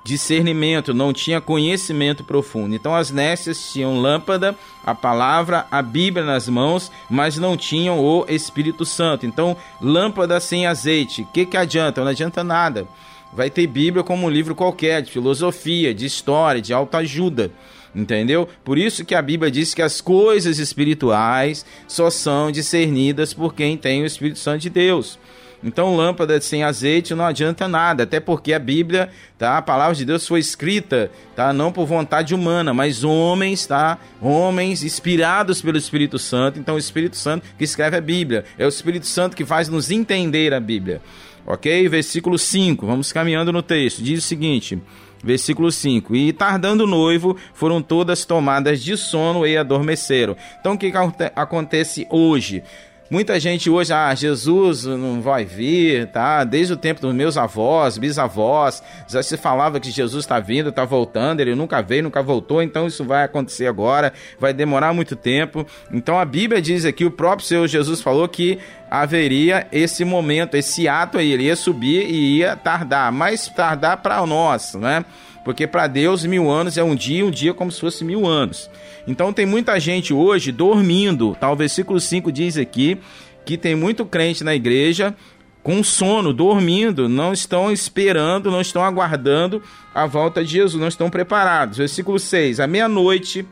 discernimento, 0.02 0.94
não 0.94 1.12
tinha 1.12 1.40
conhecimento 1.40 2.24
profundo. 2.24 2.74
Então 2.74 2.94
as 2.94 3.10
nécias 3.10 3.72
tinham 3.72 4.00
lâmpada, 4.00 4.56
a 4.84 4.94
palavra, 4.94 5.66
a 5.70 5.82
Bíblia 5.82 6.24
nas 6.24 6.48
mãos, 6.48 6.90
mas 7.08 7.36
não 7.36 7.56
tinham 7.56 8.00
o 8.00 8.24
Espírito 8.28 8.84
Santo. 8.84 9.26
Então, 9.26 9.56
lâmpada 9.80 10.40
sem 10.40 10.66
azeite, 10.66 11.22
o 11.22 11.26
que, 11.26 11.46
que 11.46 11.56
adianta? 11.56 12.00
Não 12.00 12.08
adianta 12.08 12.42
nada. 12.42 12.86
Vai 13.32 13.48
ter 13.48 13.66
Bíblia 13.66 14.02
como 14.02 14.26
um 14.26 14.30
livro 14.30 14.54
qualquer, 14.54 15.02
de 15.02 15.12
filosofia, 15.12 15.94
de 15.94 16.06
história, 16.06 16.60
de 16.60 16.72
autoajuda. 16.72 17.52
Entendeu? 17.94 18.48
Por 18.64 18.78
isso 18.78 19.04
que 19.04 19.14
a 19.14 19.22
Bíblia 19.22 19.50
diz 19.50 19.74
que 19.74 19.82
as 19.82 20.00
coisas 20.00 20.58
espirituais 20.58 21.66
só 21.88 22.08
são 22.08 22.50
discernidas 22.50 23.34
por 23.34 23.52
quem 23.52 23.76
tem 23.76 24.02
o 24.02 24.06
Espírito 24.06 24.38
Santo 24.38 24.62
de 24.62 24.70
Deus. 24.70 25.18
Então, 25.62 25.94
lâmpada 25.94 26.40
sem 26.40 26.62
azeite 26.62 27.14
não 27.14 27.24
adianta 27.24 27.68
nada, 27.68 28.04
até 28.04 28.18
porque 28.18 28.52
a 28.52 28.58
Bíblia, 28.58 29.10
tá? 29.38 29.58
A 29.58 29.62
palavra 29.62 29.94
de 29.94 30.06
Deus 30.06 30.26
foi 30.26 30.40
escrita, 30.40 31.10
tá? 31.36 31.52
Não 31.52 31.70
por 31.70 31.86
vontade 31.86 32.34
humana, 32.34 32.72
mas 32.72 33.04
homens, 33.04 33.66
tá? 33.66 33.98
Homens 34.22 34.82
inspirados 34.82 35.60
pelo 35.60 35.76
Espírito 35.76 36.18
Santo. 36.18 36.58
Então, 36.58 36.76
o 36.76 36.78
Espírito 36.78 37.16
Santo 37.16 37.46
que 37.58 37.64
escreve 37.64 37.96
a 37.96 38.00
Bíblia. 38.00 38.44
É 38.58 38.64
o 38.64 38.68
Espírito 38.68 39.06
Santo 39.06 39.36
que 39.36 39.44
faz 39.44 39.68
nos 39.68 39.90
entender 39.90 40.54
a 40.54 40.60
Bíblia. 40.60 41.02
OK? 41.46 41.88
Versículo 41.88 42.38
5. 42.38 42.86
Vamos 42.86 43.12
caminhando 43.12 43.52
no 43.52 43.62
texto. 43.62 44.02
Diz 44.02 44.24
o 44.24 44.26
seguinte: 44.26 44.78
Versículo 45.22 45.70
5: 45.70 46.16
E 46.16 46.32
tardando 46.32 46.84
o 46.84 46.86
noivo, 46.86 47.36
foram 47.52 47.82
todas 47.82 48.24
tomadas 48.24 48.82
de 48.82 48.96
sono 48.96 49.46
e 49.46 49.56
adormeceram. 49.56 50.36
Então, 50.58 50.74
o 50.74 50.78
que, 50.78 50.90
que 50.90 50.96
acontece 51.36 52.06
hoje? 52.10 52.62
Muita 53.10 53.40
gente 53.40 53.68
hoje, 53.68 53.92
ah, 53.92 54.14
Jesus 54.14 54.84
não 54.84 55.20
vai 55.20 55.44
vir, 55.44 56.06
tá? 56.12 56.44
Desde 56.44 56.74
o 56.74 56.76
tempo 56.76 57.00
dos 57.00 57.12
meus 57.12 57.36
avós, 57.36 57.98
bisavós, 57.98 58.84
já 59.08 59.20
se 59.20 59.36
falava 59.36 59.80
que 59.80 59.90
Jesus 59.90 60.22
está 60.22 60.38
vindo, 60.38 60.68
está 60.68 60.84
voltando, 60.84 61.40
ele 61.40 61.56
nunca 61.56 61.82
veio, 61.82 62.04
nunca 62.04 62.22
voltou, 62.22 62.62
então 62.62 62.86
isso 62.86 63.04
vai 63.04 63.24
acontecer 63.24 63.66
agora, 63.66 64.12
vai 64.38 64.52
demorar 64.52 64.94
muito 64.94 65.16
tempo. 65.16 65.66
Então 65.92 66.20
a 66.20 66.24
Bíblia 66.24 66.62
diz 66.62 66.84
aqui, 66.84 67.04
o 67.04 67.10
próprio 67.10 67.48
Senhor 67.48 67.66
Jesus 67.66 68.00
falou 68.00 68.28
que 68.28 68.60
haveria 68.88 69.66
esse 69.72 70.04
momento, 70.04 70.56
esse 70.56 70.86
ato 70.86 71.18
aí, 71.18 71.32
ele 71.32 71.46
ia 71.46 71.56
subir 71.56 72.08
e 72.08 72.38
ia 72.38 72.54
tardar, 72.54 73.10
mas 73.10 73.48
tardar 73.48 73.96
para 73.96 74.24
nós, 74.24 74.74
né? 74.74 75.04
Porque 75.44 75.66
para 75.66 75.88
Deus 75.88 76.24
mil 76.24 76.48
anos 76.48 76.78
é 76.78 76.84
um 76.84 76.94
dia, 76.94 77.26
um 77.26 77.30
dia 77.30 77.52
como 77.52 77.72
se 77.72 77.80
fosse 77.80 78.04
mil 78.04 78.24
anos. 78.24 78.70
Então 79.06 79.32
tem 79.32 79.46
muita 79.46 79.78
gente 79.78 80.12
hoje 80.12 80.52
dormindo. 80.52 81.36
Tá? 81.38 81.50
O 81.50 81.56
versículo 81.56 82.00
5 82.00 82.30
diz 82.30 82.56
aqui 82.56 82.98
que 83.44 83.56
tem 83.56 83.74
muito 83.74 84.04
crente 84.04 84.44
na 84.44 84.54
igreja 84.54 85.14
com 85.62 85.82
sono, 85.82 86.32
dormindo, 86.32 87.08
não 87.08 87.32
estão 87.32 87.70
esperando, 87.70 88.50
não 88.50 88.60
estão 88.60 88.82
aguardando 88.82 89.62
a 89.94 90.06
volta 90.06 90.42
de 90.42 90.52
Jesus, 90.52 90.80
não 90.80 90.88
estão 90.88 91.10
preparados. 91.10 91.78
Versículo 91.78 92.18
6: 92.18 92.60
à 92.60 92.66
meia-noite, 92.66 93.46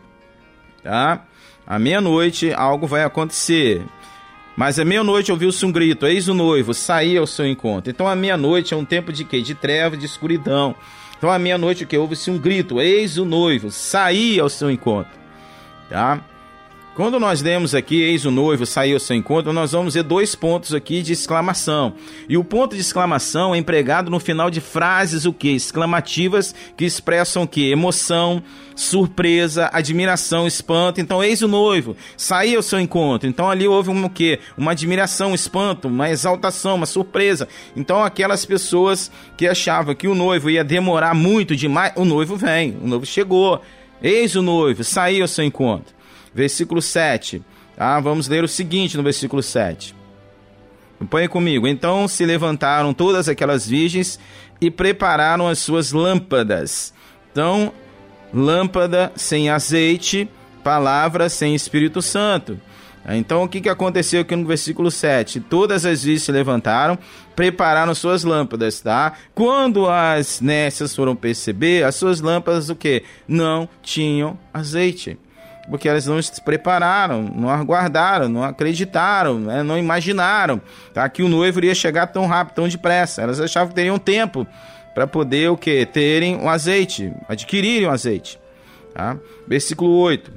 tá? 0.83 1.25
À 1.67 1.79
meia-noite 1.79 2.53
algo 2.53 2.87
vai 2.87 3.05
acontecer. 3.05 3.83
Mas 4.57 4.79
à 4.79 4.85
meia-noite 4.85 5.31
ouviu-se 5.31 5.65
um 5.67 5.73
grito: 5.73 6.07
Eis 6.07 6.29
o 6.29 6.35
noivo, 6.35 6.73
saí 6.73 7.17
ao 7.17 7.27
seu 7.27 7.47
encontro. 7.47 7.91
Então, 7.91 8.09
à 8.09 8.17
meia-noite 8.17 8.73
é 8.73 8.77
um 8.77 8.85
tempo 8.85 9.13
de 9.13 9.25
quê? 9.25 9.43
De 9.43 9.55
treva, 9.55 9.97
de 9.97 10.07
escuridão. 10.07 10.75
Então, 11.17 11.31
à 11.31 11.39
meia-noite, 11.39 11.85
o 11.85 11.87
que? 11.87 11.97
Houve-se 11.97 12.31
um 12.31 12.39
grito: 12.39 12.81
Eis 12.81 13.19
o 13.19 13.25
noivo, 13.25 13.71
saí 13.71 14.41
ao 14.41 14.49
seu 14.49 14.71
encontro 14.71 15.18
tá? 15.89 16.23
Quando 16.99 17.21
nós 17.21 17.41
lemos 17.41 17.77
aqui, 17.77 18.03
eis 18.03 18.25
o 18.25 18.31
noivo, 18.33 18.67
saiu 18.67 18.97
ao 18.97 18.99
seu 18.99 19.15
encontro, 19.15 19.53
nós 19.53 19.71
vamos 19.71 19.95
ver 19.95 20.03
dois 20.03 20.35
pontos 20.35 20.75
aqui 20.75 21.01
de 21.01 21.13
exclamação. 21.13 21.95
E 22.29 22.37
o 22.37 22.43
ponto 22.43 22.75
de 22.75 22.81
exclamação 22.81 23.55
é 23.55 23.59
empregado 23.59 24.11
no 24.11 24.19
final 24.19 24.51
de 24.51 24.61
frases 24.61 25.25
o 25.25 25.33
que? 25.33 25.51
Exclamativas 25.51 26.53
que 26.77 26.85
expressam 26.85 27.45
o 27.45 27.47
que? 27.47 27.71
Emoção, 27.71 28.43
surpresa, 28.75 29.71
admiração, 29.73 30.45
espanto. 30.45 31.01
Então, 31.01 31.23
eis 31.23 31.41
o 31.41 31.47
noivo, 31.47 31.97
saiu 32.17 32.57
ao 32.57 32.65
seu 32.65 32.81
encontro. 32.81 33.29
Então, 33.29 33.49
ali 33.49 33.69
houve 33.69 33.91
um, 33.91 34.05
o 34.05 34.11
quê? 34.11 34.41
Uma 34.57 34.73
admiração, 34.73 35.31
um 35.31 35.37
espanto, 35.37 35.87
uma 35.87 36.11
exaltação, 36.11 36.75
uma 36.75 36.85
surpresa. 36.85 37.47
Então, 37.77 38.03
aquelas 38.03 38.45
pessoas 38.45 39.09
que 39.37 39.47
achavam 39.47 39.95
que 39.95 40.09
o 40.09 40.17
noivo 40.17 40.51
ia 40.51 40.65
demorar 40.65 41.15
muito 41.15 41.55
demais, 41.55 41.93
o 41.95 42.05
noivo 42.05 42.35
vem, 42.35 42.77
o 42.83 42.89
noivo 42.89 43.07
chegou. 43.07 43.63
Eis 44.03 44.37
o 44.37 44.43
noivo, 44.43 44.85
saiu 44.85 45.23
ao 45.23 45.29
seu 45.29 45.45
encontro 45.45 45.99
versículo 46.39 46.81
7. 46.81 47.43
Ah, 47.77 48.01
vamos 48.01 48.29
ler 48.29 48.45
o 48.45 48.49
seguinte 48.49 48.97
no 48.97 49.03
versículo 49.03 49.43
7. 49.43 49.95
Acompanhe 50.97 51.29
comigo. 51.29 51.67
Então 51.67 52.09
se 52.09 52.25
levantaram 52.25 52.93
todas 52.95 53.29
aquelas 53.29 53.67
virgens 53.67 54.19
e 54.61 54.71
prepararam 54.71 55.49
as 55.49 55.59
suas 55.59 55.93
lâmpadas. 55.93 56.93
Então, 57.31 57.73
lâmpada 58.33 59.13
sem 59.15 59.49
azeite, 59.49 60.29
palavra 60.63 61.29
sem 61.29 61.55
Espírito 61.55 62.03
Santo. 62.03 62.61
Então, 63.11 63.43
o 63.43 63.49
que, 63.49 63.61
que 63.61 63.69
aconteceu 63.69 64.21
aqui 64.21 64.37
no 64.37 64.47
versículo 64.47 64.91
7? 64.91 65.41
Todas 65.41 65.87
as 65.87 66.03
virgens 66.03 66.25
se 66.25 66.33
levantaram, 66.33 66.99
prepararam 67.35 67.95
suas 67.95 68.25
lâmpadas, 68.25 68.81
tá? 68.81 69.15
Quando 69.35 69.89
as 69.89 70.41
nécias 70.41 70.95
foram 70.95 71.17
perceber, 71.17 71.85
as 71.85 71.95
suas 71.95 72.21
lâmpadas 72.21 72.69
o 72.69 72.77
que? 72.77 73.03
Não 73.27 73.69
tinham 73.83 74.39
azeite 74.53 75.19
porque 75.69 75.89
elas 75.89 76.07
não 76.07 76.21
se 76.21 76.41
prepararam, 76.41 77.23
não 77.23 77.51
aguardaram, 77.51 78.29
não 78.29 78.43
acreditaram, 78.43 79.39
né? 79.39 79.63
não 79.63 79.77
imaginaram 79.77 80.61
tá? 80.95 81.09
que 81.09 81.23
o 81.23 81.29
noivo 81.29 81.61
iria 81.61 81.75
chegar 81.75 82.07
tão 82.07 82.27
rápido, 82.27 82.55
tão 82.55 82.69
depressa. 82.69 83.23
Elas 83.23 83.39
achavam 83.39 83.69
que 83.69 83.75
teriam 83.75 83.99
tempo 83.99 84.47
para 84.95 85.07
poder 85.07 85.51
o 85.51 85.57
que? 85.57 85.85
Terem 85.87 86.37
o 86.37 86.49
azeite, 86.49 87.13
adquirirem 87.29 87.87
o 87.87 87.91
azeite. 87.91 88.41
Tá? 88.95 89.17
Versículo 89.47 89.91
8. 89.99 90.33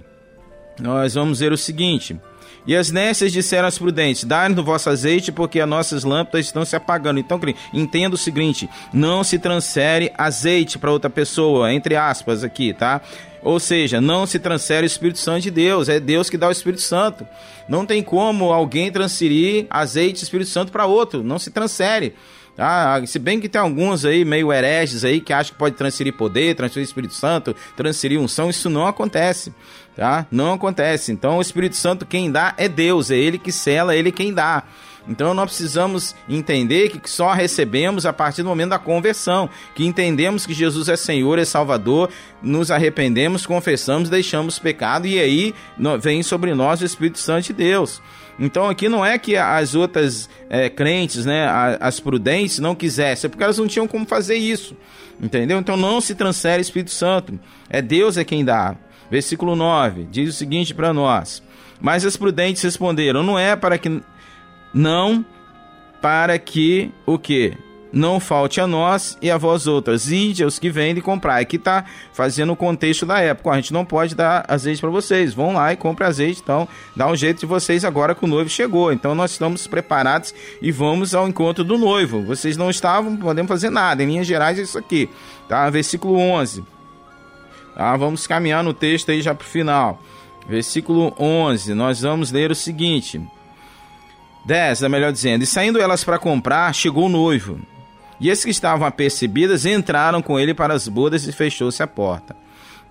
Nós 0.79 1.13
vamos 1.13 1.39
ver 1.39 1.51
o 1.51 1.57
seguinte. 1.57 2.19
E 2.65 2.75
as 2.75 2.91
nécias 2.91 3.31
disseram 3.31 3.65
aos 3.65 3.77
prudentes: 3.77 4.23
Dai-nos 4.23 4.63
vosso 4.63 4.89
azeite, 4.89 5.31
porque 5.31 5.59
as 5.59 5.67
nossas 5.69 6.03
lâmpadas 6.03 6.45
estão 6.45 6.63
se 6.63 6.75
apagando. 6.75 7.19
Então, 7.19 7.39
entenda 7.73 8.15
o 8.15 8.17
seguinte: 8.17 8.69
não 8.93 9.23
se 9.23 9.39
transfere 9.39 10.11
azeite 10.17 10.77
para 10.77 10.91
outra 10.91 11.09
pessoa, 11.09 11.73
entre 11.73 11.95
aspas 11.95 12.43
aqui, 12.43 12.73
tá? 12.73 13.01
Ou 13.43 13.59
seja, 13.59 13.99
não 13.99 14.27
se 14.27 14.37
transfere 14.37 14.85
o 14.85 14.87
Espírito 14.87 15.17
Santo 15.17 15.41
de 15.41 15.51
Deus, 15.51 15.89
é 15.89 15.99
Deus 15.99 16.29
que 16.29 16.37
dá 16.37 16.47
o 16.47 16.51
Espírito 16.51 16.81
Santo. 16.81 17.27
Não 17.67 17.85
tem 17.85 18.03
como 18.03 18.51
alguém 18.51 18.91
transferir 18.91 19.65
azeite 19.69 20.21
e 20.21 20.23
Espírito 20.23 20.49
Santo 20.49 20.71
para 20.71 20.85
outro, 20.85 21.23
não 21.23 21.39
se 21.39 21.49
transfere. 21.49 22.13
Ah, 22.57 23.01
se 23.07 23.17
bem 23.17 23.39
que 23.39 23.49
tem 23.49 23.59
alguns 23.59 24.05
aí 24.05 24.25
meio 24.25 24.51
hereges 24.51 25.03
aí 25.03 25.21
que 25.21 25.33
acham 25.33 25.53
que 25.53 25.57
pode 25.57 25.75
transferir 25.75 26.13
poder, 26.13 26.55
transferir 26.55 26.85
Espírito 26.85 27.13
Santo, 27.13 27.55
transferir 27.75 28.19
unção, 28.19 28.49
isso 28.49 28.69
não 28.69 28.85
acontece, 28.85 29.53
tá? 29.95 30.25
Não 30.31 30.53
acontece. 30.53 31.11
Então 31.11 31.37
o 31.37 31.41
Espírito 31.41 31.75
Santo 31.75 32.05
quem 32.05 32.31
dá 32.31 32.53
é 32.57 32.67
Deus, 32.67 33.11
é 33.11 33.17
ele 33.17 33.37
que 33.37 33.51
sela, 33.51 33.93
é 33.93 33.97
ele 33.97 34.11
quem 34.11 34.33
dá. 34.33 34.63
Então 35.07 35.33
nós 35.33 35.45
precisamos 35.49 36.15
entender 36.29 36.89
que 36.89 37.09
só 37.09 37.33
recebemos 37.33 38.05
a 38.05 38.13
partir 38.13 38.43
do 38.43 38.49
momento 38.49 38.69
da 38.69 38.79
conversão, 38.79 39.49
que 39.73 39.85
entendemos 39.85 40.45
que 40.45 40.53
Jesus 40.53 40.89
é 40.89 40.95
Senhor, 40.95 41.39
é 41.39 41.45
Salvador, 41.45 42.09
nos 42.41 42.69
arrependemos, 42.69 43.45
confessamos, 43.45 44.09
deixamos 44.09 44.57
o 44.57 44.61
pecado 44.61 45.07
e 45.07 45.19
aí 45.19 45.55
vem 45.99 46.21
sobre 46.21 46.53
nós 46.53 46.81
o 46.81 46.85
Espírito 46.85 47.19
Santo 47.19 47.47
de 47.47 47.53
Deus. 47.53 48.01
Então 48.39 48.69
aqui 48.69 48.87
não 48.87 49.05
é 49.05 49.17
que 49.17 49.35
as 49.35 49.75
outras 49.75 50.29
é, 50.49 50.69
crentes, 50.69 51.25
né, 51.25 51.47
as 51.79 51.99
prudentes, 51.99 52.59
não 52.59 52.75
quisessem, 52.75 53.27
é 53.27 53.29
porque 53.29 53.43
elas 53.43 53.57
não 53.57 53.67
tinham 53.67 53.87
como 53.87 54.05
fazer 54.05 54.35
isso. 54.35 54.75
Entendeu? 55.21 55.59
Então 55.59 55.77
não 55.77 56.01
se 56.01 56.15
transfere 56.15 56.61
Espírito 56.61 56.89
Santo. 56.91 57.39
É 57.69 57.81
Deus 57.81 58.17
é 58.17 58.23
quem 58.23 58.43
dá. 58.43 58.75
Versículo 59.11 59.57
9 59.57 60.07
diz 60.09 60.29
o 60.29 60.37
seguinte 60.37 60.73
para 60.73 60.93
nós: 60.93 61.43
Mas 61.81 62.05
as 62.05 62.15
prudentes 62.15 62.63
responderam: 62.63 63.21
Não 63.21 63.37
é 63.37 63.57
para 63.57 63.77
que 63.77 64.01
não 64.73 65.25
para 66.01 66.39
que 66.39 66.89
o 67.05 67.19
que? 67.19 67.53
Não 67.93 68.21
falte 68.21 68.61
a 68.61 68.65
nós 68.65 69.17
e 69.21 69.29
a 69.29 69.37
vós 69.37 69.67
outras. 69.67 70.09
Ide 70.09 70.45
aos 70.45 70.57
que 70.57 70.69
vendem 70.69 71.03
comprar. 71.03 71.41
Aqui 71.41 71.57
está 71.57 71.83
fazendo 72.13 72.53
o 72.53 72.55
contexto 72.55 73.05
da 73.05 73.19
época. 73.19 73.51
A 73.51 73.55
gente 73.57 73.73
não 73.73 73.83
pode 73.83 74.15
dar 74.15 74.45
azeite 74.47 74.79
para 74.79 74.89
vocês. 74.89 75.33
Vão 75.33 75.51
lá 75.51 75.73
e 75.73 75.75
comprem 75.75 76.07
azeite. 76.07 76.39
Então, 76.41 76.65
dá 76.95 77.05
um 77.07 77.17
jeito 77.17 77.41
de 77.41 77.45
vocês 77.45 77.83
agora 77.83 78.15
que 78.15 78.23
o 78.23 78.29
noivo 78.29 78.49
chegou. 78.49 78.93
Então, 78.93 79.13
nós 79.13 79.31
estamos 79.31 79.67
preparados 79.67 80.33
e 80.61 80.71
vamos 80.71 81.13
ao 81.13 81.27
encontro 81.27 81.65
do 81.65 81.77
noivo. 81.77 82.23
Vocês 82.23 82.55
não 82.55 82.69
estavam, 82.69 83.17
podemos 83.17 83.49
fazer 83.49 83.69
nada. 83.69 84.01
Em 84.01 84.07
linhas 84.07 84.25
gerais, 84.25 84.57
é 84.57 84.61
isso 84.61 84.77
aqui. 84.77 85.09
Tá? 85.49 85.69
Versículo 85.69 86.17
11. 86.17 86.63
Tá? 87.75 87.95
Vamos 87.97 88.27
caminhar 88.27 88.63
no 88.63 88.73
texto 88.73 89.11
aí 89.11 89.21
já 89.21 89.33
para 89.33 89.45
o 89.45 89.49
final. 89.49 90.01
Versículo 90.47 91.13
11. 91.19 91.73
Nós 91.73 92.01
vamos 92.01 92.31
ler 92.31 92.51
o 92.51 92.55
seguinte. 92.55 93.21
10, 94.45 94.83
é 94.83 94.89
melhor 94.89 95.11
dizendo. 95.11 95.43
E 95.43 95.47
saindo 95.47 95.79
elas 95.79 96.03
para 96.03 96.19
comprar, 96.19 96.73
chegou 96.73 97.05
o 97.05 97.09
noivo. 97.09 97.59
E 98.19 98.29
esses 98.29 98.43
que 98.43 98.51
estavam 98.51 98.85
apercebidas 98.85 99.65
entraram 99.65 100.21
com 100.21 100.39
ele 100.39 100.53
para 100.53 100.73
as 100.73 100.87
bodas 100.87 101.27
e 101.27 101.31
fechou-se 101.31 101.81
a 101.81 101.87
porta. 101.87 102.35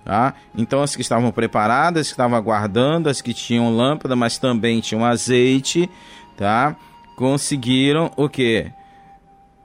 Tá? 0.03 0.33
Então 0.57 0.81
as 0.81 0.95
que 0.95 1.01
estavam 1.01 1.31
preparadas, 1.31 2.07
que 2.07 2.13
estavam 2.13 2.37
aguardando, 2.37 3.07
as 3.07 3.21
que 3.21 3.33
tinham 3.33 3.75
lâmpada, 3.75 4.15
mas 4.15 4.37
também 4.37 4.81
tinham 4.81 5.05
azeite, 5.05 5.89
tá? 6.35 6.75
Conseguiram 7.15 8.11
o 8.17 8.27
que? 8.27 8.71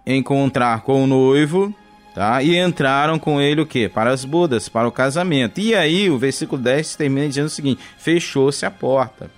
Encontrar 0.06 0.82
com 0.82 1.02
o 1.02 1.06
noivo, 1.06 1.74
tá? 2.16 2.42
E 2.42 2.56
entraram 2.56 3.18
com 3.18 3.38
ele 3.38 3.60
o 3.60 3.66
que? 3.66 3.90
Para 3.90 4.10
as 4.10 4.24
bodas, 4.24 4.70
para 4.70 4.88
o 4.88 4.92
casamento. 4.92 5.60
E 5.60 5.74
aí 5.74 6.08
o 6.08 6.16
versículo 6.16 6.60
10 6.62 6.96
termina 6.96 7.28
dizendo 7.28 7.46
o 7.46 7.50
seguinte: 7.50 7.82
fechou-se 7.98 8.64
a 8.64 8.70
porta. 8.70 9.30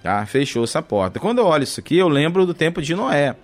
Tá? 0.00 0.24
Fechou-se 0.24 0.78
a 0.78 0.82
porta. 0.82 1.18
Quando 1.18 1.38
eu 1.38 1.46
olho 1.46 1.64
isso 1.64 1.80
aqui, 1.80 1.98
eu 1.98 2.08
lembro 2.08 2.46
do 2.46 2.54
tempo 2.54 2.80
de 2.80 2.94
Noé. 2.94 3.34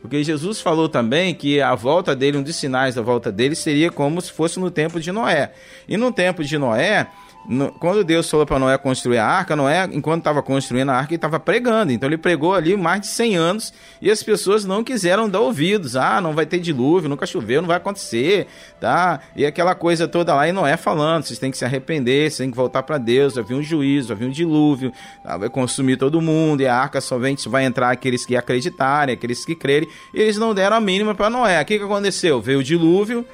Porque 0.00 0.22
Jesus 0.22 0.60
falou 0.60 0.88
também 0.88 1.34
que 1.34 1.60
a 1.60 1.74
volta 1.74 2.14
dele, 2.14 2.38
um 2.38 2.42
dos 2.42 2.54
sinais 2.54 2.94
da 2.94 3.02
volta 3.02 3.32
dele, 3.32 3.56
seria 3.56 3.90
como 3.90 4.20
se 4.20 4.30
fosse 4.30 4.60
no 4.60 4.70
tempo 4.70 5.00
de 5.00 5.10
Noé. 5.10 5.52
E 5.88 5.96
no 5.96 6.12
tempo 6.12 6.44
de 6.44 6.56
Noé, 6.56 7.08
no, 7.48 7.72
quando 7.72 8.04
Deus 8.04 8.28
falou 8.28 8.44
para 8.44 8.58
Noé 8.58 8.76
construir 8.76 9.16
a 9.16 9.26
arca, 9.26 9.56
Noé, 9.56 9.88
enquanto 9.90 10.18
estava 10.18 10.42
construindo 10.42 10.90
a 10.90 10.94
arca, 10.94 11.14
ele 11.14 11.16
estava 11.16 11.40
pregando. 11.40 11.90
Então 11.90 12.06
ele 12.06 12.18
pregou 12.18 12.54
ali 12.54 12.76
mais 12.76 13.00
de 13.00 13.06
100 13.06 13.36
anos 13.36 13.72
e 14.02 14.10
as 14.10 14.22
pessoas 14.22 14.66
não 14.66 14.84
quiseram 14.84 15.30
dar 15.30 15.40
ouvidos. 15.40 15.96
Ah, 15.96 16.20
não 16.20 16.34
vai 16.34 16.44
ter 16.44 16.58
dilúvio, 16.58 17.08
nunca 17.08 17.24
choveu, 17.24 17.62
não 17.62 17.66
vai 17.66 17.78
acontecer, 17.78 18.46
tá? 18.78 19.20
E 19.34 19.46
aquela 19.46 19.74
coisa 19.74 20.06
toda 20.06 20.34
lá 20.34 20.46
e 20.46 20.52
Noé 20.52 20.76
falando, 20.76 21.24
vocês 21.24 21.38
têm 21.38 21.50
que 21.50 21.56
se 21.56 21.64
arrepender, 21.64 22.30
vocês 22.30 22.36
têm 22.36 22.50
que 22.50 22.56
voltar 22.56 22.82
para 22.82 22.98
Deus, 22.98 23.34
vai 23.34 23.44
vir 23.44 23.54
um 23.54 23.62
juízo, 23.62 24.08
vai 24.08 24.18
vir 24.18 24.26
um 24.26 24.32
dilúvio, 24.32 24.92
tá? 25.24 25.38
vai 25.38 25.48
consumir 25.48 25.96
todo 25.96 26.20
mundo 26.20 26.60
e 26.60 26.66
a 26.66 26.76
arca 26.76 27.00
somente 27.00 27.48
vai 27.48 27.64
entrar 27.64 27.90
aqueles 27.90 28.26
que 28.26 28.36
acreditarem, 28.36 29.14
aqueles 29.14 29.46
que 29.46 29.54
crerem. 29.54 29.88
E 30.12 30.20
eles 30.20 30.36
não 30.36 30.54
deram 30.54 30.76
a 30.76 30.80
mínima 30.80 31.14
para 31.14 31.30
Noé. 31.30 31.62
O 31.62 31.64
que, 31.64 31.78
que 31.78 31.84
aconteceu? 31.84 32.42
Veio 32.42 32.58
o 32.58 32.62
dilúvio, 32.62 33.24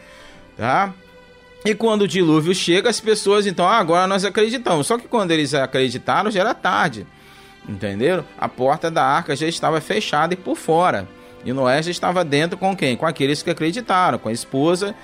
tá? 0.57 0.95
E 1.65 1.75
quando 1.75 2.03
o 2.03 2.09
dilúvio 2.09 2.55
chega, 2.55 2.91
as 2.91 3.01
pessoas 3.01 3.47
então, 3.47 3.67
ah, 3.67 3.79
agora 3.79 4.07
nós 4.07 4.25
acreditamos. 4.25 4.87
Só 4.87 4.99
que 4.99 5.09
quando 5.09 5.31
eles 5.31 5.55
acreditaram, 5.55 6.31
já 6.31 6.41
era 6.41 6.53
tarde. 6.53 7.07
Entenderam? 7.67 8.25
A 8.39 8.49
porta 8.49 8.91
da 8.91 9.03
arca 9.03 9.35
já 9.35 9.47
estava 9.47 9.81
fechada 9.81 10.35
e 10.35 10.37
por 10.37 10.57
fora. 10.57 11.09
E 11.45 11.53
Noé 11.53 11.83
já 11.83 11.91
estava 11.91 12.23
dentro 12.25 12.59
com 12.59 12.77
quem? 12.77 12.97
Com 12.97 13.07
aqueles 13.07 13.43
que 13.43 13.51
acreditaram, 13.51 14.19
com 14.19 14.29
a 14.29 14.33
esposa, 14.33 14.95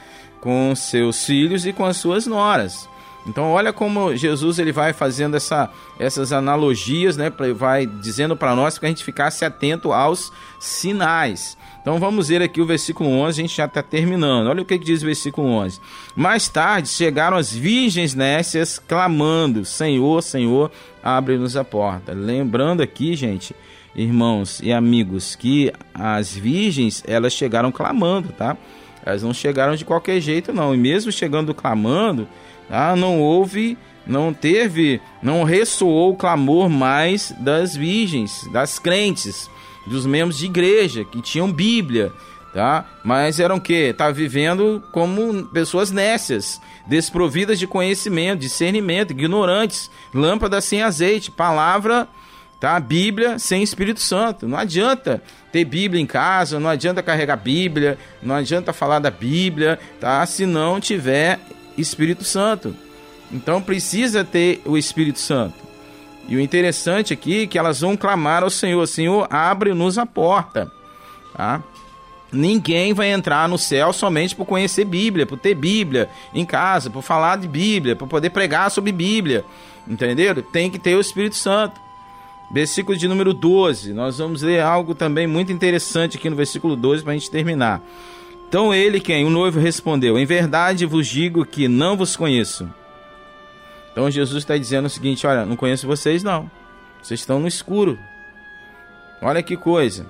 com 0.40 0.74
seus 0.74 1.24
filhos 1.24 1.64
e 1.64 1.72
com 1.72 1.84
as 1.84 1.96
suas 1.96 2.26
noras. 2.26 2.88
Então 3.26 3.52
olha 3.52 3.72
como 3.72 4.16
Jesus 4.16 4.58
ele 4.58 4.72
vai 4.72 4.92
fazendo 4.92 5.36
essa, 5.36 5.70
essas 5.98 6.32
analogias, 6.32 7.16
né? 7.16 7.30
Vai 7.54 7.86
dizendo 7.86 8.36
para 8.36 8.54
nós 8.54 8.78
que 8.78 8.86
a 8.86 8.88
gente 8.88 9.04
ficasse 9.04 9.44
atento 9.44 9.92
aos 9.92 10.32
sinais. 10.58 11.56
Então 11.80 11.98
vamos 11.98 12.28
ver 12.28 12.42
aqui 12.42 12.60
o 12.60 12.66
versículo 12.66 13.08
11, 13.08 13.40
a 13.40 13.42
gente 13.42 13.56
já 13.56 13.64
está 13.64 13.82
terminando. 13.82 14.48
Olha 14.48 14.62
o 14.62 14.64
que, 14.64 14.78
diz 14.78 15.02
o 15.02 15.06
versículo 15.06 15.48
11. 15.48 15.80
Mais 16.14 16.48
tarde 16.48 16.88
chegaram 16.88 17.36
as 17.36 17.52
virgens 17.52 18.14
nécias 18.14 18.78
clamando: 18.78 19.64
Senhor, 19.64 20.22
Senhor, 20.22 20.70
abre-nos 21.02 21.56
a 21.56 21.64
porta. 21.64 22.12
Lembrando 22.12 22.82
aqui, 22.82 23.16
gente, 23.16 23.56
irmãos 23.96 24.60
e 24.62 24.72
amigos, 24.72 25.34
que 25.34 25.72
as 25.94 26.34
virgens 26.34 27.02
elas 27.06 27.32
chegaram 27.32 27.72
clamando, 27.72 28.28
tá? 28.28 28.58
Elas 29.04 29.22
não 29.22 29.32
chegaram 29.32 29.74
de 29.74 29.84
qualquer 29.84 30.20
jeito, 30.20 30.52
não. 30.52 30.74
E 30.74 30.78
mesmo 30.78 31.10
chegando 31.10 31.54
clamando, 31.54 32.28
tá? 32.68 32.94
não 32.94 33.18
houve, 33.18 33.78
não 34.06 34.34
teve, 34.34 35.00
não 35.22 35.44
ressoou 35.44 36.12
o 36.12 36.16
clamor 36.16 36.68
mais 36.68 37.34
das 37.38 37.74
virgens, 37.74 38.46
das 38.52 38.78
crentes 38.78 39.48
dos 39.86 40.06
membros 40.06 40.38
de 40.38 40.46
igreja 40.46 41.04
que 41.04 41.20
tinham 41.20 41.50
Bíblia, 41.50 42.12
tá? 42.52 42.84
Mas 43.04 43.40
eram 43.40 43.56
o 43.56 43.60
quê? 43.60 43.94
Tá 43.96 44.10
vivendo 44.10 44.82
como 44.92 45.44
pessoas 45.46 45.90
nécias, 45.90 46.60
desprovidas 46.86 47.58
de 47.58 47.66
conhecimento, 47.66 48.40
discernimento, 48.40 49.12
ignorantes, 49.12 49.90
lâmpada 50.14 50.60
sem 50.60 50.82
azeite, 50.82 51.30
palavra, 51.30 52.08
tá? 52.58 52.78
Bíblia 52.78 53.38
sem 53.38 53.62
Espírito 53.62 54.00
Santo. 54.00 54.46
Não 54.46 54.58
adianta 54.58 55.22
ter 55.50 55.64
Bíblia 55.64 56.00
em 56.00 56.06
casa, 56.06 56.60
não 56.60 56.68
adianta 56.70 57.02
carregar 57.02 57.36
Bíblia, 57.36 57.98
não 58.22 58.34
adianta 58.34 58.72
falar 58.72 58.98
da 58.98 59.10
Bíblia, 59.10 59.78
tá? 59.98 60.24
Se 60.26 60.46
não 60.46 60.80
tiver 60.80 61.40
Espírito 61.76 62.24
Santo. 62.24 62.76
Então 63.32 63.62
precisa 63.62 64.24
ter 64.24 64.60
o 64.64 64.76
Espírito 64.76 65.18
Santo. 65.18 65.69
E 66.28 66.36
o 66.36 66.40
interessante 66.40 67.12
aqui 67.12 67.42
é 67.42 67.46
que 67.46 67.58
elas 67.58 67.80
vão 67.80 67.96
clamar 67.96 68.42
ao 68.42 68.50
Senhor: 68.50 68.86
Senhor, 68.86 69.26
abre-nos 69.30 69.98
a 69.98 70.06
porta. 70.06 70.70
Tá? 71.34 71.62
Ninguém 72.32 72.92
vai 72.92 73.10
entrar 73.10 73.48
no 73.48 73.58
céu 73.58 73.92
somente 73.92 74.36
por 74.36 74.44
conhecer 74.46 74.84
Bíblia, 74.84 75.26
por 75.26 75.38
ter 75.38 75.54
Bíblia 75.54 76.08
em 76.32 76.44
casa, 76.44 76.88
por 76.88 77.02
falar 77.02 77.38
de 77.38 77.48
Bíblia, 77.48 77.96
por 77.96 78.06
poder 78.06 78.30
pregar 78.30 78.70
sobre 78.70 78.92
Bíblia. 78.92 79.44
Entenderam? 79.88 80.40
Tem 80.40 80.70
que 80.70 80.78
ter 80.78 80.94
o 80.94 81.00
Espírito 81.00 81.34
Santo. 81.34 81.80
Versículo 82.52 82.96
de 82.96 83.08
número 83.08 83.34
12. 83.34 83.92
Nós 83.92 84.18
vamos 84.18 84.42
ler 84.42 84.60
algo 84.60 84.94
também 84.94 85.26
muito 85.26 85.52
interessante 85.52 86.16
aqui 86.16 86.30
no 86.30 86.36
versículo 86.36 86.76
12 86.76 87.02
para 87.02 87.12
a 87.12 87.16
gente 87.16 87.30
terminar. 87.30 87.82
Então 88.48 88.72
ele, 88.74 89.00
quem? 89.00 89.24
O 89.24 89.30
noivo 89.30 89.58
respondeu: 89.58 90.18
Em 90.18 90.26
verdade 90.26 90.86
vos 90.86 91.08
digo 91.08 91.44
que 91.44 91.66
não 91.66 91.96
vos 91.96 92.16
conheço. 92.16 92.68
Então 93.92 94.10
Jesus 94.10 94.42
está 94.42 94.56
dizendo 94.56 94.86
o 94.86 94.90
seguinte: 94.90 95.26
Olha, 95.26 95.44
não 95.44 95.56
conheço 95.56 95.86
vocês, 95.86 96.22
não. 96.22 96.50
Vocês 97.02 97.20
estão 97.20 97.40
no 97.40 97.48
escuro. 97.48 97.98
Olha 99.22 99.42
que 99.42 99.56
coisa. 99.56 100.06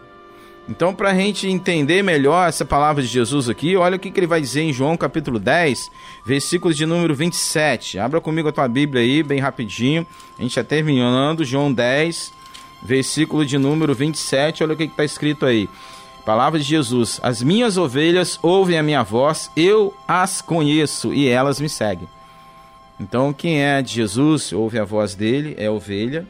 Então, 0.68 0.94
para 0.94 1.10
a 1.10 1.14
gente 1.14 1.48
entender 1.48 2.00
melhor 2.00 2.48
essa 2.48 2.64
palavra 2.64 3.02
de 3.02 3.08
Jesus 3.08 3.48
aqui, 3.48 3.76
olha 3.76 3.96
o 3.96 3.98
que, 3.98 4.08
que 4.08 4.20
ele 4.20 4.26
vai 4.26 4.40
dizer 4.40 4.60
em 4.62 4.72
João 4.72 4.96
capítulo 4.96 5.40
10, 5.40 5.90
versículos 6.24 6.76
de 6.76 6.86
número 6.86 7.12
27. 7.12 7.98
Abra 7.98 8.20
comigo 8.20 8.48
a 8.48 8.52
tua 8.52 8.68
Bíblia 8.68 9.02
aí, 9.02 9.22
bem 9.22 9.40
rapidinho. 9.40 10.06
A 10.38 10.42
gente 10.42 10.52
está 10.52 10.62
terminando. 10.62 11.44
João 11.44 11.72
10, 11.72 12.32
versículo 12.84 13.44
de 13.44 13.58
número 13.58 13.94
27. 13.94 14.62
Olha 14.62 14.74
o 14.74 14.76
que 14.76 14.84
está 14.84 15.04
escrito 15.04 15.44
aí. 15.44 15.68
Palavra 16.24 16.58
de 16.58 16.64
Jesus: 16.64 17.18
As 17.20 17.42
minhas 17.42 17.76
ovelhas 17.76 18.38
ouvem 18.40 18.78
a 18.78 18.82
minha 18.82 19.02
voz, 19.02 19.50
eu 19.56 19.92
as 20.06 20.40
conheço 20.40 21.12
e 21.12 21.26
elas 21.26 21.58
me 21.58 21.68
seguem. 21.68 22.06
Então, 23.00 23.32
quem 23.32 23.62
é 23.62 23.80
de 23.80 23.94
Jesus, 23.94 24.52
ouve 24.52 24.78
a 24.78 24.84
voz 24.84 25.14
dele, 25.14 25.54
é 25.58 25.70
ovelha 25.70 26.26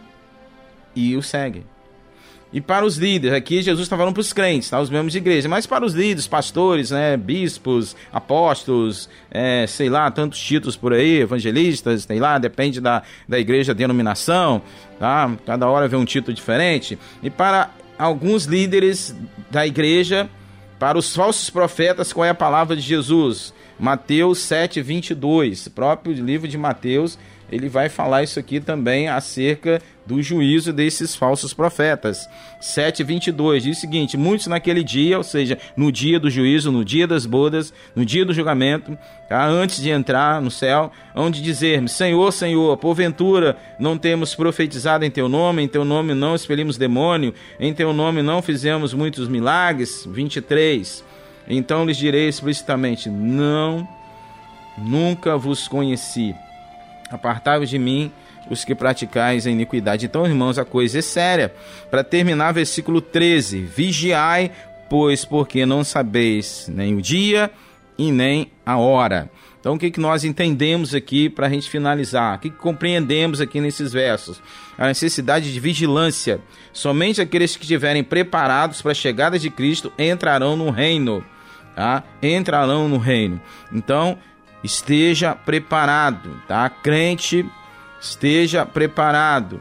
e 0.95 1.17
o 1.17 1.23
segue. 1.23 1.67
E 2.53 2.61
para 2.61 2.85
os 2.85 2.97
líderes, 2.97 3.37
aqui 3.37 3.63
Jesus 3.63 3.85
está 3.85 3.97
falando 3.97 4.15
para 4.15 4.21
os 4.21 4.33
crentes, 4.33 4.71
tá? 4.71 4.81
os 4.81 4.91
membros 4.91 5.13
de 5.13 5.19
igreja, 5.19 5.49
mas 5.49 5.67
para 5.67 5.85
os 5.85 5.95
líderes, 5.95 6.27
pastores, 6.27 6.91
né, 6.91 7.17
bispos, 7.17 7.95
apóstolos, 8.13 9.09
é, 9.31 9.67
sei 9.69 9.89
lá, 9.89 10.11
tantos 10.11 10.41
títulos 10.41 10.77
por 10.77 10.93
aí, 10.93 11.21
evangelistas, 11.21 12.03
sei 12.03 12.19
lá, 12.19 12.39
depende 12.39 12.81
da, 12.81 13.03
da 13.29 13.39
igreja, 13.39 13.73
denominação, 13.73 14.63
tá? 14.99 15.31
cada 15.47 15.69
hora 15.69 15.87
vê 15.87 15.97
um 15.97 16.05
título 16.05 16.35
diferente. 16.35 16.99
E 17.23 17.31
para 17.31 17.71
alguns 17.97 18.45
líderes 18.45 19.15
da 19.49 19.65
igreja, 19.65 20.29
para 20.77 20.99
os 20.99 21.15
falsos 21.15 21.51
profetas, 21.51 22.13
qual 22.13 22.25
é 22.25 22.31
a 22.31 22.35
palavra 22.35 22.75
de 22.75 22.83
Jesus? 22.83 23.55
Mateus 23.81 24.41
7, 24.41 24.83
22, 24.83 25.69
próprio 25.69 26.13
livro 26.13 26.47
de 26.47 26.59
Mateus, 26.59 27.19
ele 27.51 27.67
vai 27.67 27.89
falar 27.89 28.23
isso 28.23 28.39
aqui 28.39 28.61
também 28.61 29.09
acerca 29.09 29.81
do 30.05 30.23
juízo 30.23 30.71
desses 30.71 31.17
falsos 31.17 31.55
profetas. 31.55 32.29
7:22 32.61 33.61
diz 33.63 33.79
o 33.79 33.81
seguinte: 33.81 34.19
muitos 34.19 34.49
naquele 34.49 34.85
dia, 34.85 35.17
ou 35.17 35.25
seja, 35.25 35.57
no 35.75 35.91
dia 35.91 36.21
do 36.21 36.29
juízo, 36.29 36.71
no 36.71 36.85
dia 36.85 37.07
das 37.07 37.25
bodas, 37.25 37.73
no 37.97 38.05
dia 38.05 38.23
do 38.23 38.35
julgamento, 38.35 38.99
tá? 39.31 39.47
antes 39.47 39.83
de 39.83 39.89
entrar 39.89 40.43
no 40.43 40.51
céu, 40.51 40.93
onde 41.15 41.41
dizer: 41.41 41.89
Senhor, 41.89 42.31
Senhor, 42.33 42.77
porventura 42.77 43.57
não 43.79 43.97
temos 43.97 44.35
profetizado 44.35 45.07
em 45.07 45.11
teu 45.11 45.27
nome, 45.27 45.63
em 45.63 45.69
teu 45.69 45.87
nome 45.87 46.13
não 46.13 46.35
expelimos 46.35 46.77
demônio, 46.77 47.33
em 47.59 47.73
teu 47.73 47.95
nome 47.95 48.21
não 48.21 48.43
fizemos 48.43 48.93
muitos 48.93 49.27
milagres. 49.27 50.07
23. 50.07 51.09
Então 51.51 51.85
lhes 51.85 51.97
direi 51.97 52.29
explicitamente: 52.29 53.11
Não, 53.11 53.87
nunca 54.79 55.37
vos 55.37 55.67
conheci. 55.67 56.35
Apartai-vos 57.11 57.69
de 57.69 57.79
mim, 57.79 58.13
os 58.49 58.65
que 58.65 58.75
praticais 58.75 59.47
a 59.47 59.51
iniquidade. 59.51 60.07
Então, 60.07 60.25
irmãos, 60.25 60.59
a 60.59 60.65
coisa 60.65 61.01
é 61.01 61.03
séria. 61.03 61.53
Para 61.91 62.05
terminar, 62.05 62.53
versículo 62.53 63.01
13: 63.01 63.63
Vigiai, 63.63 64.53
pois, 64.89 65.25
porque 65.25 65.67
não 65.67 65.83
sabeis 65.83 66.71
nem 66.73 66.95
o 66.95 67.03
dia 67.03 67.51
e 67.99 68.13
nem 68.13 68.53
a 68.65 68.79
hora. 68.79 69.29
Então, 69.59 69.75
o 69.75 69.79
que, 69.79 69.91
que 69.91 70.01
nós 70.01 70.25
entendemos 70.25 70.95
aqui 70.95 71.29
para 71.29 71.47
a 71.47 71.51
gente 71.51 71.69
finalizar? 71.69 72.37
O 72.37 72.41
que, 72.41 72.49
que 72.49 72.57
compreendemos 72.57 73.43
aqui 73.43 73.61
nesses 73.61 73.93
versos? 73.93 74.41
A 74.79 74.87
necessidade 74.87 75.53
de 75.53 75.61
vigilância. 75.61 76.41
Somente 76.73 77.21
aqueles 77.21 77.57
que 77.57 77.65
estiverem 77.65 78.03
preparados 78.03 78.81
para 78.81 78.93
a 78.93 78.95
chegada 78.95 79.39
de 79.39 79.51
Cristo 79.51 79.93
entrarão 79.99 80.57
no 80.57 80.71
reino. 80.71 81.23
Tá? 81.81 82.05
Entrarão 82.23 82.91
no 82.91 82.99
reino. 82.99 83.41
Então, 83.73 84.19
esteja 84.63 85.35
preparado, 85.35 86.39
tá? 86.47 86.69
Crente, 86.69 87.51
esteja 87.99 88.67
preparado. 88.67 89.59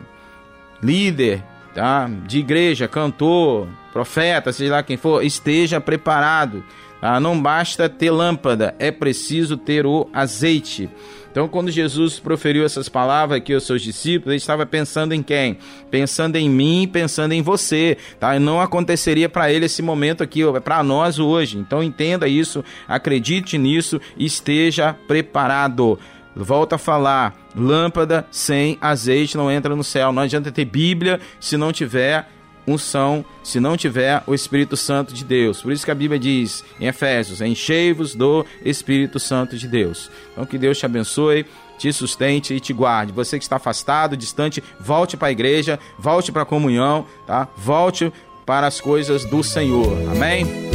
Líder, 0.83 1.41
tá? 1.73 2.09
De 2.25 2.39
igreja, 2.39 2.89
cantor, 2.89 3.69
profeta, 3.93 4.51
seja 4.51 4.73
lá 4.73 4.83
quem 4.83 4.97
for, 4.97 5.23
esteja 5.23 5.79
preparado. 5.79 6.61
Tá? 7.01 7.19
Não 7.19 7.41
basta 7.41 7.87
ter 7.87 8.11
lâmpada, 8.11 8.75
é 8.77 8.91
preciso 8.91 9.55
ter 9.55 9.85
o 9.85 10.09
azeite. 10.13 10.89
Então, 11.31 11.47
quando 11.47 11.69
Jesus 11.69 12.19
proferiu 12.19 12.65
essas 12.65 12.89
palavras 12.89 13.37
aqui 13.37 13.53
aos 13.53 13.63
seus 13.63 13.81
discípulos, 13.81 14.31
ele 14.31 14.37
estava 14.37 14.65
pensando 14.65 15.13
em 15.13 15.21
quem? 15.21 15.59
Pensando 15.91 16.35
em 16.37 16.49
mim, 16.49 16.89
pensando 16.91 17.33
em 17.33 17.41
você, 17.41 17.97
tá? 18.19 18.35
E 18.35 18.39
não 18.39 18.59
aconteceria 18.59 19.29
para 19.29 19.51
ele 19.51 19.65
esse 19.65 19.81
momento 19.81 20.23
aqui, 20.23 20.41
é 20.43 20.59
para 20.59 20.83
nós 20.83 21.19
hoje. 21.19 21.57
Então, 21.57 21.83
entenda 21.83 22.27
isso, 22.27 22.63
acredite 22.87 23.57
nisso, 23.57 24.01
esteja 24.17 24.95
preparado. 25.07 25.99
Volta 26.35 26.75
a 26.75 26.79
falar, 26.79 27.35
lâmpada 27.55 28.25
sem 28.31 28.77
azeite 28.81 29.37
não 29.37 29.51
entra 29.51 29.75
no 29.75 29.83
céu. 29.83 30.11
Não 30.11 30.23
adianta 30.23 30.51
ter 30.51 30.65
Bíblia 30.65 31.19
se 31.39 31.57
não 31.57 31.71
tiver 31.71 32.27
unção 32.71 33.23
se 33.43 33.59
não 33.59 33.75
tiver 33.75 34.23
o 34.27 34.33
Espírito 34.33 34.77
Santo 34.77 35.13
de 35.13 35.23
Deus. 35.23 35.61
Por 35.61 35.71
isso 35.71 35.85
que 35.85 35.91
a 35.91 35.95
Bíblia 35.95 36.19
diz 36.19 36.63
em 36.79 36.87
Efésios: 36.87 37.41
enchei-vos 37.41 38.15
do 38.15 38.45
Espírito 38.63 39.19
Santo 39.19 39.57
de 39.57 39.67
Deus. 39.67 40.09
Então 40.31 40.45
que 40.45 40.57
Deus 40.57 40.77
te 40.77 40.85
abençoe, 40.85 41.45
te 41.77 41.91
sustente 41.93 42.53
e 42.53 42.59
te 42.59 42.73
guarde. 42.73 43.11
Você 43.11 43.37
que 43.37 43.43
está 43.43 43.55
afastado, 43.55 44.17
distante, 44.17 44.63
volte 44.79 45.17
para 45.17 45.29
a 45.29 45.31
igreja, 45.31 45.79
volte 45.97 46.31
para 46.31 46.43
a 46.43 46.45
comunhão, 46.45 47.05
tá? 47.25 47.47
Volte 47.57 48.11
para 48.45 48.67
as 48.67 48.81
coisas 48.81 49.25
do 49.25 49.43
Senhor. 49.43 49.95
Amém. 50.11 50.68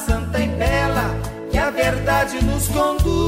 Santa 0.00 0.40
e 0.40 0.48
bela 0.48 1.14
que 1.50 1.58
a 1.58 1.70
verdade 1.70 2.44
nos 2.44 2.68
conduz. 2.68 3.20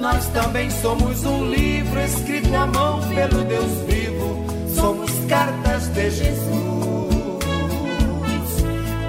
Nós 0.00 0.26
também 0.28 0.70
somos 0.70 1.24
um 1.24 1.50
livro 1.50 2.00
escrito 2.00 2.54
à 2.54 2.66
mão 2.66 3.00
pelo 3.08 3.44
Deus 3.44 3.72
vivo, 3.86 4.44
somos 4.74 5.10
cartas 5.28 5.88
de 5.88 6.10
Jesus. 6.10 6.52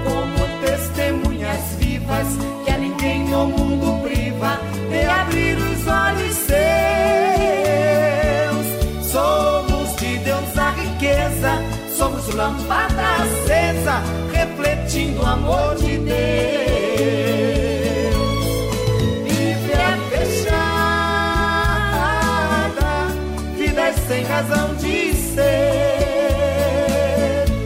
Como 0.04 0.66
testemunhas 0.66 1.60
vivas 1.78 2.28
que 2.64 2.70
a 2.70 2.78
ninguém 2.78 3.28
no 3.28 3.46
mundo 3.46 4.02
priva 4.02 4.58
de 4.90 5.04
abrir 5.04 5.56
os 5.56 5.86
olhos 5.86 6.34
seus. 6.36 6.93
Somos 12.04 12.28
lâmpada 12.34 13.02
acesa, 13.22 14.02
refletindo 14.30 15.22
o 15.22 15.26
amor 15.26 15.74
de 15.76 15.96
Deus. 15.96 16.14
Viver 19.24 19.80
é 19.80 19.96
fechada, 20.10 20.52
vida 23.56 23.80
é 23.80 23.92
sem 24.06 24.22
razão 24.24 24.74
de 24.74 25.14
ser. 25.14 25.44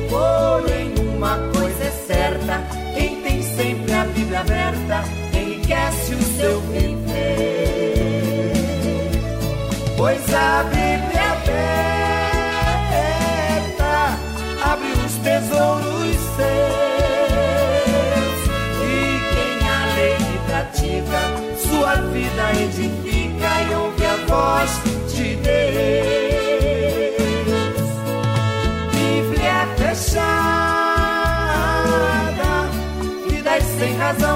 Porém, 0.09 0.95
uma 1.17 1.37
coisa 1.53 1.85
é 1.85 1.91
certa: 2.07 2.63
quem 2.95 3.21
tem 3.23 3.43
sempre 3.43 3.93
a 3.93 4.05
Bíblia 4.05 4.41
aberta 4.41 5.03
enriquece 5.35 6.15
o 6.15 6.23
seu 6.39 6.61
viver. 6.61 6.93
Pois 9.97 10.33
a 10.33 10.63
Bíblia 10.63 11.18
tesouros 15.23 16.17
seus. 16.37 16.79
E 18.85 18.97
quem 19.35 19.59
a 19.69 19.71
lei 19.95 20.19
pratica, 20.47 21.23
sua 21.57 21.95
vida 22.13 22.45
edifica 22.63 23.51
e 23.63 23.75
ouve 23.75 24.05
a 24.07 24.17
voz 24.27 24.71
de 25.15 25.29
Deus. 25.37 25.59
Bíblia 28.93 29.59
fechada, 29.77 30.29
vida 33.29 33.51
é 33.51 33.61
sem 33.61 33.93
razão 33.97 34.28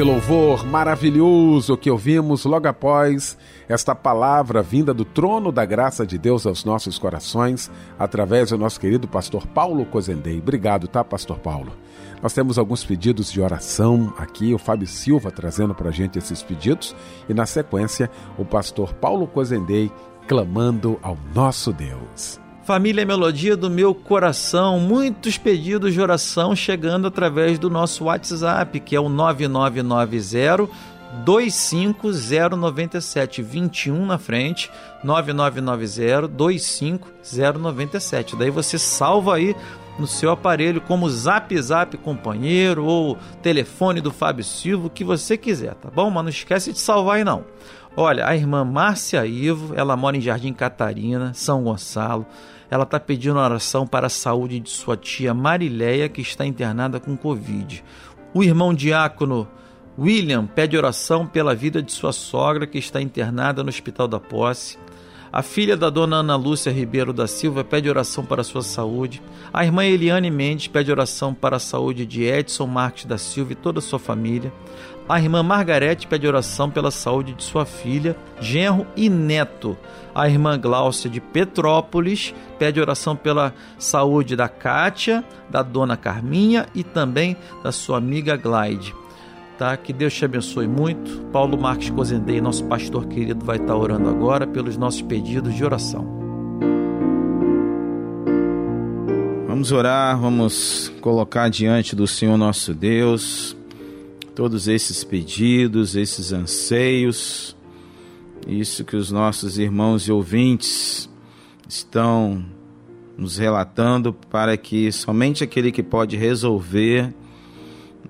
Esse 0.00 0.08
louvor 0.08 0.64
maravilhoso 0.64 1.76
que 1.76 1.90
ouvimos 1.90 2.46
logo 2.46 2.66
após 2.66 3.36
esta 3.68 3.94
palavra 3.94 4.62
vinda 4.62 4.94
do 4.94 5.04
trono 5.04 5.52
da 5.52 5.66
graça 5.66 6.06
de 6.06 6.16
Deus 6.16 6.46
aos 6.46 6.64
nossos 6.64 6.98
corações, 6.98 7.70
através 7.98 8.48
do 8.48 8.56
nosso 8.56 8.80
querido 8.80 9.06
pastor 9.06 9.46
Paulo 9.48 9.84
Cozendei. 9.84 10.38
Obrigado, 10.38 10.88
tá, 10.88 11.04
pastor 11.04 11.38
Paulo? 11.38 11.74
Nós 12.22 12.32
temos 12.32 12.58
alguns 12.58 12.82
pedidos 12.82 13.30
de 13.30 13.42
oração 13.42 14.10
aqui, 14.16 14.54
o 14.54 14.58
Fábio 14.58 14.86
Silva 14.86 15.30
trazendo 15.30 15.74
para 15.74 15.90
a 15.90 15.92
gente 15.92 16.18
esses 16.18 16.42
pedidos, 16.42 16.96
e 17.28 17.34
na 17.34 17.44
sequência, 17.44 18.10
o 18.38 18.44
pastor 18.46 18.94
Paulo 18.94 19.26
Cozendei 19.26 19.92
clamando 20.26 20.98
ao 21.02 21.18
nosso 21.34 21.74
Deus. 21.74 22.40
Família 22.64 23.06
Melodia 23.06 23.56
do 23.56 23.70
meu 23.70 23.94
coração, 23.94 24.78
muitos 24.78 25.38
pedidos 25.38 25.94
de 25.94 26.00
oração 26.00 26.54
chegando 26.54 27.08
através 27.08 27.58
do 27.58 27.70
nosso 27.70 28.04
WhatsApp, 28.04 28.78
que 28.80 28.94
é 28.94 29.00
o 29.00 29.08
9990 29.08 30.68
25097 31.24 33.42
21 33.42 34.06
na 34.06 34.18
frente 34.18 34.70
9990 35.02 36.28
25097. 36.28 38.36
Daí 38.36 38.50
você 38.50 38.78
salva 38.78 39.34
aí 39.36 39.56
no 39.98 40.06
seu 40.06 40.30
aparelho 40.30 40.80
como 40.80 41.10
Zap 41.10 41.60
Zap 41.60 41.96
companheiro 41.98 42.84
ou 42.84 43.18
telefone 43.42 44.00
do 44.00 44.12
Fábio 44.12 44.44
Silva, 44.44 44.86
o 44.86 44.90
que 44.90 45.02
você 45.04 45.36
quiser, 45.36 45.74
tá 45.74 45.90
bom? 45.90 46.08
Mas 46.10 46.22
não 46.22 46.30
esquece 46.30 46.72
de 46.72 46.78
salvar 46.78 47.16
aí 47.16 47.24
não. 47.24 47.44
Olha, 48.02 48.26
a 48.26 48.34
irmã 48.34 48.64
Márcia 48.64 49.26
Ivo, 49.26 49.74
ela 49.76 49.94
mora 49.94 50.16
em 50.16 50.22
Jardim 50.22 50.54
Catarina, 50.54 51.34
São 51.34 51.64
Gonçalo. 51.64 52.24
Ela 52.70 52.84
está 52.84 52.98
pedindo 52.98 53.38
oração 53.38 53.86
para 53.86 54.06
a 54.06 54.08
saúde 54.08 54.58
de 54.58 54.70
sua 54.70 54.96
tia 54.96 55.34
Marileia, 55.34 56.08
que 56.08 56.22
está 56.22 56.46
internada 56.46 56.98
com 56.98 57.14
Covid. 57.14 57.84
O 58.32 58.42
irmão 58.42 58.72
diácono 58.72 59.46
William 59.98 60.46
pede 60.46 60.78
oração 60.78 61.26
pela 61.26 61.54
vida 61.54 61.82
de 61.82 61.92
sua 61.92 62.10
sogra, 62.10 62.66
que 62.66 62.78
está 62.78 63.02
internada 63.02 63.62
no 63.62 63.68
Hospital 63.68 64.08
da 64.08 64.18
Posse. 64.18 64.78
A 65.30 65.42
filha 65.42 65.76
da 65.76 65.90
dona 65.90 66.16
Ana 66.16 66.36
Lúcia 66.36 66.72
Ribeiro 66.72 67.12
da 67.12 67.28
Silva 67.28 67.62
pede 67.62 67.88
oração 67.88 68.24
para 68.24 68.42
sua 68.42 68.62
saúde. 68.62 69.22
A 69.52 69.62
irmã 69.62 69.84
Eliane 69.84 70.30
Mendes 70.30 70.68
pede 70.68 70.90
oração 70.90 71.34
para 71.34 71.56
a 71.56 71.60
saúde 71.60 72.06
de 72.06 72.24
Edson 72.24 72.66
Marques 72.66 73.04
da 73.04 73.18
Silva 73.18 73.52
e 73.52 73.56
toda 73.56 73.78
a 73.78 73.82
sua 73.82 73.98
família. 73.98 74.50
A 75.10 75.18
irmã 75.18 75.42
Margarete 75.42 76.06
pede 76.06 76.24
oração 76.24 76.70
pela 76.70 76.92
saúde 76.92 77.32
de 77.32 77.42
sua 77.42 77.66
filha, 77.66 78.16
genro 78.40 78.86
e 78.94 79.10
neto. 79.10 79.76
A 80.14 80.28
irmã 80.28 80.56
Gláucia 80.56 81.10
de 81.10 81.20
Petrópolis 81.20 82.32
pede 82.60 82.80
oração 82.80 83.16
pela 83.16 83.52
saúde 83.76 84.36
da 84.36 84.48
Kátia, 84.48 85.24
da 85.50 85.64
dona 85.64 85.96
Carminha 85.96 86.68
e 86.76 86.84
também 86.84 87.36
da 87.60 87.72
sua 87.72 87.98
amiga 87.98 88.36
Glide. 88.36 88.94
Tá? 89.58 89.76
Que 89.76 89.92
Deus 89.92 90.14
te 90.14 90.24
abençoe 90.24 90.68
muito. 90.68 91.22
Paulo 91.32 91.60
Marques 91.60 91.90
Cozendei, 91.90 92.40
nosso 92.40 92.64
pastor 92.66 93.06
querido, 93.06 93.44
vai 93.44 93.56
estar 93.56 93.74
orando 93.74 94.08
agora 94.08 94.46
pelos 94.46 94.76
nossos 94.76 95.02
pedidos 95.02 95.56
de 95.56 95.64
oração. 95.64 96.06
Vamos 99.48 99.72
orar, 99.72 100.16
vamos 100.16 100.92
colocar 101.00 101.48
diante 101.48 101.96
do 101.96 102.06
Senhor 102.06 102.36
nosso 102.36 102.72
Deus 102.72 103.56
todos 104.34 104.68
esses 104.68 105.04
pedidos, 105.04 105.96
esses 105.96 106.32
anseios, 106.32 107.56
isso 108.46 108.84
que 108.84 108.96
os 108.96 109.10
nossos 109.10 109.58
irmãos 109.58 110.04
e 110.04 110.12
ouvintes 110.12 111.08
estão 111.68 112.44
nos 113.16 113.36
relatando 113.36 114.12
para 114.12 114.56
que 114.56 114.90
somente 114.90 115.44
aquele 115.44 115.70
que 115.70 115.82
pode 115.82 116.16
resolver, 116.16 117.12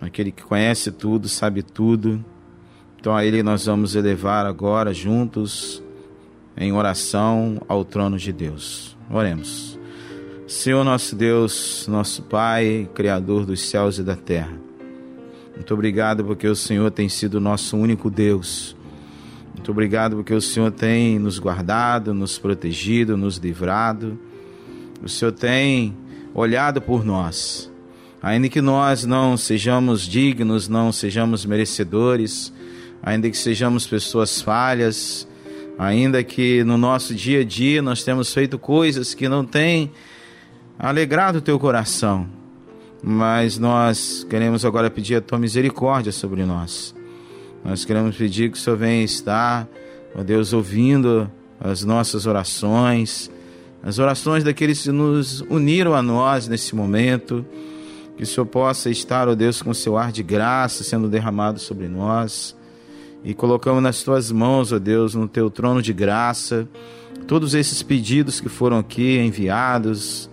aquele 0.00 0.30
que 0.30 0.42
conhece 0.42 0.92
tudo, 0.92 1.28
sabe 1.28 1.62
tudo, 1.62 2.24
então 2.98 3.16
a 3.16 3.24
ele 3.24 3.42
nós 3.42 3.66
vamos 3.66 3.96
elevar 3.96 4.46
agora 4.46 4.94
juntos 4.94 5.82
em 6.56 6.72
oração 6.72 7.60
ao 7.66 7.84
trono 7.84 8.18
de 8.18 8.32
Deus. 8.32 8.96
Oremos. 9.10 9.78
Senhor 10.46 10.84
nosso 10.84 11.16
Deus, 11.16 11.86
nosso 11.88 12.22
Pai, 12.22 12.88
Criador 12.94 13.46
dos 13.46 13.60
céus 13.60 13.98
e 13.98 14.02
da 14.02 14.16
terra. 14.16 14.69
Muito 15.61 15.74
obrigado 15.74 16.24
porque 16.24 16.48
o 16.48 16.56
Senhor 16.56 16.90
tem 16.90 17.06
sido 17.06 17.34
o 17.34 17.40
nosso 17.40 17.76
único 17.76 18.08
Deus. 18.08 18.74
Muito 19.54 19.70
obrigado 19.70 20.16
porque 20.16 20.32
o 20.32 20.40
Senhor 20.40 20.70
tem 20.70 21.18
nos 21.18 21.38
guardado, 21.38 22.14
nos 22.14 22.38
protegido, 22.38 23.14
nos 23.14 23.36
livrado. 23.36 24.18
O 25.02 25.08
Senhor 25.08 25.32
tem 25.32 25.94
olhado 26.32 26.80
por 26.80 27.04
nós. 27.04 27.70
Ainda 28.22 28.48
que 28.48 28.62
nós 28.62 29.04
não 29.04 29.36
sejamos 29.36 30.00
dignos, 30.08 30.66
não 30.66 30.90
sejamos 30.90 31.44
merecedores, 31.44 32.50
ainda 33.02 33.28
que 33.28 33.36
sejamos 33.36 33.86
pessoas 33.86 34.40
falhas, 34.40 35.28
ainda 35.78 36.24
que 36.24 36.64
no 36.64 36.78
nosso 36.78 37.14
dia 37.14 37.42
a 37.42 37.44
dia 37.44 37.82
nós 37.82 38.02
temos 38.02 38.32
feito 38.32 38.58
coisas 38.58 39.12
que 39.12 39.28
não 39.28 39.44
têm 39.44 39.92
alegrado 40.78 41.36
o 41.36 41.42
teu 41.42 41.58
coração, 41.58 42.26
mas 43.03 43.59
nós 43.59 44.26
queremos 44.28 44.64
agora 44.64 44.90
pedir 44.90 45.16
a 45.16 45.20
tua 45.20 45.38
misericórdia 45.38 46.12
sobre 46.12 46.44
nós. 46.44 46.94
Nós 47.64 47.84
queremos 47.84 48.16
pedir 48.16 48.51
que 48.51 48.59
o 48.59 48.61
Senhor 48.61 48.76
venha 48.76 49.05
estar, 49.05 49.68
ó 50.14 50.22
Deus, 50.22 50.53
ouvindo 50.53 51.30
as 51.61 51.84
nossas 51.84 52.26
orações 52.26 53.30
as 53.82 53.98
orações 53.98 54.44
daqueles 54.44 54.82
que 54.82 54.92
nos 54.92 55.40
uniram 55.42 55.94
a 55.94 56.03
nós 56.03 56.46
nesse 56.46 56.74
momento. 56.74 57.44
Que 58.16 58.24
o 58.24 58.26
Senhor 58.26 58.44
possa 58.44 58.90
estar, 58.90 59.28
ó 59.28 59.34
Deus, 59.34 59.62
com 59.62 59.70
o 59.70 59.74
seu 59.74 59.96
ar 59.96 60.12
de 60.12 60.22
graça 60.22 60.84
sendo 60.84 61.09
derramado 61.09 61.59
sobre 61.59 61.88
nós. 61.88 62.55
E 63.24 63.32
colocamos 63.32 63.82
nas 63.82 64.03
tuas 64.03 64.30
mãos, 64.30 64.72
ó 64.72 64.78
Deus, 64.78 65.14
no 65.14 65.26
teu 65.26 65.51
trono 65.51 65.80
de 65.80 65.92
graça, 65.92 66.68
todos 67.26 67.55
esses 67.55 67.82
pedidos 67.82 68.40
que 68.40 68.48
foram 68.48 68.78
aqui 68.78 69.18
enviados, 69.18 70.28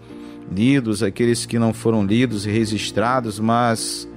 lidos, 0.51 1.03
aqueles 1.03 1.45
que 1.45 1.59
não 1.59 1.73
foram 1.73 2.05
lidos 2.05 2.45
e 2.45 2.51
registrados, 2.51 3.39
mas 3.39 4.07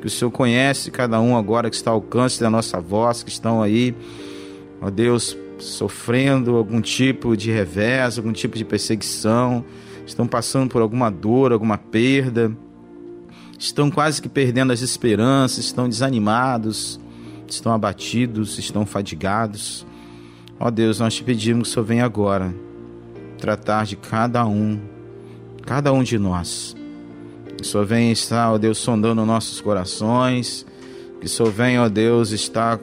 que 0.00 0.06
o 0.06 0.10
Senhor 0.10 0.30
conhece 0.30 0.90
cada 0.90 1.20
um 1.20 1.36
agora 1.36 1.68
que 1.68 1.76
está 1.76 1.90
ao 1.90 1.96
alcance 1.96 2.40
da 2.40 2.48
nossa 2.48 2.80
voz, 2.80 3.22
que 3.22 3.30
estão 3.30 3.62
aí, 3.62 3.94
ó 4.80 4.90
Deus, 4.90 5.36
sofrendo 5.58 6.56
algum 6.56 6.80
tipo 6.80 7.36
de 7.36 7.50
revés, 7.50 8.16
algum 8.16 8.32
tipo 8.32 8.56
de 8.56 8.64
perseguição, 8.64 9.64
estão 10.06 10.26
passando 10.26 10.70
por 10.70 10.80
alguma 10.80 11.10
dor, 11.10 11.52
alguma 11.52 11.76
perda 11.76 12.56
estão 13.60 13.90
quase 13.90 14.22
que 14.22 14.28
perdendo 14.28 14.72
as 14.72 14.80
esperanças, 14.80 15.66
estão 15.66 15.86
desanimados, 15.86 16.98
estão 17.46 17.72
abatidos, 17.72 18.58
estão 18.58 18.86
fadigados. 18.86 19.86
Ó 20.58 20.70
Deus, 20.70 20.98
nós 20.98 21.14
te 21.14 21.22
pedimos 21.22 21.68
que 21.68 21.72
o 21.72 21.74
Senhor 21.74 21.84
venha 21.84 22.04
agora 22.06 22.54
tratar 23.36 23.84
de 23.84 23.96
cada 23.96 24.46
um, 24.46 24.80
cada 25.64 25.92
um 25.92 26.02
de 26.02 26.18
nós. 26.18 26.76
Que 27.56 27.66
Senhor 27.66 27.86
venha 27.86 28.12
estar, 28.12 28.52
ó 28.52 28.58
Deus, 28.58 28.78
sondando 28.78 29.24
nossos 29.26 29.60
corações. 29.60 30.66
Que 31.20 31.28
Senhor 31.28 31.50
venha, 31.52 31.82
ó 31.82 31.88
Deus, 31.88 32.30
estar 32.30 32.80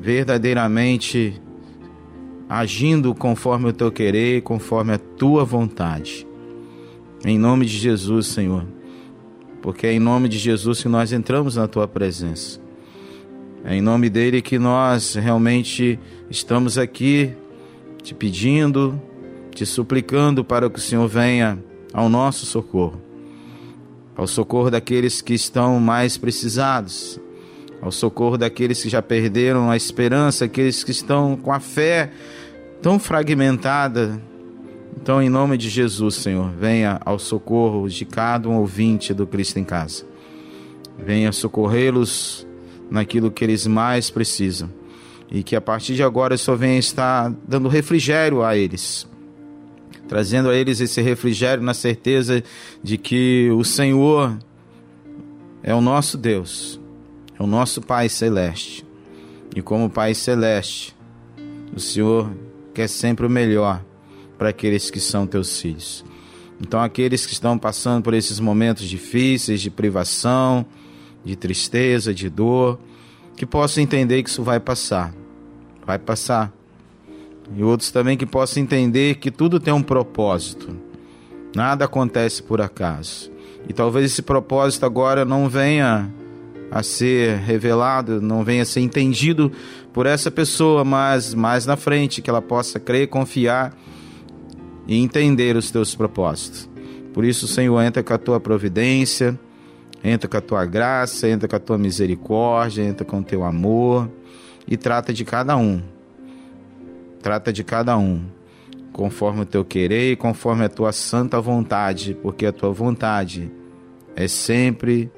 verdadeiramente 0.00 1.40
agindo 2.48 3.14
conforme 3.14 3.68
o 3.68 3.72
teu 3.72 3.90
querer, 3.90 4.42
conforme 4.42 4.92
a 4.92 4.98
tua 4.98 5.44
vontade. 5.44 6.26
Em 7.24 7.38
nome 7.38 7.66
de 7.66 7.76
Jesus, 7.76 8.26
Senhor 8.26 8.66
porque 9.62 9.86
é 9.86 9.92
em 9.92 10.00
nome 10.00 10.28
de 10.28 10.36
Jesus 10.36 10.82
que 10.82 10.88
nós 10.88 11.12
entramos 11.12 11.54
na 11.54 11.68
tua 11.68 11.86
presença. 11.86 12.60
É 13.64 13.76
em 13.76 13.80
nome 13.80 14.10
dele 14.10 14.42
que 14.42 14.58
nós 14.58 15.14
realmente 15.14 15.98
estamos 16.28 16.76
aqui 16.76 17.32
te 18.02 18.12
pedindo, 18.12 19.00
te 19.54 19.64
suplicando 19.64 20.44
para 20.44 20.68
que 20.68 20.80
o 20.80 20.82
Senhor 20.82 21.06
venha 21.06 21.62
ao 21.92 22.08
nosso 22.08 22.46
socorro, 22.46 23.00
ao 24.16 24.26
socorro 24.26 24.70
daqueles 24.70 25.20
que 25.20 25.34
estão 25.34 25.78
mais 25.80 26.16
precisados, 26.16 27.20
ao 27.80 27.90
socorro 27.90 28.38
daqueles 28.38 28.82
que 28.82 28.88
já 28.88 29.02
perderam 29.02 29.70
a 29.70 29.76
esperança, 29.76 30.44
aqueles 30.44 30.84
que 30.84 30.90
estão 30.90 31.36
com 31.36 31.52
a 31.52 31.60
fé 31.60 32.10
tão 32.80 32.98
fragmentada, 32.98 34.20
então, 34.96 35.20
em 35.22 35.28
nome 35.28 35.56
de 35.56 35.68
Jesus, 35.68 36.16
Senhor, 36.16 36.50
venha 36.52 37.00
ao 37.04 37.18
socorro 37.18 37.88
de 37.88 38.04
cada 38.04 38.48
um 38.48 38.58
ouvinte 38.58 39.12
do 39.12 39.26
Cristo 39.26 39.58
em 39.58 39.64
casa. 39.64 40.04
Venha 40.98 41.32
socorrê-los 41.32 42.46
naquilo 42.90 43.30
que 43.30 43.42
eles 43.42 43.66
mais 43.66 44.10
precisam. 44.10 44.70
E 45.30 45.42
que 45.42 45.56
a 45.56 45.60
partir 45.60 45.94
de 45.94 46.02
agora 46.02 46.36
só 46.36 46.54
venha 46.54 46.78
estar 46.78 47.32
dando 47.48 47.68
refrigério 47.68 48.44
a 48.44 48.56
eles. 48.56 49.08
Trazendo 50.12 50.50
a 50.50 50.54
eles 50.54 50.78
esse 50.78 51.00
refrigério 51.00 51.64
na 51.64 51.72
certeza 51.72 52.44
de 52.82 52.98
que 52.98 53.48
o 53.52 53.64
Senhor 53.64 54.36
é 55.62 55.74
o 55.74 55.80
nosso 55.80 56.18
Deus, 56.18 56.78
é 57.40 57.42
o 57.42 57.46
nosso 57.46 57.80
Pai 57.80 58.10
Celeste. 58.10 58.84
E 59.56 59.62
como 59.62 59.88
Pai 59.88 60.12
Celeste, 60.12 60.94
o 61.74 61.80
Senhor 61.80 62.30
quer 62.74 62.88
sempre 62.88 63.24
o 63.24 63.30
melhor 63.30 63.82
para 64.36 64.50
aqueles 64.50 64.90
que 64.90 65.00
são 65.00 65.26
teus 65.26 65.58
filhos. 65.58 66.04
Então, 66.60 66.78
aqueles 66.78 67.24
que 67.24 67.32
estão 67.32 67.56
passando 67.56 68.02
por 68.02 68.12
esses 68.12 68.38
momentos 68.38 68.86
difíceis 68.86 69.62
de 69.62 69.70
privação, 69.70 70.66
de 71.24 71.36
tristeza, 71.36 72.12
de 72.12 72.28
dor, 72.28 72.78
que 73.34 73.46
possam 73.46 73.82
entender 73.82 74.22
que 74.22 74.28
isso 74.28 74.42
vai 74.42 74.60
passar. 74.60 75.14
Vai 75.86 75.98
passar. 75.98 76.52
E 77.56 77.62
outros 77.62 77.90
também 77.90 78.16
que 78.16 78.26
possam 78.26 78.62
entender 78.62 79.16
que 79.16 79.30
tudo 79.30 79.60
tem 79.60 79.72
um 79.72 79.82
propósito. 79.82 80.76
Nada 81.54 81.84
acontece 81.84 82.42
por 82.42 82.60
acaso. 82.60 83.30
E 83.68 83.72
talvez 83.72 84.06
esse 84.06 84.22
propósito 84.22 84.86
agora 84.86 85.24
não 85.24 85.48
venha 85.48 86.10
a 86.70 86.82
ser 86.82 87.36
revelado, 87.36 88.20
não 88.20 88.42
venha 88.42 88.62
a 88.62 88.64
ser 88.64 88.80
entendido 88.80 89.52
por 89.92 90.06
essa 90.06 90.30
pessoa, 90.30 90.84
mas 90.84 91.34
mais 91.34 91.66
na 91.66 91.76
frente 91.76 92.22
que 92.22 92.30
ela 92.30 92.40
possa 92.40 92.80
crer, 92.80 93.08
confiar 93.08 93.76
e 94.86 94.96
entender 94.96 95.54
os 95.54 95.70
teus 95.70 95.94
propósitos. 95.94 96.68
Por 97.12 97.24
isso, 97.24 97.46
Senhor, 97.46 97.80
entra 97.82 98.02
com 98.02 98.14
a 98.14 98.18
tua 98.18 98.40
providência, 98.40 99.38
entra 100.02 100.26
com 100.26 100.36
a 100.38 100.40
tua 100.40 100.64
graça, 100.64 101.28
entra 101.28 101.46
com 101.46 101.56
a 101.56 101.60
tua 101.60 101.76
misericórdia, 101.76 102.82
entra 102.82 103.04
com 103.04 103.20
o 103.20 103.22
teu 103.22 103.44
amor 103.44 104.10
e 104.66 104.78
trata 104.78 105.12
de 105.12 105.24
cada 105.26 105.56
um. 105.56 105.82
Trata 107.22 107.52
de 107.52 107.62
cada 107.62 107.96
um, 107.96 108.24
conforme 108.92 109.42
o 109.42 109.46
teu 109.46 109.64
querer 109.64 110.12
e 110.12 110.16
conforme 110.16 110.64
a 110.64 110.68
tua 110.68 110.92
santa 110.92 111.40
vontade, 111.40 112.16
porque 112.20 112.44
a 112.44 112.52
tua 112.52 112.72
vontade 112.72 113.50
é 114.16 114.26
sempre 114.26 115.10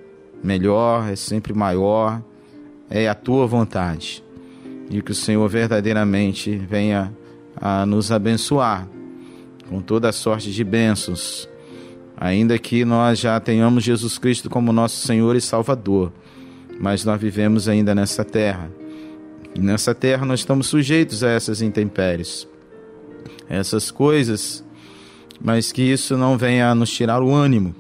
melhor, 0.43 1.11
é 1.11 1.17
sempre 1.17 1.55
maior, 1.55 2.23
é 2.91 3.09
a 3.09 3.15
tua 3.15 3.47
vontade. 3.47 4.23
E 4.91 5.01
que 5.01 5.13
o 5.13 5.15
Senhor 5.15 5.49
verdadeiramente 5.49 6.55
venha 6.55 7.11
a 7.57 7.87
nos 7.87 8.13
abençoar 8.13 8.87
com 9.69 9.81
toda 9.81 10.11
a 10.11 10.13
sorte 10.13 10.53
de 10.53 10.63
bênçãos, 10.63 11.49
ainda 12.17 12.59
que 12.59 12.85
nós 12.85 13.19
já 13.19 13.41
tenhamos 13.41 13.83
Jesus 13.83 14.19
Cristo 14.19 14.51
como 14.51 14.73
nosso 14.73 15.07
Senhor 15.07 15.35
e 15.35 15.41
Salvador, 15.41 16.13
mas 16.79 17.03
nós 17.05 17.19
vivemos 17.19 17.67
ainda 17.67 17.95
nessa 17.95 18.25
terra. 18.25 18.71
E 19.55 19.61
nessa 19.61 19.95
terra 19.95 20.27
nós 20.27 20.41
estamos 20.41 20.67
sujeitos 20.67 21.23
a 21.23 21.31
essas 21.31 21.63
intempéries, 21.63 22.49
essas 23.49 23.91
coisas, 23.91 24.65
mas 25.41 25.71
que 25.71 25.83
isso 25.83 26.17
não 26.17 26.37
venha 26.37 26.71
a 26.71 26.75
nos 26.75 26.91
tirar 26.91 27.23
o 27.23 27.33
ânimo, 27.33 27.75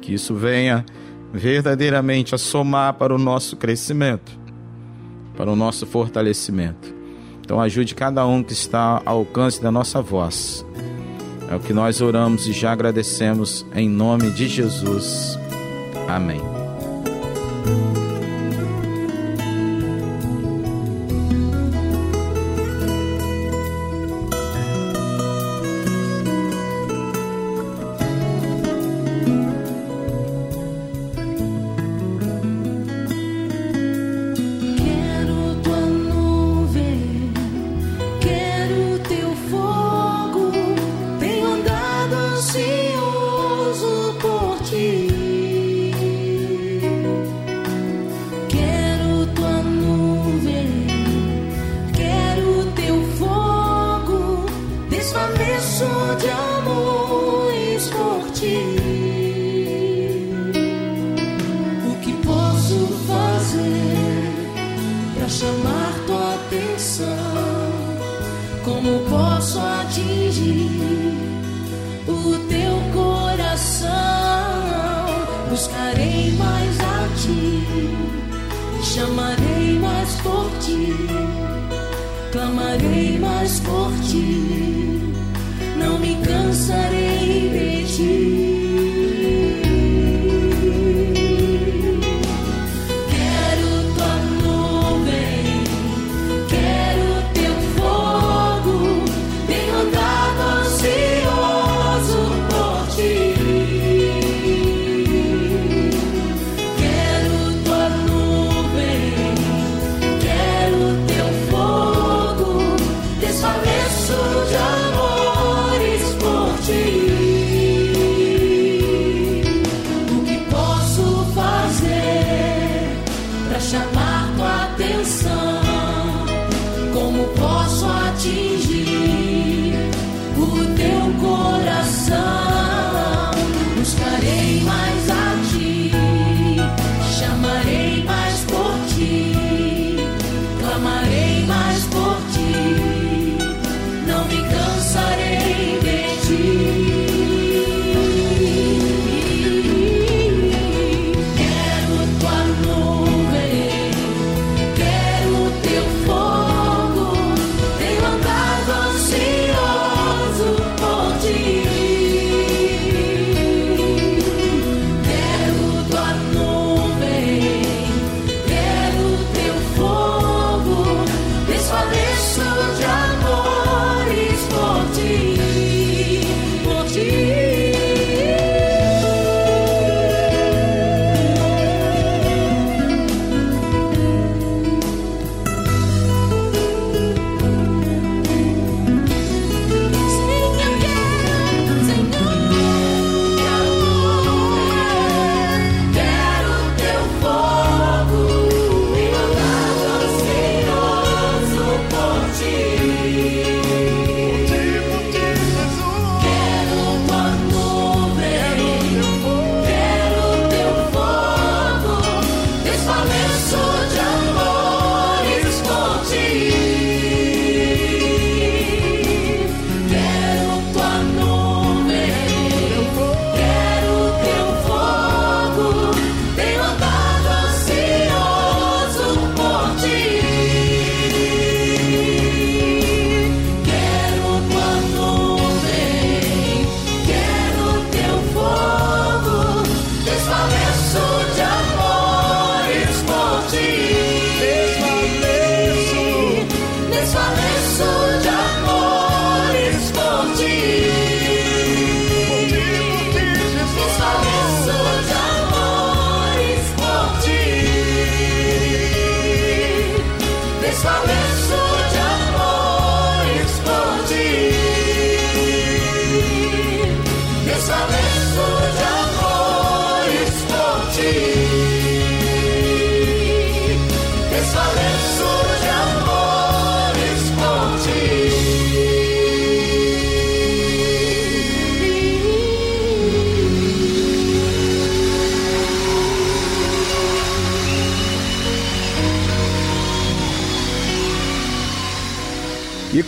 que 0.00 0.12
isso 0.12 0.34
venha 0.34 0.84
verdadeiramente 1.32 2.34
a 2.34 2.38
somar 2.38 2.94
para 2.94 3.14
o 3.14 3.18
nosso 3.18 3.56
crescimento, 3.56 4.38
para 5.36 5.50
o 5.50 5.56
nosso 5.56 5.86
fortalecimento. 5.86 6.94
Então 7.40 7.60
ajude 7.60 7.94
cada 7.94 8.26
um 8.26 8.42
que 8.42 8.52
está 8.52 9.00
ao 9.04 9.18
alcance 9.18 9.62
da 9.62 9.70
nossa 9.70 10.02
voz 10.02 10.66
é 11.50 11.56
o 11.56 11.60
que 11.60 11.72
nós 11.72 12.02
oramos 12.02 12.46
e 12.46 12.52
já 12.52 12.72
agradecemos 12.72 13.64
em 13.74 13.88
nome 13.88 14.30
de 14.30 14.46
Jesus. 14.46 15.38
Amém. 16.06 16.42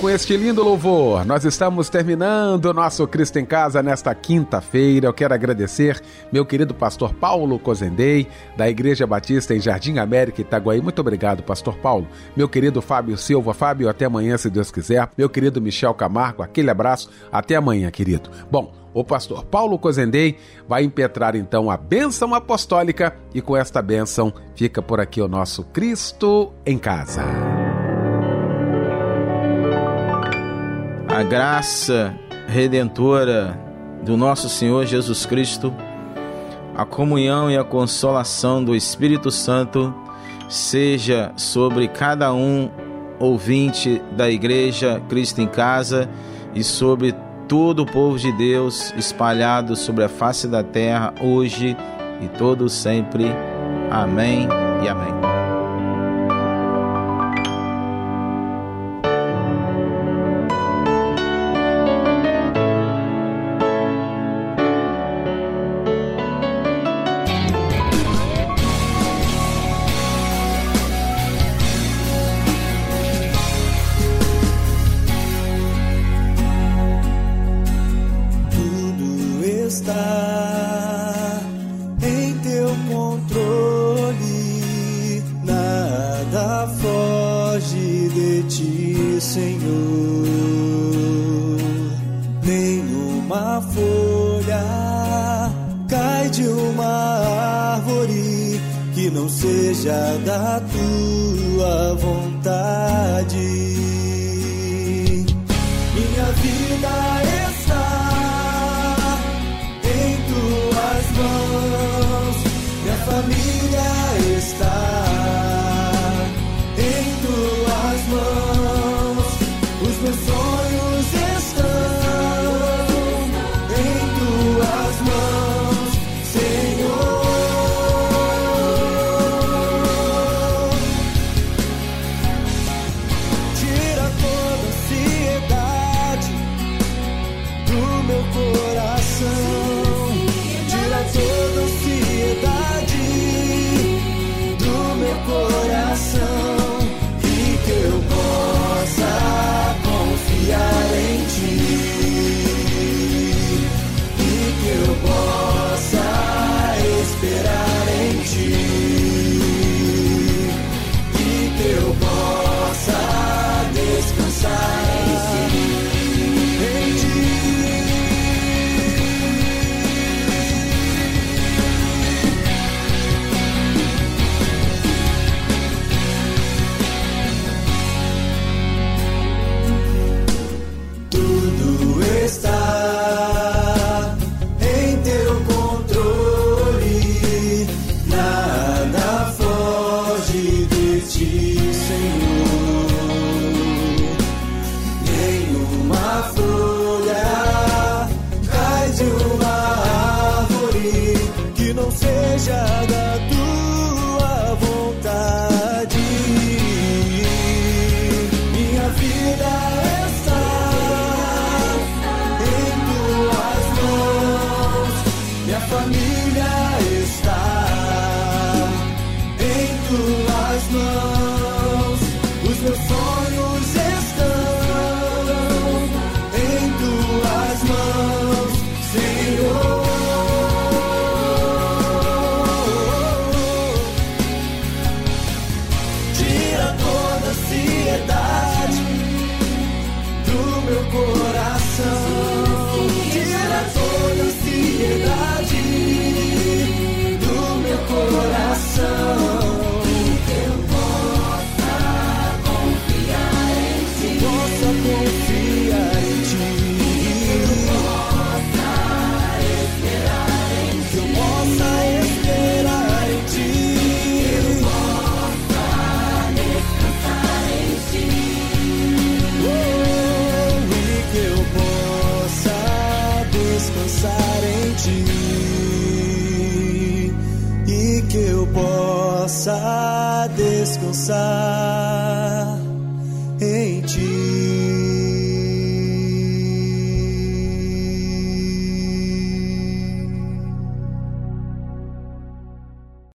Com 0.01 0.09
este 0.09 0.35
lindo 0.35 0.65
louvor, 0.65 1.27
nós 1.27 1.45
estamos 1.45 1.91
terminando 1.91 2.65
o 2.65 2.73
nosso 2.73 3.07
Cristo 3.07 3.39
em 3.39 3.45
Casa 3.45 3.83
nesta 3.83 4.15
quinta-feira. 4.15 5.07
Eu 5.07 5.13
quero 5.13 5.35
agradecer 5.35 6.01
meu 6.33 6.47
querido 6.47 6.73
pastor 6.73 7.13
Paulo 7.13 7.59
Cozendei, 7.59 8.27
da 8.57 8.69
Igreja 8.69 9.07
Batista 9.07 9.55
em 9.55 9.61
Jardim 9.61 9.99
América, 9.99 10.41
Itaguaí. 10.41 10.81
Muito 10.81 11.01
obrigado, 11.01 11.43
pastor 11.43 11.77
Paulo. 11.77 12.09
Meu 12.35 12.49
querido 12.49 12.81
Fábio 12.81 13.19
Silva. 13.19 13.53
Fábio, 13.53 13.91
até 13.91 14.07
amanhã, 14.07 14.39
se 14.39 14.49
Deus 14.49 14.71
quiser. 14.71 15.07
Meu 15.19 15.29
querido 15.29 15.61
Michel 15.61 15.93
Camargo, 15.93 16.43
aquele 16.43 16.71
abraço. 16.71 17.11
Até 17.31 17.57
amanhã, 17.57 17.91
querido. 17.91 18.31
Bom, 18.51 18.73
o 18.95 19.05
pastor 19.05 19.45
Paulo 19.45 19.79
Cozendei 19.79 20.39
vai 20.67 20.83
impetrar 20.83 21.37
então 21.37 21.71
a 21.71 21.77
bênção 21.77 22.35
apostólica 22.35 23.15
e 23.35 23.43
com 23.43 23.55
esta 23.55 23.83
bênção 23.83 24.33
fica 24.55 24.81
por 24.81 24.99
aqui 24.99 25.21
o 25.21 25.29
nosso 25.29 25.63
Cristo 25.65 26.55
em 26.65 26.79
Casa. 26.79 27.60
A 31.13 31.25
graça 31.25 32.15
redentora 32.47 33.59
do 34.03 34.17
nosso 34.17 34.49
Senhor 34.49 34.87
Jesus 34.87 35.27
Cristo, 35.27 35.75
a 36.77 36.85
comunhão 36.85 37.51
e 37.51 37.57
a 37.57 37.65
consolação 37.65 38.63
do 38.63 38.77
Espírito 38.77 39.29
Santo 39.31 39.93
seja 40.49 41.33
sobre 41.37 41.89
cada 41.89 42.33
um 42.33 42.71
ouvinte 43.19 44.01
da 44.13 44.31
Igreja 44.31 45.03
Cristo 45.09 45.41
em 45.41 45.49
Casa 45.49 46.09
e 46.55 46.63
sobre 46.63 47.13
todo 47.49 47.83
o 47.83 47.87
povo 47.87 48.17
de 48.17 48.31
Deus 48.33 48.95
espalhado 48.97 49.75
sobre 49.75 50.05
a 50.05 50.09
face 50.09 50.47
da 50.47 50.63
terra 50.63 51.13
hoje 51.21 51.77
e 52.21 52.29
todo 52.39 52.69
sempre. 52.69 53.27
Amém 53.91 54.49
e 54.85 54.89
amém. 54.89 55.50